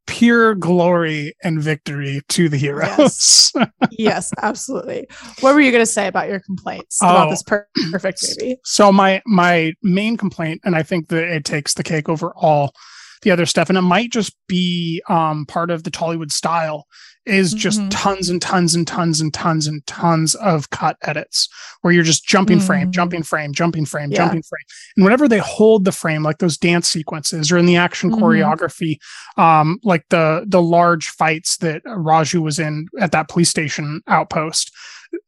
[0.07, 3.51] pure glory and victory to the heroes.
[3.91, 5.05] yes, absolutely.
[5.41, 7.29] What were you going to say about your complaints about Oh.
[7.29, 8.57] this per- perfect movie?
[8.63, 12.73] so my my main complaint, and I think that it takes the cake over all
[13.21, 16.85] the other stuff, and it might just be um, part of the Tollywood style,
[17.25, 17.87] is just Mhm.
[17.91, 21.49] tons and tons and tons and tons and tons of cut edits
[21.81, 22.91] where you're just jumping frame, Mhm.
[22.91, 24.17] jumping frame, jumping frame, Yeah.
[24.19, 24.63] jumping frame.
[24.95, 28.19] And whenever they hold the frame, like those dance sequences or in the action Mhm.
[28.19, 28.95] choreography,
[29.35, 34.71] um, like the the large fights that Raju was in at that police station outpost,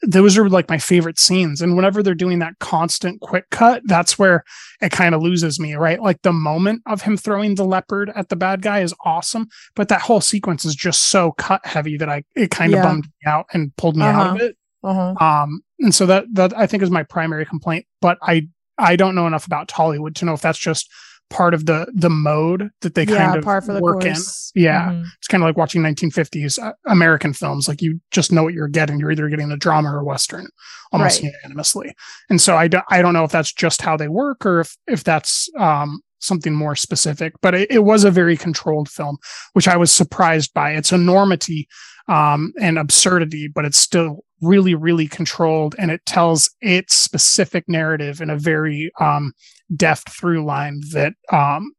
[0.02, 1.62] those are like my favorite scenes.
[1.62, 4.44] And whenever they're doing that constant quick cut, that's where
[4.82, 6.02] it kind of loses me, right?
[6.02, 9.88] Like the moment of him throwing the leopard at the bad guy is awesome, but
[9.90, 12.84] that whole sequence is just so cut heavy that I it kind of Yeah.
[12.84, 14.46] bummed me out and pulled me out of Uh-huh.
[14.46, 14.58] it.
[14.84, 15.26] Uh-huh.
[15.26, 17.86] Um, and so that that I think is my primary complaint.
[18.02, 18.48] But I
[18.78, 20.90] I don't know enough about Tollywood to know if that's just
[21.30, 24.52] part of the the mode that they yeah, kind of the work course.
[24.56, 24.62] in.
[24.64, 25.06] Yeah, Mhm.
[25.20, 27.68] it's kind of like watching 1950s uh, American films.
[27.68, 29.00] Like you just know what you're getting.
[29.00, 30.48] You're either getting a drama or a western,
[30.92, 31.32] almost Right.
[31.44, 31.94] unanimously.
[32.30, 34.76] And so I don't I don't know if that's just how they work or if
[34.88, 37.34] if that's um, something more specific.
[37.42, 39.18] But it, it was a very controlled film,
[39.54, 40.72] which I was surprised by.
[40.72, 41.68] It's enormity
[42.08, 48.22] um, and absurdity, but it's still really really controlled, and it tells its specific narrative
[48.22, 49.34] in a very um,
[49.76, 51.72] deft through line that um,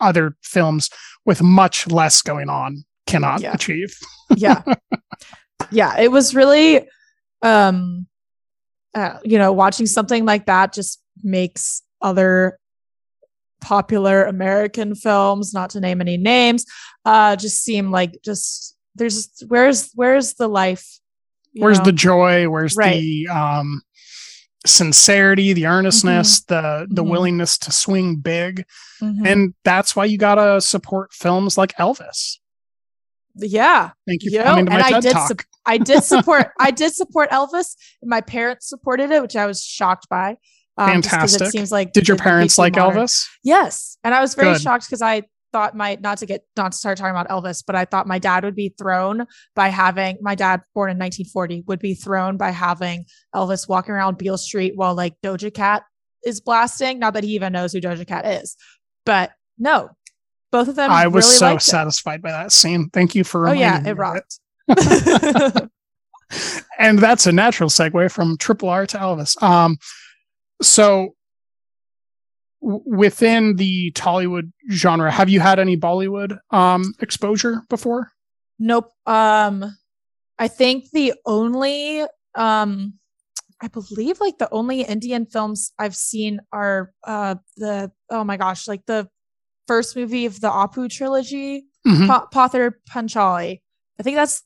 [0.00, 0.90] other films
[1.24, 3.52] with much less going on cannot Yeah.
[3.54, 3.94] achieve.
[4.36, 4.62] yeah
[5.70, 6.86] yeah it was really
[7.42, 8.06] um
[8.94, 12.58] uh, you know watching something like that just makes other
[13.60, 16.64] popular american films not to name any names
[17.04, 20.98] uh just seem like just there's where's where's the life
[21.54, 21.84] Where's know?
[21.84, 22.48] the joy?
[22.48, 23.00] Where's Right.
[23.00, 23.82] the um,
[24.66, 27.10] sincerity, the earnestness, the the Mhm.
[27.10, 28.64] willingness to swing big?
[29.02, 29.26] Mhm.
[29.26, 32.38] And that's why you gotta support films like Elvis.
[33.36, 35.28] yeah Thank you you for know, coming to and my I TED did, talk.
[35.28, 39.46] sup- I did support, I did support Elvis, and my parents supported it, which I
[39.46, 40.36] was shocked by.
[40.76, 41.40] um, Fantastic.
[41.42, 43.04] It seems like Did your it would be parents like modern.
[43.04, 43.24] Elvis?
[43.42, 44.62] Yes, and I was very Good.
[44.62, 45.22] shocked because I
[45.52, 48.18] thought my not to get not to start talking about Elvis, but I thought my
[48.18, 52.50] dad would be thrown by having my dad born in 1940 would be thrown by
[52.50, 53.04] having
[53.34, 55.84] Elvis walking around Beale Street while like Doja Cat
[56.24, 56.98] is blasting.
[56.98, 58.56] Not that he even knows who Doja Cat is,
[59.04, 59.90] but no,
[60.50, 60.90] both of them.
[60.90, 61.66] I was really so liked it.
[61.66, 62.90] satisfied by that scene.
[62.90, 64.38] Thank you for Oh yeah, it rocked.
[66.78, 69.40] and that's a natural segue from Triple R to Elvis.
[69.42, 69.78] Um,
[70.60, 71.14] so
[72.62, 78.10] within the Tollywood genre, have you had any Bollywood um exposure before?
[78.58, 78.92] Nope.
[79.06, 79.76] Um,
[80.38, 82.02] I think the only
[82.34, 82.94] um,
[83.60, 88.68] I believe like the only Indian films I've seen are uh the oh my gosh,
[88.68, 89.08] like the
[89.66, 92.06] first movie of the Apu trilogy, Mhm.
[92.06, 93.60] pa- Pather Panchali.
[93.98, 94.42] I think that's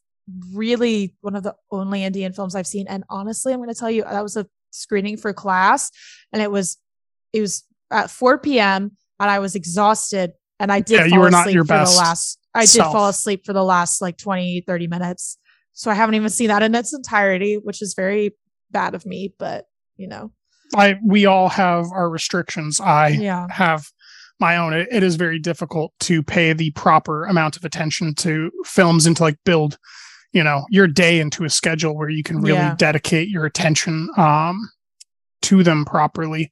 [0.52, 2.86] really one of the only Indian films I've seen.
[2.88, 5.90] And honestly, I'm going to tell you that was a screening for class,
[6.32, 6.78] and it was
[7.32, 8.92] it was at 4 p.m.
[9.20, 12.38] and I was exhausted, and I did Yeah, fall asleep for the last.
[12.54, 12.92] I did self.
[12.92, 15.38] fall asleep for the last like 20, 30 minutes.
[15.72, 18.34] So I haven't even seen that in its entirety, which is very
[18.70, 19.34] bad of me.
[19.38, 20.32] But you know,
[20.74, 22.80] I we all have our restrictions.
[22.80, 23.86] I yeah, have
[24.40, 24.72] my own.
[24.72, 29.16] It, it is very difficult to pay the proper amount of attention to films and
[29.18, 29.76] to like build,
[30.32, 32.74] you know, your day into a schedule where you can really Yeah.
[32.76, 34.70] dedicate your attention um,
[35.42, 36.50] to them properly.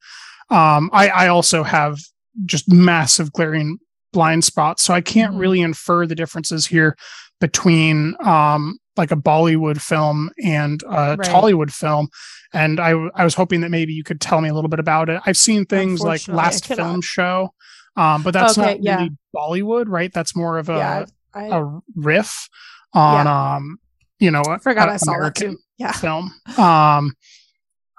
[0.50, 1.98] Um, I, I also have
[2.44, 3.78] just massive glaring
[4.12, 5.38] blind spots, so I can't Mhm.
[5.40, 6.96] really infer the differences here
[7.40, 11.18] between um, like a Bollywood film and a Right.
[11.20, 12.08] Tollywood film.
[12.52, 15.08] And I, I was hoping that maybe you could tell me a little bit about
[15.08, 15.20] it.
[15.26, 16.66] I've seen things like Last.
[16.66, 17.52] Film Show,
[17.96, 18.96] um, but that's Okay, not yeah.
[18.96, 20.12] really Bollywood, right?
[20.12, 21.04] That's more of a yeah.
[21.34, 22.48] I, I a riff
[22.92, 23.78] on um,
[24.20, 25.58] you know, a, forgot a I saw that American too.
[25.78, 26.32] Yeah, film.
[26.56, 27.14] Um,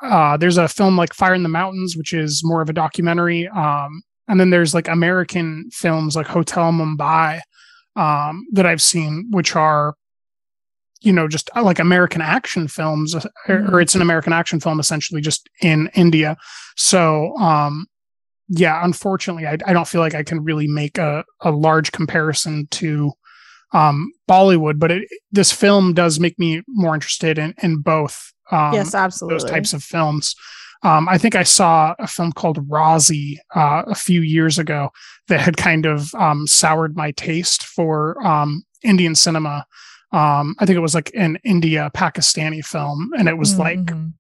[0.06, 3.48] uh, there's a film like Fire in the Mountains, which is more of a documentary.
[3.50, 7.40] Um, and then there's like American films like Hotel Mumbai
[7.96, 9.96] um, that I've seen, which are,
[11.02, 13.72] you know, just uh, like American action films, uh, or, Mhm.
[13.72, 16.36] or it's an American action film essentially just in India.
[16.76, 17.86] So, um,
[18.48, 22.68] yeah, unfortunately, I, I don't feel like I can really make a, a large comparison
[22.72, 23.12] to
[23.74, 28.74] um, Bollywood, but it, this film does make me more interested in, in both um,
[28.74, 29.40] yes, absolutely.
[29.40, 30.36] those types of films.
[30.84, 34.92] Um, I think I saw a film called Raazi uh, a few years ago
[35.30, 39.66] that had kind of um, soured my taste for um, Indian cinema.
[40.12, 44.14] Um, I think it was like an India Pakistani film, and it was like Mhm.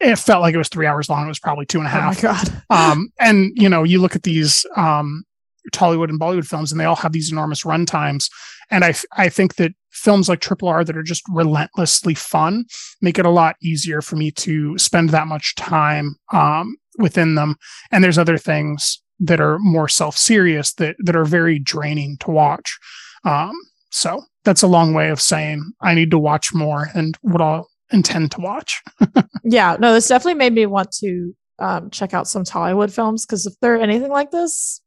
[0.00, 1.24] it felt like it was three hours long.
[1.24, 2.24] It was probably two and a half.
[2.24, 2.62] oh my god.
[2.70, 5.24] um, and you know, you look at these um,
[5.72, 8.30] Tollywood and Bollywood films, and they all have these enormous run times.
[8.70, 12.64] And I, I think that films like Triple R that are just relentlessly fun
[13.00, 17.56] make it a lot easier for me to spend that much time um, within them.
[17.90, 22.78] And there's other things that are more self-serious that that are very draining to watch.
[23.24, 23.52] Um,
[23.90, 27.68] so that's a long way of saying I need to watch more and what I'll
[27.92, 28.82] intend to watch.
[29.44, 33.46] yeah, no, this definitely made me want to um, check out some Tollywood films because
[33.46, 34.80] if they're anything like this,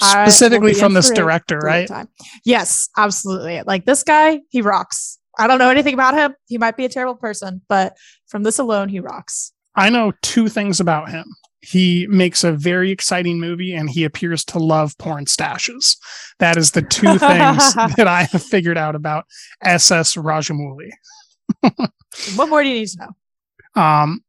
[0.00, 1.88] Specifically from this director, right?
[1.88, 2.08] Time.
[2.44, 3.62] Yes, absolutely.
[3.66, 5.18] Like this guy, he rocks.
[5.38, 6.34] I don't know anything about him.
[6.46, 7.96] He might be a terrible person, but
[8.26, 9.52] from this alone, he rocks.
[9.76, 11.24] I know two things about him.
[11.62, 15.96] He makes a very exciting movie and he appears to love porn stashes.
[16.38, 19.26] That is the two things that I have figured out about
[19.62, 20.90] SS Rajamouli.
[22.34, 22.98] What more do you need to
[23.76, 23.82] know?
[23.82, 24.24] Um,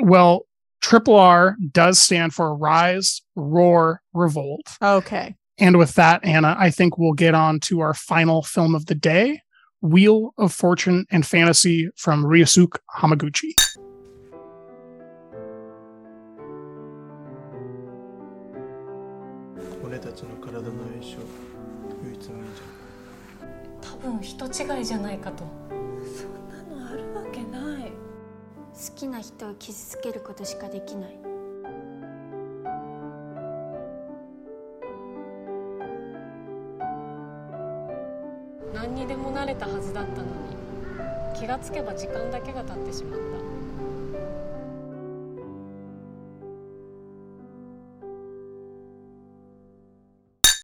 [0.00, 0.46] well,
[0.92, 4.76] Triple R does stand for Rise, Roar, Revolt.
[4.82, 5.34] Okay.
[5.56, 8.94] And with that, Anna, I think we'll get on to our final film of the
[8.94, 9.40] day
[9.80, 13.54] Wheel of Fortune and Fantasy from Ryosuke Hamaguchi.
[28.82, 31.16] 好きな人を傷つけることしかできない
[38.74, 40.32] 何にでも慣れたはずだったのに
[41.38, 43.22] 気がつけば時間だけが経ってしまった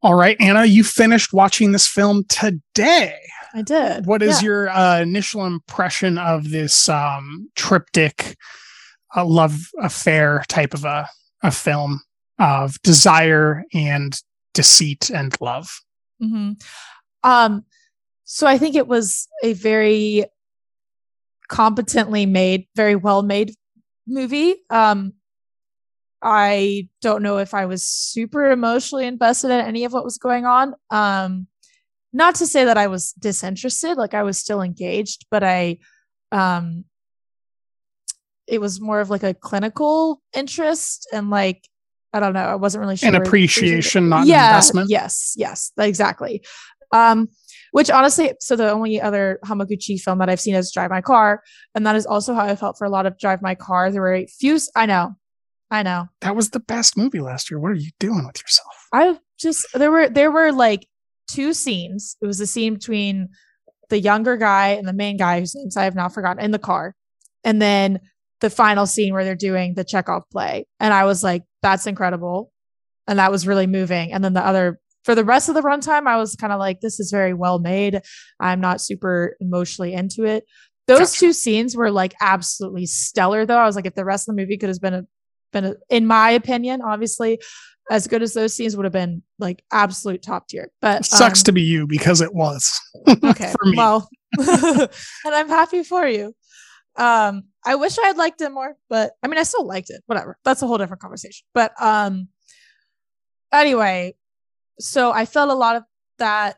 [0.00, 3.18] All right, Anna, you finished watching this film today.
[3.54, 4.06] I did.
[4.06, 4.46] What is Yeah.
[4.46, 8.36] your uh, initial impression of this um, triptych
[9.16, 11.08] uh, love affair type of a,
[11.42, 12.00] a film
[12.38, 14.20] of desire and
[14.54, 15.80] deceit and love?
[16.20, 16.52] hmm
[17.22, 17.64] Um,
[18.24, 20.26] so I think it was a very
[21.48, 23.54] competently made, very well made
[24.06, 24.56] movie.
[24.68, 25.14] Um,
[26.20, 30.44] I don't know if I was super emotionally invested in any of what was going
[30.44, 30.74] on.
[30.90, 31.46] Um,
[32.12, 35.78] not to say that I was disinterested, like I was still engaged, but I,
[36.32, 36.84] um,
[38.46, 41.62] it was more of like a clinical interest and like
[42.12, 44.88] I don't know, I wasn't really sure An appreciation, not an yeah, investment.
[44.88, 46.42] Yes, yes, exactly.
[46.92, 47.28] Um,
[47.72, 51.42] which honestly, so the only other Hamaguchi film that I've seen is Drive My Car,
[51.74, 53.90] and that is also how I felt for a lot of Drive My Car.
[53.90, 54.58] There were a few.
[54.74, 55.16] I know,
[55.70, 56.08] I know.
[56.22, 57.60] That was the best movie last year.
[57.60, 58.88] What are you doing with yourself?
[58.92, 60.88] I just there were there were like
[61.28, 62.16] two scenes.
[62.20, 63.28] It was a scene between
[63.88, 66.58] the younger guy and the main guy whose names I have now forgotten in the
[66.58, 66.94] car,
[67.44, 68.00] and then
[68.40, 72.52] the final scene where they're doing the Chekhov play, and I was like, "That's incredible,"
[73.06, 74.12] and that was really moving.
[74.12, 76.80] And then the other for the rest of the runtime, I was kind of like,
[76.80, 78.00] "This is very well made."
[78.38, 80.44] I'm not super emotionally into it.
[80.86, 83.58] Those two scenes were like absolutely stellar, though.
[83.58, 85.02] I was like, if the rest of the movie could have been a,
[85.52, 87.40] been, a, in my opinion, obviously,
[87.90, 90.70] as good as those scenes would have been, like absolute top tier.
[90.80, 92.80] But Sucks um, to be you because it was.
[93.24, 94.08] okay well
[94.38, 94.88] and
[95.24, 96.34] i'm happy for you
[96.96, 100.02] um i wish i had liked it more but i mean i still liked it
[100.06, 102.28] whatever that's a whole different conversation but um
[103.52, 104.14] anyway
[104.78, 105.84] so i felt a lot of
[106.18, 106.56] that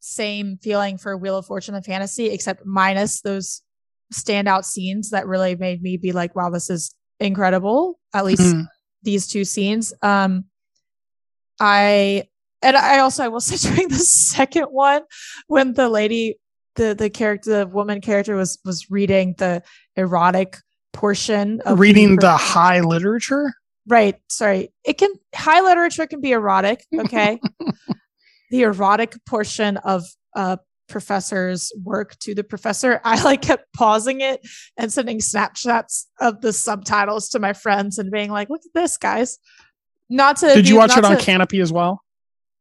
[0.00, 3.62] same feeling for wheel of fortune and fantasy except minus those
[4.12, 8.66] standout scenes that really made me be like wow this is incredible at least Mhm.
[9.02, 10.44] these two scenes um
[11.62, 12.24] i
[12.60, 15.02] and i also i will say during the second one
[15.46, 16.36] when the lady
[16.74, 19.62] the the character the woman character was was reading the
[19.96, 20.58] erotic
[20.92, 23.52] portion of Reading the high literature?
[23.88, 24.72] right sorry.
[24.84, 27.40] It can high literature can be erotic okay?
[28.50, 34.46] The erotic portion of a professor's work to the professor i like kept pausing it
[34.76, 38.98] and sending snapshots of the subtitles to my friends and being like look at this
[38.98, 39.38] guys
[40.12, 42.02] not to Did you watch it on to- Kanopy as well?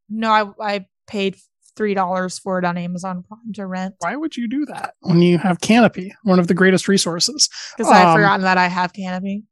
[0.10, 1.36] no i i paid
[1.78, 5.22] three dollars for it on amazon prime to rent Why would you do that when
[5.22, 7.50] you have Kanopy, one of the greatest resources?
[7.78, 9.44] because i've Um, forgotten that i have Kanopy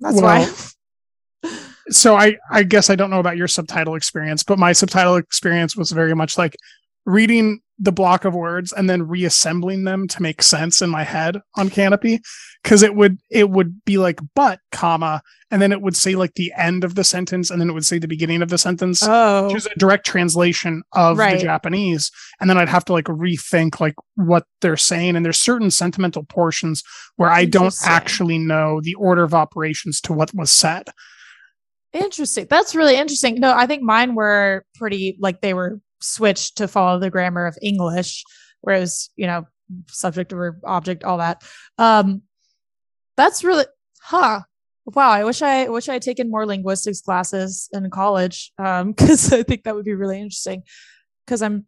[0.00, 1.50] that's well, why
[1.90, 5.74] so I I guess I don't know about your subtitle experience, but my subtitle experience
[5.76, 6.54] was very much like
[7.06, 11.40] reading the block of words and then reassembling them to make sense in my head
[11.56, 12.20] on Kanopy
[12.62, 16.34] because it would it would be like but comma and then it would say like
[16.34, 19.02] the end of the sentence and then it would say the beginning of the sentence
[19.06, 21.38] oh which is a direct translation of Right.
[21.38, 25.40] the Japanese and then I'd have to like rethink like what they're saying and there's
[25.40, 26.82] certain sentimental portions
[27.16, 30.88] where I don't actually know the order of operations to what was said
[31.92, 32.46] Interesting.
[32.48, 33.40] That's really interesting.
[33.40, 37.58] No, I think mine were pretty like they were switched to follow the grammar of
[37.62, 38.24] English,
[38.60, 39.46] whereas, you know,
[39.88, 41.42] subject or object, all that.
[41.78, 42.22] Um
[43.16, 43.66] that's really
[44.02, 44.40] huh.
[44.86, 48.52] Wow, I wish I wish I had taken more linguistics classes in college.
[48.58, 50.62] Um, because I think that would be really interesting.
[51.26, 51.66] Cause I'm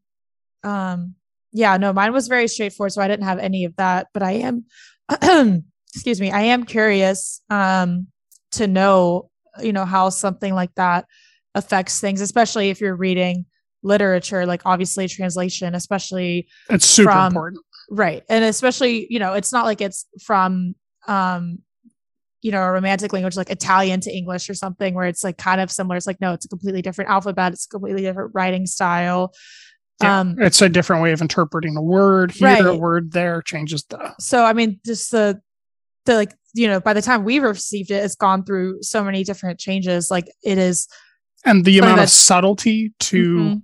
[0.64, 1.14] um
[1.52, 4.32] yeah, no, mine was very straightforward, so I didn't have any of that, but I
[4.32, 4.64] am
[5.94, 8.08] excuse me, I am curious um
[8.52, 9.30] to know
[9.60, 11.06] you know how something like that
[11.54, 13.44] affects things especially if you're reading
[13.82, 17.62] literature like obviously translation especially it's super from- important.
[17.90, 20.74] Right and especially you know it's not like it's from
[21.08, 21.58] um
[22.40, 25.60] you know a romantic language like italian to english or something where it's like kind
[25.60, 25.96] of similar.
[25.96, 27.52] It's like no it's a completely different alphabet.
[27.52, 29.32] It's a completely different writing style.
[30.02, 33.84] Yeah, um it's a different way of interpreting a word here a word there changes
[33.90, 35.40] the so i mean just the
[36.06, 39.24] the like you know, by the time we've received it, it's gone through so many
[39.24, 40.10] different changes.
[40.10, 40.86] Like it is,
[41.46, 43.62] and the amount of subtlety to Mhm.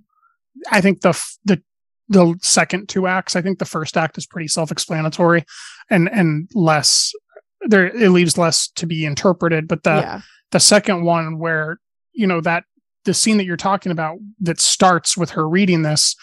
[0.71, 1.11] I think the
[1.45, 1.61] the
[2.09, 5.43] the second two acts i think the first act is pretty self-explanatory
[5.89, 7.13] and and less
[7.61, 10.21] there it leaves less to be interpreted but the yeah,
[10.51, 11.79] the second one where
[12.13, 12.63] you know that
[13.05, 16.15] the scene that you're talking about that starts with her reading this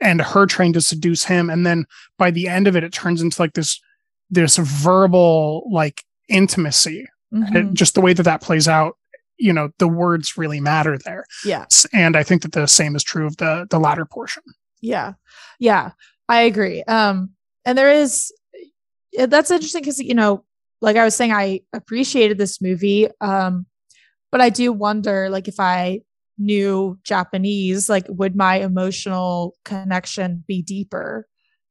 [0.00, 1.84] and her trying to seduce him and then
[2.18, 3.80] by the end of it it turns into like this
[4.30, 7.54] this verbal like intimacy Mhm.
[7.56, 8.96] It- just the way that that plays out
[9.38, 12.94] you know the words really matter there yeah, S- and i think that the same
[12.96, 14.42] is true of the the latter portion
[14.84, 15.14] yeah,
[15.58, 15.92] yeah.
[16.28, 16.82] I agree.
[16.82, 17.30] Um,
[17.64, 18.30] and there is
[19.16, 20.44] eh, that's interesting because you know,
[20.82, 23.08] like I was saying, I appreciated this movie.
[23.20, 23.64] Um,
[24.30, 26.02] but I do wonder, like, if I
[26.36, 31.26] knew Japanese, like, would my emotional connection be deeper?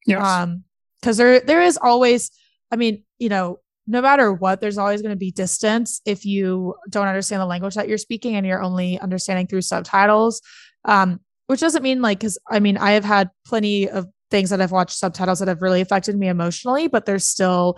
[0.06, 0.64] yes um
[1.00, 2.30] because there there is always
[2.72, 6.74] i mean you know no matter what there's always going to be distance if you
[6.90, 10.42] don't understand the language that you're speaking and you're only understanding through subtitles.
[10.86, 14.62] Um which doesn't mean like because i mean i have had plenty of things that
[14.62, 17.78] i've watched subtitles that have really affected me emotionally but there's still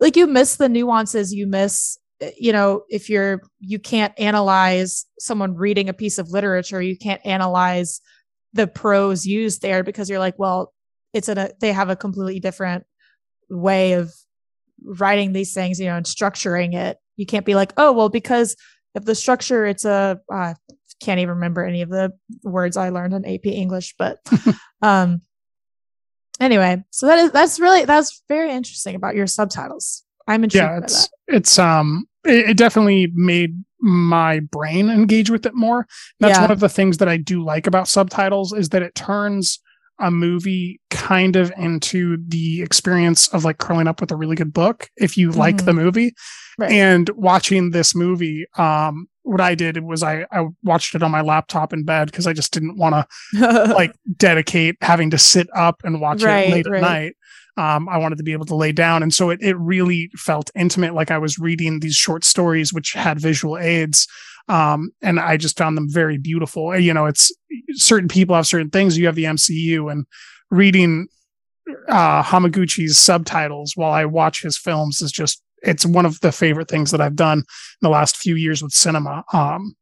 [0.00, 5.06] like you miss the nuances you miss eh, you know if you're you can't analyze
[5.18, 8.00] someone reading a piece of literature you can't analyze
[8.52, 10.72] the prose used there because you're like well
[11.12, 12.84] it's a they have a completely different
[13.48, 14.12] way of
[14.84, 18.56] writing these things you know and structuring it you can't be like oh well because
[18.94, 20.54] of the structure it's a uh,
[21.00, 22.12] can't even remember any of the
[22.42, 24.18] words i learned in ap english but
[24.82, 25.20] um
[26.40, 30.04] anyway so that is that's really that's very interesting about your subtitles.
[30.28, 31.36] I'm intrigued yeah it's that.
[31.36, 35.86] it's um it, it definitely made my brain engage with it more.
[36.20, 36.42] That's Yeah.
[36.42, 39.58] one of the things that i do like about subtitles is that it turns
[40.00, 44.52] a movie kind of into the experience of like curling up with a really good
[44.52, 45.64] book if you like Mhm.
[45.66, 46.12] the movie
[46.58, 46.72] Right.
[46.72, 51.20] and watching this movie um what i did was i i watched it on my
[51.20, 52.94] laptop in bed because i just didn't want
[53.34, 56.76] to like dedicate having to sit up and watch Right, it late right.
[56.76, 57.12] at night.
[57.56, 60.50] Um, I wanted to be able to lay down, and so it it really felt
[60.54, 64.06] intimate, like I was reading these short stories which had visual aids.
[64.48, 66.76] Um, and I just found them very beautiful.
[66.76, 67.32] You know, it's
[67.72, 68.98] certain people have certain things.
[68.98, 70.06] You have the MCU, and
[70.50, 71.08] reading
[71.88, 76.68] uh, Hamaguchi's subtitles while I watch his films is just it's one of the favorite
[76.68, 77.44] things that I've done in
[77.82, 79.24] the last few years with cinema.
[79.32, 79.74] Um,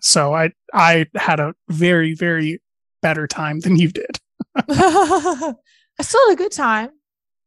[0.00, 2.60] so I I had a very very
[3.02, 4.18] better time than you did.
[5.98, 6.90] i still had a good time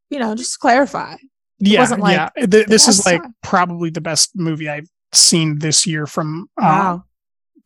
[0.10, 1.16] you know just to clarify
[1.60, 2.46] yeah, wasn't like yeah.
[2.46, 3.36] Th- this is like time.
[3.44, 7.04] probably the best movie I've seen this year from uh, wow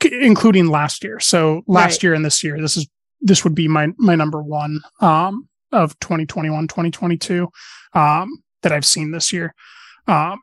[0.02, 1.20] c- including last year.
[1.20, 2.03] So last Right.
[2.03, 2.88] year and this year, this is
[3.22, 7.48] this would be my my number one um of 2021, 2022
[7.94, 9.53] um that I've seen this year.
[10.07, 10.40] Um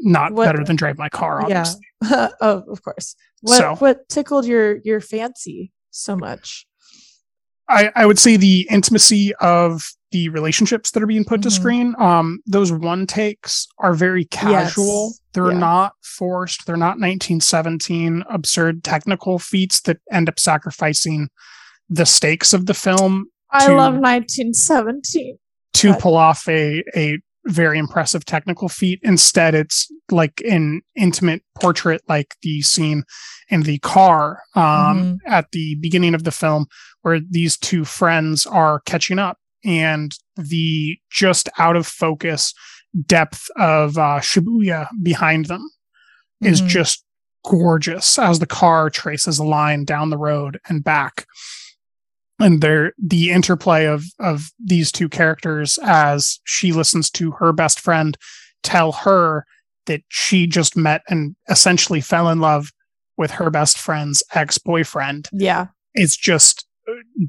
[0.00, 1.80] not What- better than Drive My Car, obviously.
[2.02, 2.28] Yeah.
[2.40, 3.14] oh, of course.
[3.40, 6.66] What So- what tickled your your fancy so much?
[7.68, 9.82] I, I would say the intimacy of
[10.14, 11.52] the relationships that are being put to Mhm.
[11.52, 11.94] screen.
[11.98, 15.08] Um, those one takes are very casual.
[15.10, 15.20] Yes.
[15.32, 15.58] They're Yeah.
[15.58, 16.64] not forced.
[16.66, 21.28] They're not 1917 absurd technical feats that end up sacrificing
[21.90, 25.36] the stakes of the film I to- love 1917.
[25.74, 28.98] to But- pull off a a very impressive technical feat.
[29.02, 33.02] Instead, it's like an intimate portrait, like the scene
[33.50, 36.64] in the car um, at the beginning of the film,
[37.02, 42.52] where these two friends are catching up, and the just out of focus
[43.06, 45.68] depth of uh, Shibuya behind them
[46.40, 46.68] is Mhm.
[46.68, 47.04] just
[47.44, 51.26] gorgeous as the car traces a line down the road and back
[52.40, 57.78] and there the interplay of of these two characters as she listens to her best
[57.80, 58.16] friend
[58.62, 59.44] tell her
[59.86, 62.70] that she just met and essentially fell in love
[63.18, 65.66] with her best friend's ex-boyfriend Yeah.
[65.94, 66.63] it's just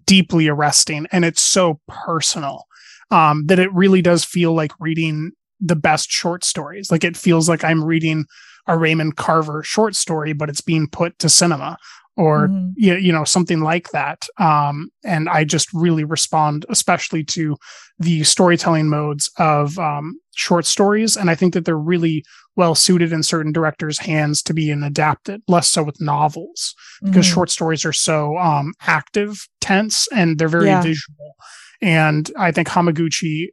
[0.06, 2.66] deeply arresting and it's so personal
[3.12, 6.92] um that it really does feel like reading the best short stories.
[6.92, 8.26] Like it feels like i'm reading
[8.68, 11.78] a raymond carver short story but it's being put to cinema
[12.18, 12.72] or Mhm.
[12.78, 14.26] you, you know something like that.
[14.40, 17.56] Um and i just really respond especially to
[18.00, 21.16] the storytelling modes of um short stories.
[21.16, 22.24] And i think that they're really
[22.56, 26.74] well suited in certain directors hands to be an adapted less so with novels
[27.04, 27.34] because Mhm.
[27.34, 30.82] short stories are so um active tense and they're very Yeah.
[30.82, 31.36] visual
[31.82, 33.48] and i think hamaguchi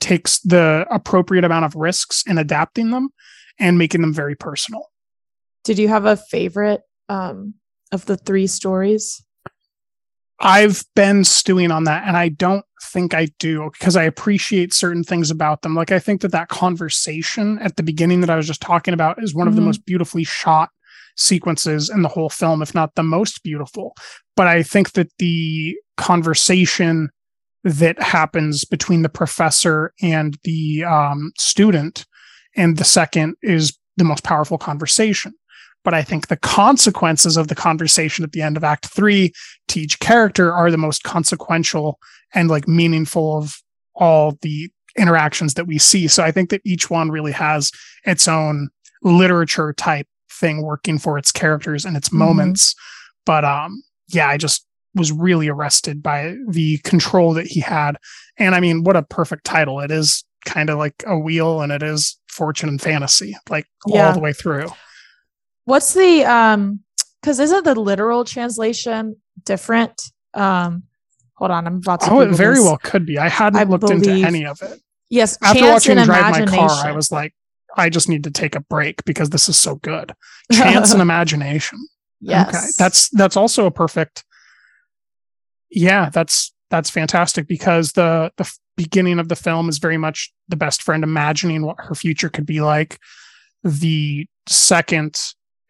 [0.00, 3.08] takes the appropriate amount of risks in adapting them
[3.58, 4.90] and making them very personal
[5.64, 7.54] Did you have a favorite um
[7.92, 9.22] of the three stories?
[10.40, 15.02] I've been stewing on that, and I don't think I do because I appreciate certain
[15.02, 15.74] things about them.
[15.74, 19.22] Like I think that that conversation at the beginning that I was just talking about
[19.22, 19.66] is one of the Mhm.
[19.66, 20.70] most beautifully shot
[21.16, 23.94] sequences in the whole film, if not the most beautiful.
[24.36, 27.08] But I think that the conversation
[27.64, 32.06] that happens between the professor and the um, student
[32.54, 35.32] and the second is the most powerful conversation.
[35.86, 39.32] But I think the consequences of the conversation at the end of Act Three
[39.68, 42.00] to each character are the most consequential
[42.34, 43.62] and like meaningful of
[43.94, 44.68] all the
[44.98, 46.08] interactions that we see.
[46.08, 47.70] So I think that each one really has
[48.04, 48.68] its own
[49.04, 52.14] literature type thing working for its characters and its Mhm.
[52.18, 52.74] moments.
[53.24, 57.96] But um yeah, I just was really arrested by the control that he had.
[58.38, 59.78] And I mean, what a perfect title.
[59.78, 64.08] It is kind of like a wheel and it is fortune and fantasy, like Yeah.
[64.08, 64.68] all the way through.
[65.66, 66.80] What's the um
[67.20, 70.00] because isn't the literal translation different?
[70.32, 70.84] Um
[71.34, 72.64] hold on, I'm about to Oh, it very this.
[72.64, 73.18] well could be.
[73.18, 74.80] I hadn't I looked into any of it.
[75.10, 77.34] Yes, After watching and Drive My Car, I was like,
[77.76, 80.12] I just need to take a break because this is so good.
[80.52, 81.78] Chance and imagination.
[82.20, 82.48] Yes.
[82.48, 82.66] Okay.
[82.78, 84.24] That's that's also a perfect
[85.70, 90.56] Yeah, that's that's fantastic because the the beginning of the film is very much the
[90.56, 92.98] best friend imagining what her future could be like.
[93.64, 95.18] The second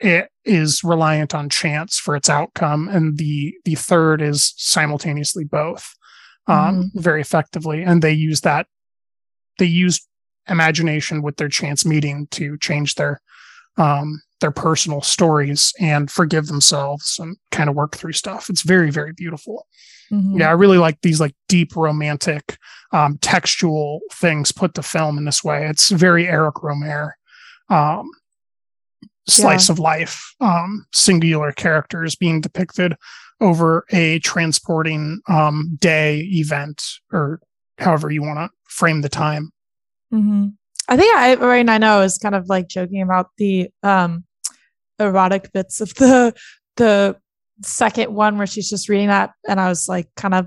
[0.01, 5.95] it is reliant on chance for its outcome and the the third is simultaneously both
[6.49, 7.83] um very effectively.
[7.83, 8.67] And they use that
[9.59, 10.07] they use
[10.49, 13.21] imagination with their chance meeting to change their
[13.79, 18.49] um their personal stories and forgive themselves and kind of work through stuff.
[18.51, 19.67] It's very very beautiful.
[20.13, 20.39] Mhm.
[20.39, 22.59] yeah i really like these like deep romantic
[22.93, 25.67] um textual things put to film in this way.
[25.67, 27.11] It's very eric rohmer
[27.71, 28.09] um
[29.29, 29.73] slice Yeah.
[29.73, 32.95] of life um singular characters being depicted
[33.41, 36.83] over a transporting um day event
[37.13, 37.41] or
[37.79, 39.51] however you want to frame the time
[40.11, 40.47] hmm
[40.89, 44.25] I think I right I know is kind of like joking about the um
[45.01, 46.33] erotic bits of the
[46.77, 47.17] the
[47.63, 50.47] second one where she's just reading that and I was like kind of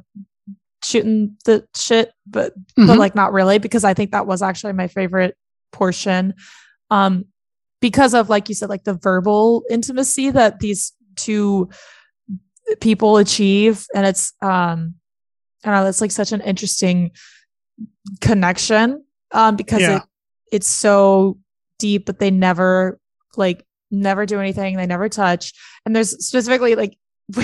[0.84, 2.98] shooting the shit but but Mhm.
[2.98, 5.36] like not really because I think that was actually my favorite
[5.74, 6.34] portion
[6.90, 7.26] um
[7.82, 11.70] because of like you said like the verbal intimacy that these two
[12.82, 13.86] people achieve.
[13.96, 14.96] And it's um
[15.64, 17.12] I don't know it's like such an interesting
[18.22, 19.98] connection um because Yeah.
[19.98, 20.04] it
[20.52, 21.38] it's so
[21.78, 23.00] deep but they never
[23.38, 24.78] like never do anything.
[24.78, 25.54] They never touch.
[25.86, 26.98] And there's specifically like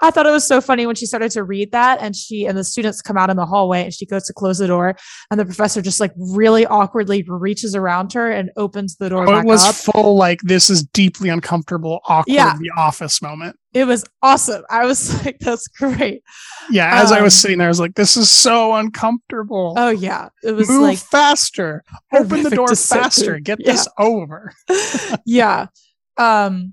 [0.00, 2.58] I thought it was so funny when she started to read that and she and
[2.58, 4.96] the students come out in the hallway and she goes to close the door
[5.30, 9.38] and the professor just like really awkwardly reaches around her and opens the door Oh,
[9.38, 9.74] it was up.
[9.74, 12.56] full like this is deeply uncomfortable awkward Yeah.
[12.58, 14.64] the office moment It was awesome.
[14.68, 16.22] I was like, that's great.
[16.70, 19.90] yeah as i was Um, sitting there i was like this is so uncomfortable Oh
[19.90, 20.28] yeah.
[20.42, 23.72] It was move like faster open the door faster get Yeah.
[23.72, 24.52] this over
[25.24, 25.66] yeah
[26.16, 26.72] um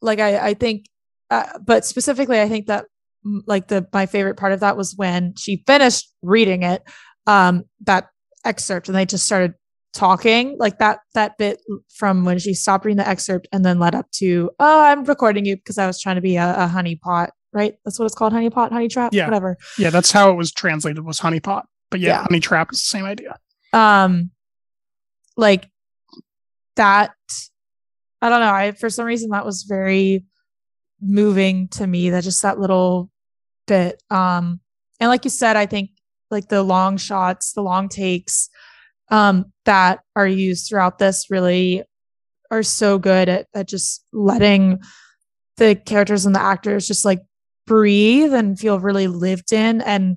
[0.00, 0.86] like i i think
[1.34, 2.86] uh, but specifically i think that
[3.26, 6.82] mm, like the my favorite part of that was when she finished reading it
[7.26, 8.08] um that
[8.44, 9.54] excerpt and they just started
[9.92, 11.60] talking like that that bit
[11.96, 15.44] from when she stopped reading the excerpt and then led up to oh i'm recording
[15.46, 17.74] you because i was trying to be a, a honey pot right?
[17.84, 19.26] That's what it's called honey pot honey trap yeah.
[19.26, 19.56] whatever.
[19.78, 21.62] Yeah that's how it was translated was honeypot.
[21.88, 22.22] But yeah, Yeah.
[22.22, 23.38] honey trap is the same idea.
[23.72, 24.32] Um
[25.36, 25.70] like
[26.76, 27.12] that
[28.20, 30.24] i don't know i for some reason that was very
[31.00, 33.10] moving to me that just that little
[33.66, 34.60] bit um
[35.00, 35.90] and like you said i think
[36.30, 38.48] like the long shots the long takes
[39.10, 41.82] um that are used throughout this really
[42.50, 44.78] are so good at, at just letting
[45.56, 47.20] the characters and the actors just like
[47.66, 50.16] breathe and feel really lived in and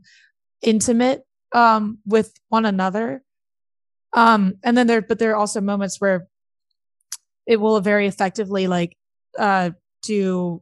[0.62, 1.24] intimate
[1.54, 3.24] um with one another.
[4.14, 6.28] Um and then there but there are also moments where
[7.46, 8.98] it will very effectively like
[9.38, 9.72] uh
[10.04, 10.62] do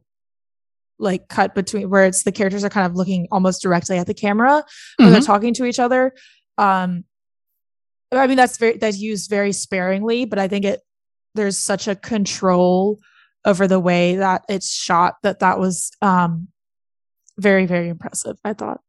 [0.98, 4.14] like cut between where it's the characters are kind of looking almost directly at the
[4.14, 4.64] camera
[4.98, 5.26] when they're Mhm.
[5.26, 6.14] talking to each other
[6.58, 7.04] um
[8.12, 10.80] i mean that's very that's used very sparingly but i think it
[11.34, 12.98] there's such a control
[13.44, 16.48] over the way that it's shot that that was um
[17.38, 18.80] very very impressive i thought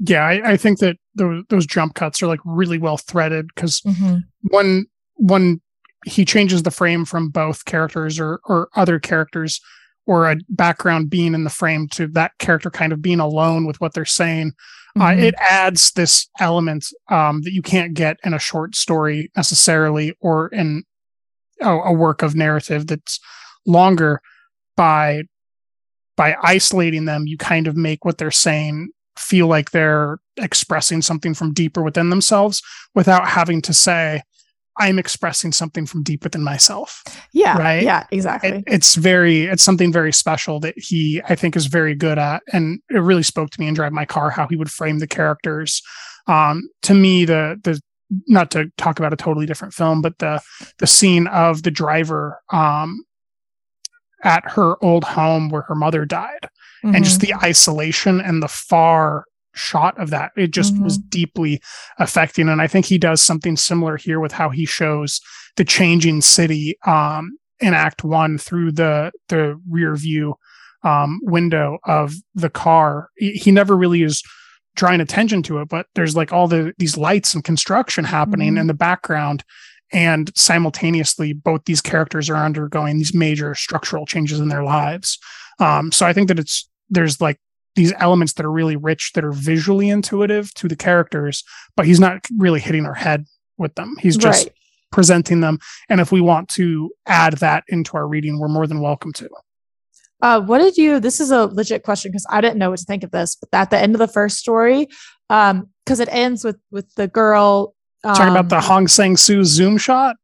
[0.00, 3.80] yeah i, I think that those, those jump cuts are like really well threaded because
[3.82, 4.24] Mhm.
[4.42, 4.86] one
[5.16, 5.60] when
[6.04, 9.60] he changes the frame from both characters or or other characters
[10.06, 13.80] or a background being in the frame to that character kind of being alone with
[13.80, 14.52] what they're saying
[14.96, 15.22] uh, Mhm.
[15.22, 20.48] it adds this element um, that you can't get in a short story necessarily or
[20.48, 20.84] in
[21.60, 23.18] a, a work of narrative that's
[23.66, 24.20] longer
[24.76, 25.22] by
[26.16, 31.34] by isolating them, you kind of make what they're saying feel like they're expressing something
[31.34, 32.62] from deeper within themselves
[32.94, 34.22] without having to say,
[34.78, 37.02] I'm expressing something from deep within myself.
[37.32, 37.56] Yeah.
[37.56, 37.82] Right.
[37.82, 38.50] Yeah, exactly.
[38.50, 42.42] It, it's very, it's something very special that he, I think, is very good at.
[42.52, 45.06] And it really spoke to me in Drive My Car how he would frame the
[45.06, 45.80] characters.
[46.26, 47.80] Um, to me, the, the,
[48.28, 50.40] not to talk about a totally different film, but the,
[50.78, 53.04] the scene of the driver, um,
[54.22, 56.48] at her old home where her mother died
[56.82, 57.26] and just Mhm.
[57.26, 60.32] the isolation and the far shot of that.
[60.36, 61.60] It just was deeply
[61.98, 65.20] affecting and i think he does something similar here with how he shows
[65.56, 70.34] the changing city um in act one through the the rear view
[70.82, 73.08] um window of the car.
[73.16, 74.22] He, never really is
[74.76, 78.60] drawing attention to it but there's like all the these lights and construction happening Mhm.
[78.60, 79.44] in the background
[79.92, 85.18] and simultaneously both these characters are undergoing these major structural changes in their lives.
[85.60, 87.38] Um so i think that it's there's like
[87.76, 91.42] these elements that are really rich that are visually intuitive to the characters
[91.76, 93.24] but he's not really hitting our head
[93.58, 94.54] with them he's just Right.
[94.92, 98.80] presenting them and if we want to add that into our reading we're more than
[98.80, 99.28] welcome to
[100.22, 101.00] Uh, what did you?
[101.00, 103.36] This is a legit question because I didn't know what to think of this.
[103.36, 104.88] But at the end of the first story,
[105.28, 109.44] um, because it ends with with the girl talking about the um, hong sang soo
[109.44, 110.16] zoom shot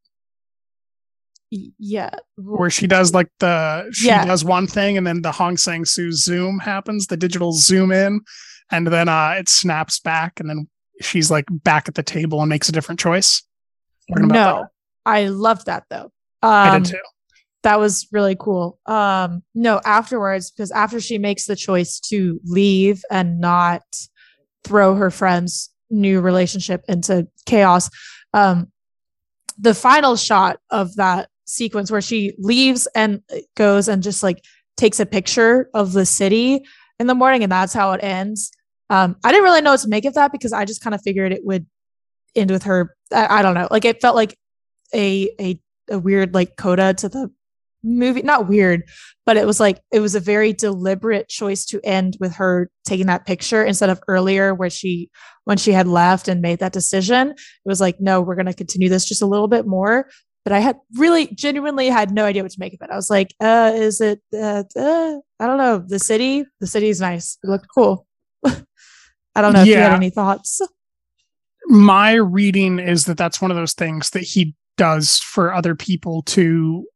[1.51, 4.25] yeah, where she does like the she Yeah.
[4.25, 8.21] does one thing and then the Hong Sang Soo zoom happens, the digital zoom in,
[8.71, 10.69] and then uh it snaps back and then
[11.03, 13.43] she's like back at the table and makes a different choice.
[14.09, 14.67] No,
[15.07, 16.13] I love that though.
[16.43, 16.49] that.
[16.49, 16.99] I Um, did too.
[17.63, 18.79] that was really cool.
[18.87, 23.83] Um, no, afterwards, because after she makes the choice to leave and not
[24.65, 27.91] throw her friend's new relationship into chaos,
[28.35, 28.71] um,
[29.59, 33.23] the final shot of that sequence where she leaves and
[33.57, 34.43] goes and just like
[34.77, 36.65] takes a picture of the city
[36.99, 38.53] in the morning, and that's how it ends.
[38.89, 41.03] Um, I didn't really know what to make of that because I just kind of
[41.03, 41.67] figured it would
[42.35, 42.97] end with her.
[43.13, 43.69] I, I don't know.
[43.71, 44.37] Like it felt like
[44.95, 45.61] a a
[45.91, 47.31] a weird like coda to the
[47.83, 48.23] movie.
[48.23, 48.83] Not weird,
[49.25, 53.07] but it was like it was a very deliberate choice to end with her taking
[53.07, 55.11] that picture instead of earlier where she
[55.45, 57.31] when she had left and made that decision.
[57.31, 60.09] It was like, no, we're gonna continue this just a little bit more.
[60.45, 62.91] But I had really genuinely had no idea what to make of it.
[62.91, 65.79] I was like, uh, is it uh, uh I don't know.
[65.79, 67.37] The city, the city's nice.
[67.43, 68.07] It looked cool.
[68.45, 69.97] I don't know if you had Yeah.
[69.97, 70.61] any thoughts.
[71.67, 76.23] My reading is that that's one of those things that he does for other people
[76.23, 76.87] to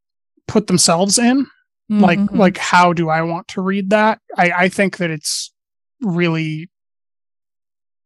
[0.48, 1.46] put themselves in.
[1.90, 2.38] Like Mhm.
[2.38, 4.18] like how do I want to read that?
[4.38, 5.52] I, I think that it's
[6.00, 6.70] really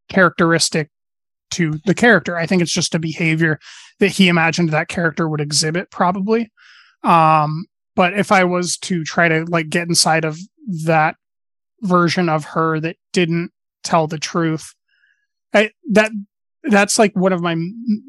[0.09, 0.89] characteristic
[1.51, 2.37] to the character.
[2.37, 3.59] I think it's just a behavior
[3.99, 6.51] that he imagined that character would exhibit, probably.
[7.03, 7.65] Um,
[7.95, 10.37] but if I was to try to like get inside of
[10.85, 11.15] that
[11.81, 13.51] version of her that didn't
[13.83, 14.73] tell the truth,
[15.53, 16.11] I, that
[16.63, 17.55] that's like one of my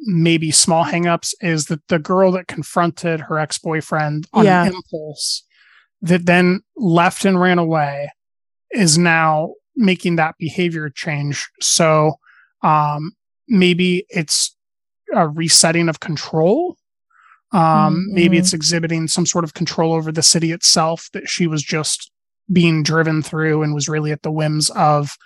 [0.07, 4.67] maybe small hangups is that the girl that confronted her ex boyfriend on Yeah.
[4.67, 5.45] impulse
[6.03, 8.11] that then left and ran away
[8.73, 11.49] is now making that behavior change.
[11.61, 12.15] So
[12.63, 13.13] um,
[13.51, 14.57] maybe it's
[15.15, 16.77] a resetting of control.
[17.53, 18.41] Um, Maybe Mhm.
[18.41, 22.13] it's exhibiting some sort of control over the city itself that she was just
[22.53, 25.17] being driven through and was really at the whims of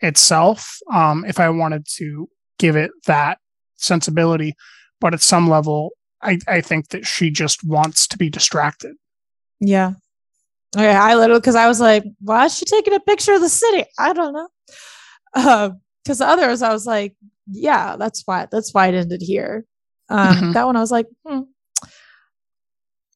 [0.00, 0.78] itself.
[0.92, 2.28] Um, if I wanted to
[2.58, 3.38] give it that
[3.76, 4.54] sensibility,
[4.98, 5.90] but at some level,
[6.22, 8.96] I, I think that she just wants to be distracted.
[9.60, 9.92] Yeah.
[10.74, 13.48] Okay, I literally because I was like, why is she taking a picture of the
[13.50, 13.84] city?
[13.98, 14.48] I don't know.
[16.02, 17.14] Because the others, I was like,
[17.50, 18.46] yeah, that's why.
[18.50, 19.64] That's why it ended here.
[20.08, 20.52] Um, Mhm.
[20.54, 21.40] That one, I was like, hmm.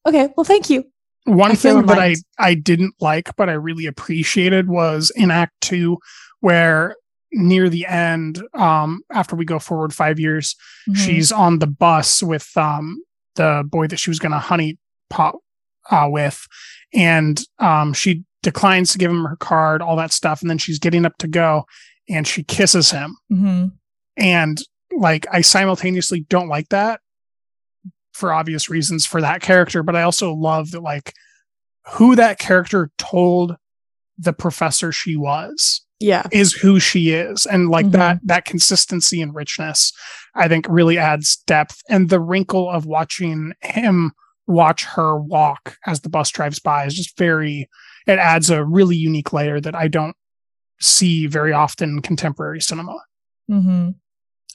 [0.05, 0.83] okay, well, thank you.
[1.25, 2.15] One I thing that I.
[2.39, 5.97] I didn't like, but I really appreciated was in Act Two,
[6.39, 6.95] where
[7.31, 10.55] near the end, um, after we go forward five years,
[10.89, 10.95] Mhm.
[10.97, 12.97] she's on the bus with um
[13.35, 14.77] the boy that she was going to honey
[15.09, 15.35] pot
[15.91, 16.47] uh, with,
[16.93, 20.79] and um she declines to give him her card, all that stuff, and then she's
[20.79, 21.65] getting up to go,
[22.07, 23.65] and she kisses him, hmm
[24.19, 24.61] and
[24.95, 26.99] like I simultaneously don't like that
[28.13, 31.13] for obvious reasons for that character, but I also love that like
[31.93, 33.55] who that character told
[34.17, 36.23] the professor she was Yeah.
[36.31, 37.91] is who she is and like Mhm.
[37.93, 39.93] that that consistency and richness
[40.35, 44.11] i think really adds depth and the wrinkle of watching him
[44.45, 47.69] watch her walk as the bus drives by is just very
[48.07, 50.15] it adds a really unique layer that i don't
[50.81, 52.97] see very often in contemporary cinema
[53.47, 53.89] hmm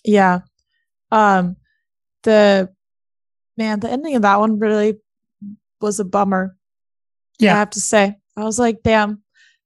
[0.05, 0.41] Yeah.
[1.11, 1.57] Um,
[2.23, 2.73] the
[3.57, 4.99] man, the ending of that one really
[5.81, 6.57] was a bummer.
[7.39, 7.55] Yeah.
[7.55, 9.23] I have to say, I was like, damn.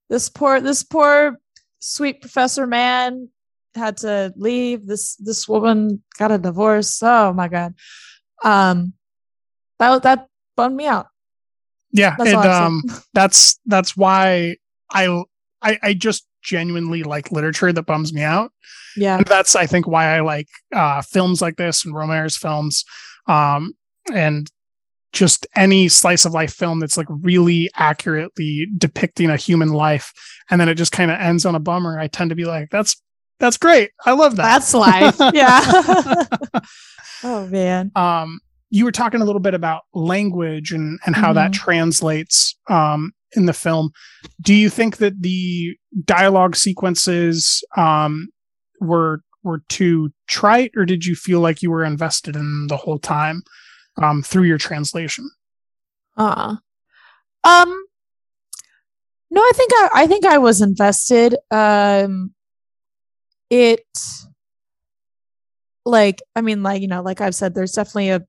[0.09, 1.39] this poor this poor
[1.79, 3.29] sweet professor man
[3.75, 4.87] had to leave.
[4.87, 7.03] This this woman got a divorce.
[7.03, 7.75] Oh my god.
[8.43, 8.95] Um
[9.79, 11.07] that that bummed me out.
[11.91, 12.83] Yeah, That's and um,
[13.15, 14.57] that's that's why
[14.91, 15.23] I,
[15.63, 18.53] I I just genuinely like literature that bums me out.
[18.97, 19.17] Yeah.
[19.19, 22.85] and that's I think why I like uh, films like this and Rohmer's films,
[23.27, 23.75] um,
[24.13, 24.51] and
[25.13, 30.13] just any slice of life film that's like really accurately depicting a human life,
[30.51, 31.99] and then it just kind of ends on a bummer.
[31.99, 33.01] I tend to be like, that's
[33.41, 33.91] that's great.
[34.05, 34.43] I love that.
[34.43, 35.17] That's life.
[35.35, 35.61] Yeah.
[37.25, 37.91] oh man.
[37.97, 38.41] um,
[38.71, 41.55] you were talking a little bit about language and and how that Mhm.
[41.55, 43.91] translates um, in the film.
[44.41, 48.29] Do you think that the dialogue sequences um,
[48.81, 52.99] were were too trite, or did you feel like you were invested in the whole
[52.99, 53.43] time
[54.03, 55.29] um, through your translation?
[56.17, 56.57] Uh
[57.45, 57.85] um
[59.31, 61.37] no, I think I I think I was invested.
[61.51, 62.35] Um
[63.51, 63.87] it
[65.85, 68.27] like I mean like you know like I've said there's definitely a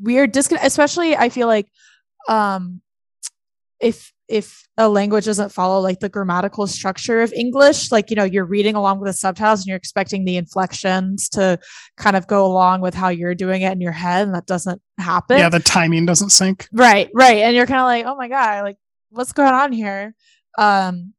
[0.00, 1.68] weird disconnect especially I feel like
[2.28, 2.82] um
[3.80, 8.24] if if a language doesn't follow like the grammatical structure of English like you know
[8.24, 11.58] you're reading along with the subtitles and you're expecting the inflections to
[11.96, 14.80] kind of go along with how you're doing it in your head and that doesn't
[14.98, 15.38] happen.
[15.38, 16.68] Yeah, the timing doesn't sync.
[16.72, 17.38] Right, right.
[17.38, 18.76] And you're kind of like, oh my God, like
[19.10, 20.14] what's going on here?
[20.56, 21.14] Um,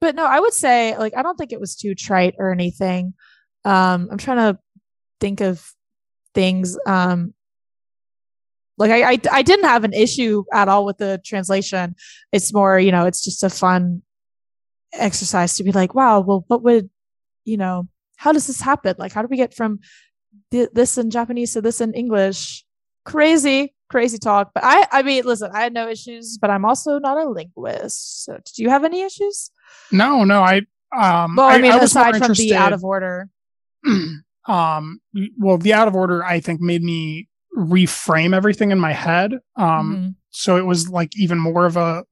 [0.00, 3.14] but no, I would say like I don't think it was too trite or anything.
[3.64, 4.58] Um, I'm trying to
[5.20, 5.64] think of
[6.34, 6.76] things.
[6.86, 7.34] Um
[8.78, 11.96] like I, I I didn't have an issue at all with the translation.
[12.32, 14.02] It's more, you know, it's just a fun
[14.92, 16.88] exercise to be like, wow, well, what would
[17.44, 18.94] you know, how does this happen?
[18.98, 19.80] Like, how do we get from
[20.50, 22.64] th- this in Japanese to this in English?
[23.04, 24.50] Crazy, crazy talk.
[24.54, 28.24] But I, I mean, listen, I had no issues, but I'm also not a linguist.
[28.24, 29.50] So, did you have any issues?
[29.90, 30.58] No, no, I
[30.96, 33.28] um Well, I, mean, was more aside from the out of order.
[34.48, 35.00] um
[35.38, 37.28] well the out of order i think made me
[37.58, 40.14] reframe everything in my head um Mhm.
[40.30, 42.04] so it was like even more of a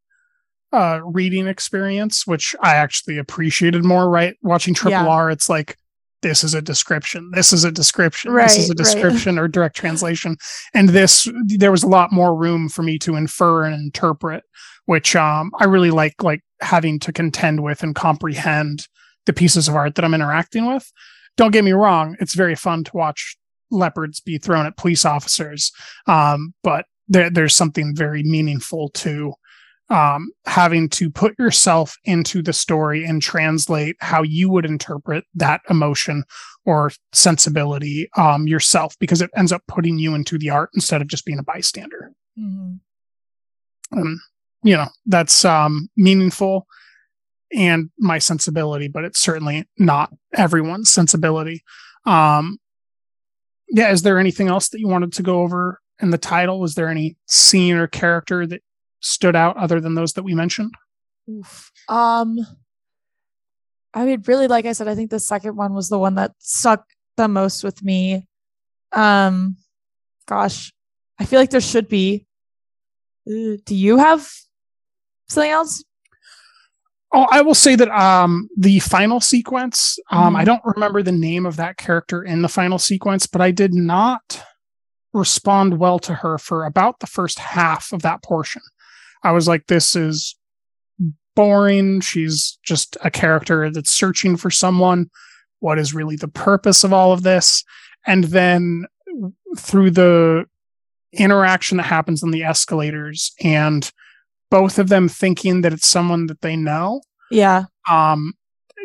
[0.72, 5.06] uh reading experience which i actually appreciated more right watching triple Yeah.
[5.06, 5.76] r it's like
[6.22, 8.84] this is a description this is a description this is a Right, right.
[8.84, 10.36] description or direct translation
[10.74, 14.42] and this there was a lot more room for me to infer and interpret
[14.86, 18.88] which um i really like like having to contend with and comprehend
[19.26, 20.90] the pieces of art that i'm interacting with
[21.36, 23.36] don't get me wrong it's very fun to watch
[23.70, 25.72] leopards be thrown at police officers.
[26.06, 29.32] Um but there, there's something very meaningful to
[29.88, 35.60] um, having to put yourself into the story and translate how you would interpret that
[35.70, 36.24] emotion
[36.64, 41.08] or sensibility um, yourself because it ends up putting you into the art instead of
[41.08, 42.12] just being a bystander.
[42.38, 42.80] Mhm.
[43.96, 44.20] um,
[44.62, 46.66] you know that's um, meaningful
[47.54, 51.62] and my sensibility but it's certainly not everyone's sensibility.
[52.04, 52.58] Um,
[53.68, 56.74] yeah is there anything else that you wanted to go over in the title was
[56.74, 58.62] there any scene or character that
[59.00, 60.72] stood out other than those that we mentioned
[61.28, 61.72] Oof.
[61.88, 62.38] Um,
[63.92, 66.32] I mean, really, like I said, I think the second one was the one that
[66.38, 66.84] stuck
[67.16, 68.26] the most with me.
[68.92, 69.56] Um,
[70.26, 70.72] gosh,
[71.18, 72.26] I feel like there should be.
[73.26, 74.30] Do you have
[75.28, 75.82] something else?
[77.12, 80.38] Oh, I will say that um the final sequence, um Mhm.
[80.38, 83.72] I don't remember the name of that character in the final sequence, but I did
[83.74, 84.42] not
[85.12, 88.62] respond well to her for about the first half of that portion.
[89.22, 90.36] I was like this is
[91.34, 92.00] boring.
[92.00, 95.10] She's just a character that's searching for someone.
[95.60, 97.62] What is really the purpose of all of this?
[98.06, 98.84] And then
[99.56, 100.44] through the
[101.12, 103.90] interaction that happens on the escalators and
[104.50, 107.00] both of them thinking that it's someone that they know
[107.30, 107.64] Yeah.
[107.90, 108.32] um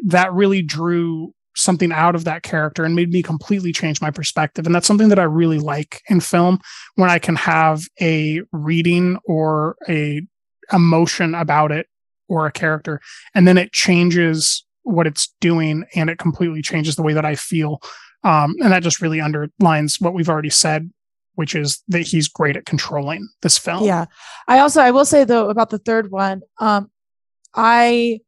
[0.06, 4.66] that really drew something out of that character and made me completely change my perspective
[4.66, 6.60] and that's something that i really like in film
[6.96, 10.22] when i can have a reading or a
[10.72, 11.88] emotion about it
[12.30, 13.02] or a character
[13.36, 17.36] and then it changes what it's doing and it completely changes the way that i
[17.36, 17.82] feel
[18.24, 20.90] um and that just really underlines what we've already said
[21.36, 24.06] which is that he's great at controlling this film Yeah.
[24.48, 26.90] I also I will say though about the third one, um
[27.53, 28.20] I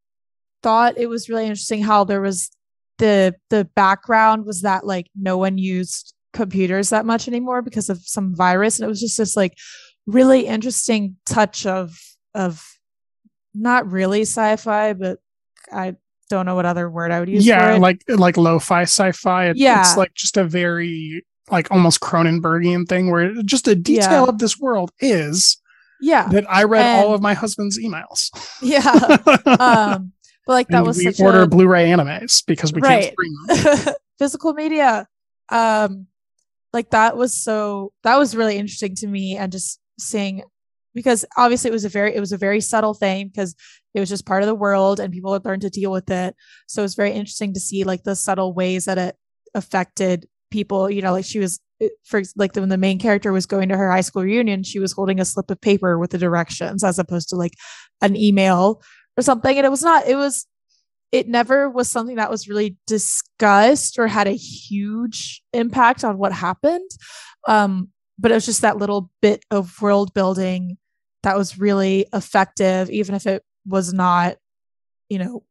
[0.62, 2.50] thought it was really interesting how there was
[2.98, 8.00] the the background was that like no one used computers that much anymore because of
[8.00, 9.56] some virus and it was just this like
[10.08, 11.98] really interesting touch of
[12.34, 12.66] of
[13.54, 15.20] not really sci-fi but
[15.72, 15.96] I
[16.30, 19.58] don't know what other word I would use for yeah like like lo-fi sci-fi it,
[19.58, 19.82] Yeah.
[19.82, 24.30] it's like just a very like almost cronenbergian thing where just a detail Yeah.
[24.30, 25.58] of this world is
[26.02, 26.28] Yeah.
[26.30, 28.30] that I read all of my husband's emails.
[28.62, 28.80] Yeah.
[29.60, 30.14] um,
[30.46, 33.94] but like that And was we order a Blu-ray animes because we can't stream them.
[34.20, 35.08] physical media.
[35.50, 36.08] Um,
[36.72, 40.42] like that was so that was really interesting to me, and just seeing
[40.96, 43.56] because obviously it was a very it was a very subtle thing because
[43.94, 46.36] it was just part of the world and people had learned to deal with it.
[46.68, 49.16] So it was very interesting to see like the subtle ways that it
[49.54, 50.90] affected people.
[50.90, 53.78] You know, like she was it- for like when the main character was going to
[53.78, 57.00] her high school reunion, she was holding a slip of paper with the directions as
[57.00, 57.56] opposed to like
[58.02, 58.82] an email
[59.18, 59.58] or something.
[59.58, 60.46] And it was not, it was,
[61.12, 66.32] it never was something that was really discussed or had a huge impact on what
[66.32, 66.90] happened.
[67.48, 70.78] Um, but it was just that little bit of world building
[71.24, 74.38] that was really effective, even if it was not,
[75.10, 75.44] you know,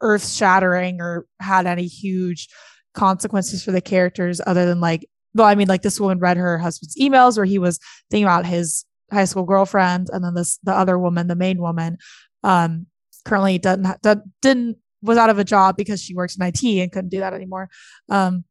[0.00, 2.48] earth shattering or had any huge
[2.94, 6.58] consequences for the characters other than like well i mean like this woman read her
[6.58, 7.78] husband's emails where he was
[8.10, 11.98] thinking about his high school girlfriend and then this the other woman the main woman
[12.42, 12.86] um
[13.24, 16.90] currently doesn't ha- didn't was out of a job because she works in IT and
[16.90, 17.68] couldn't do that anymore.
[18.08, 18.44] Um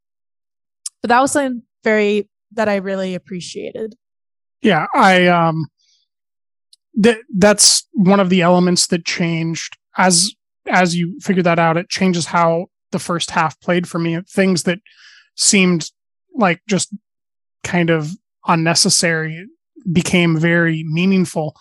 [1.02, 3.96] but that was something very that i really appreciated.
[4.62, 5.68] Yeah, I um
[6.96, 9.78] that that's one of the elements that changed.
[9.98, 10.34] As
[10.68, 14.20] as you figure that out, it changes how the first half played for me.
[14.30, 14.80] Things that
[15.36, 15.92] seemed
[16.34, 16.94] like just
[17.66, 18.10] kind of
[18.48, 19.46] unnecessary
[19.92, 21.56] became very meaningful.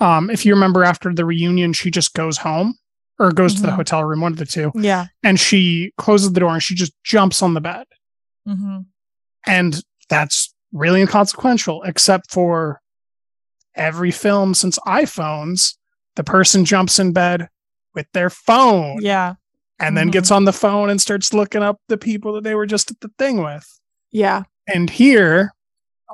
[0.00, 2.74] Um, if you remember after the reunion, she just goes home
[3.20, 3.76] or goes to the Mhm.
[3.76, 6.92] hotel room, one of the two, yeah and she closes the door and she just
[7.04, 7.86] jumps on the bed.
[8.46, 8.78] mm-hmm.
[9.46, 12.80] And that's really inconsequential, except for
[13.74, 15.74] every film since iPhones,
[16.16, 17.48] the person jumps in bed
[17.94, 19.34] with their phone yeah
[19.80, 20.12] and then Mhm.
[20.12, 23.00] gets on the phone and starts looking up the people that they were just at
[23.00, 23.66] the thing with.
[24.10, 25.52] yeah And here,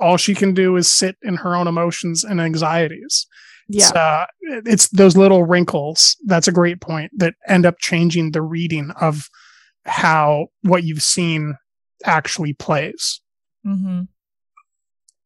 [0.01, 3.27] all she can do is sit in her own emotions and anxieties.
[3.69, 4.27] yeah It's, uh,
[4.67, 6.17] it's those little wrinkles.
[6.27, 9.29] That's a great point that end up changing the reading of
[9.87, 11.57] how what you've seen
[12.05, 13.21] actually plays.
[13.67, 14.03] Mm-hmm.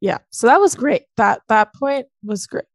[0.01, 0.19] Yeah.
[0.31, 1.02] So that was great.
[1.16, 2.66] That that point was great.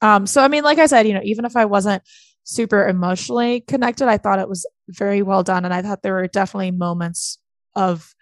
[0.00, 2.02] Um, so I mean, like I said, you know, even if I wasn't
[2.44, 5.64] super emotionally connected, I thought it was very well done.
[5.64, 7.38] And I thought there were definitely moments
[7.74, 8.14] of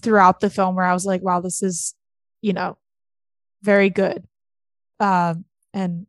[0.00, 1.94] throughout the film where I was like, wow, this is,
[2.40, 2.78] you know,
[3.62, 4.24] very good.
[5.00, 6.06] Um, and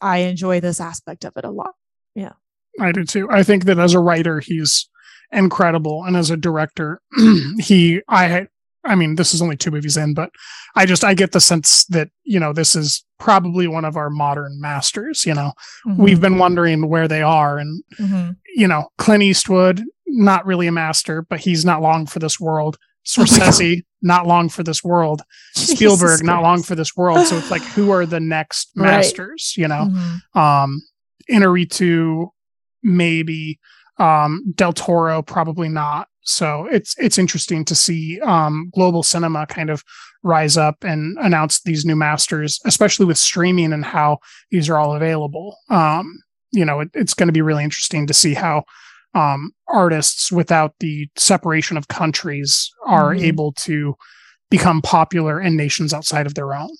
[0.00, 1.74] I enjoy this aspect of it a lot.
[2.14, 2.32] Yeah.
[2.80, 3.28] I do too.
[3.30, 4.88] I think that as a writer, he's
[5.32, 7.00] incredible, and as a director,
[7.58, 8.48] he I
[8.84, 10.30] I mean, this is only two movies in, but
[10.76, 14.10] I just I get the sense that you know this is probably one of our
[14.10, 15.24] modern masters.
[15.24, 15.52] You know,
[15.98, 18.30] we've been wondering where they are, and Mm-hmm.
[18.56, 22.76] you know, Clint Eastwood, not really a master, but he's not long for this world.
[23.06, 25.22] Scorsese, not long for this world.
[25.54, 27.26] Jesus Spielberg, not long for this world.
[27.26, 28.92] So it's like, who are the next Right.
[28.92, 29.54] masters?
[29.56, 30.36] You know, Mhm.
[30.40, 30.82] um,
[31.30, 32.28] Inarritu,
[32.82, 33.58] maybe
[33.98, 36.08] um, Del Toro, probably not.
[36.24, 39.82] So it's it's interesting to see um, global cinema kind of
[40.22, 44.18] rise up and announce these new masters, especially with streaming and how
[44.50, 45.56] these are all available.
[45.70, 46.18] Um,
[46.50, 48.64] you know, it, it's going to be really interesting to see how
[49.14, 53.22] um, artists without the separation of countries are Mhm.
[53.22, 53.94] able to
[54.50, 56.70] become popular in nations outside of their own.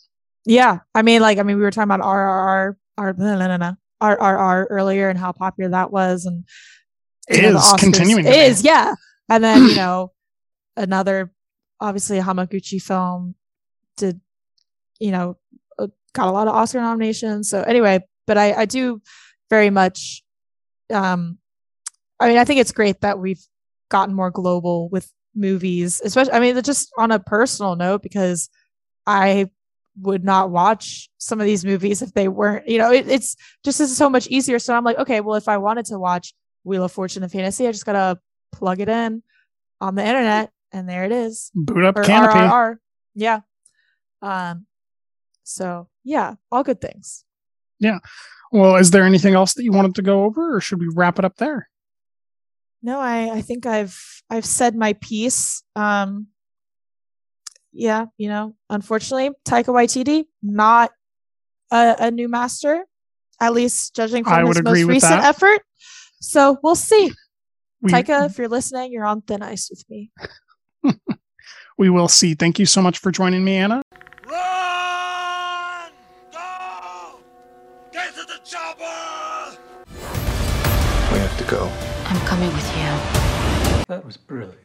[0.46, 3.14] Yeah, I mean, like, I mean, we were talking about RRR, R,
[4.18, 6.44] RRR earlier and how popular that was, and
[7.30, 8.36] you know, Is continuing to be.
[8.62, 8.94] yeah,
[9.28, 10.12] and then you know,
[10.76, 11.32] another
[11.80, 13.34] obviously a Hamaguchi film
[13.96, 14.20] did,
[14.98, 15.36] you know,
[15.78, 17.48] uh, got a lot of Oscar nominations.
[17.48, 19.02] So anyway, but I I do
[19.50, 20.22] very much,
[20.92, 21.38] um,
[22.18, 23.44] I mean, I think it's great that we've
[23.90, 26.32] gotten more global with movies, especially.
[26.32, 28.48] I mean, just on a personal note, because
[29.06, 29.50] I
[30.00, 33.78] would not watch some of these movies if they weren't, you know, it, it's just
[33.78, 34.58] this is so much easier.
[34.58, 36.34] So I'm like, okay, well, if I wanted to watch
[36.64, 38.18] Wheel of Fortune and Fantasy, I just gotta
[38.56, 39.22] plug it in
[39.80, 41.50] on the internet, and there it is.
[41.54, 42.48] Boot up Or Kanopy.
[42.48, 42.76] RRR.
[43.14, 43.40] Yeah.
[44.22, 44.66] Um.
[45.42, 47.24] So yeah, all good things.
[47.78, 47.98] Yeah.
[48.52, 51.18] Well, is there anything else that you wanted to go over, or should we wrap
[51.18, 51.68] it up there?
[52.82, 53.98] No, I I think I've
[54.30, 55.62] I've said my piece.
[55.76, 56.28] Um.
[57.76, 60.92] Yeah, you know, unfortunately, Taika Waititi not
[61.72, 62.84] a, a new master,
[63.40, 65.24] at least judging from I his most recent that.
[65.24, 65.60] effort.
[66.20, 67.10] So we'll see.
[67.84, 70.10] We- Taika, if you're listening, you're on thin ice with me.
[71.76, 72.34] We will see.
[72.34, 73.82] Thank you so much for joining me, Anna.
[77.92, 79.58] Get to the chopper!
[81.12, 81.70] We have to go.
[82.06, 83.84] I'm coming with you.
[83.88, 84.58] That was brilliant.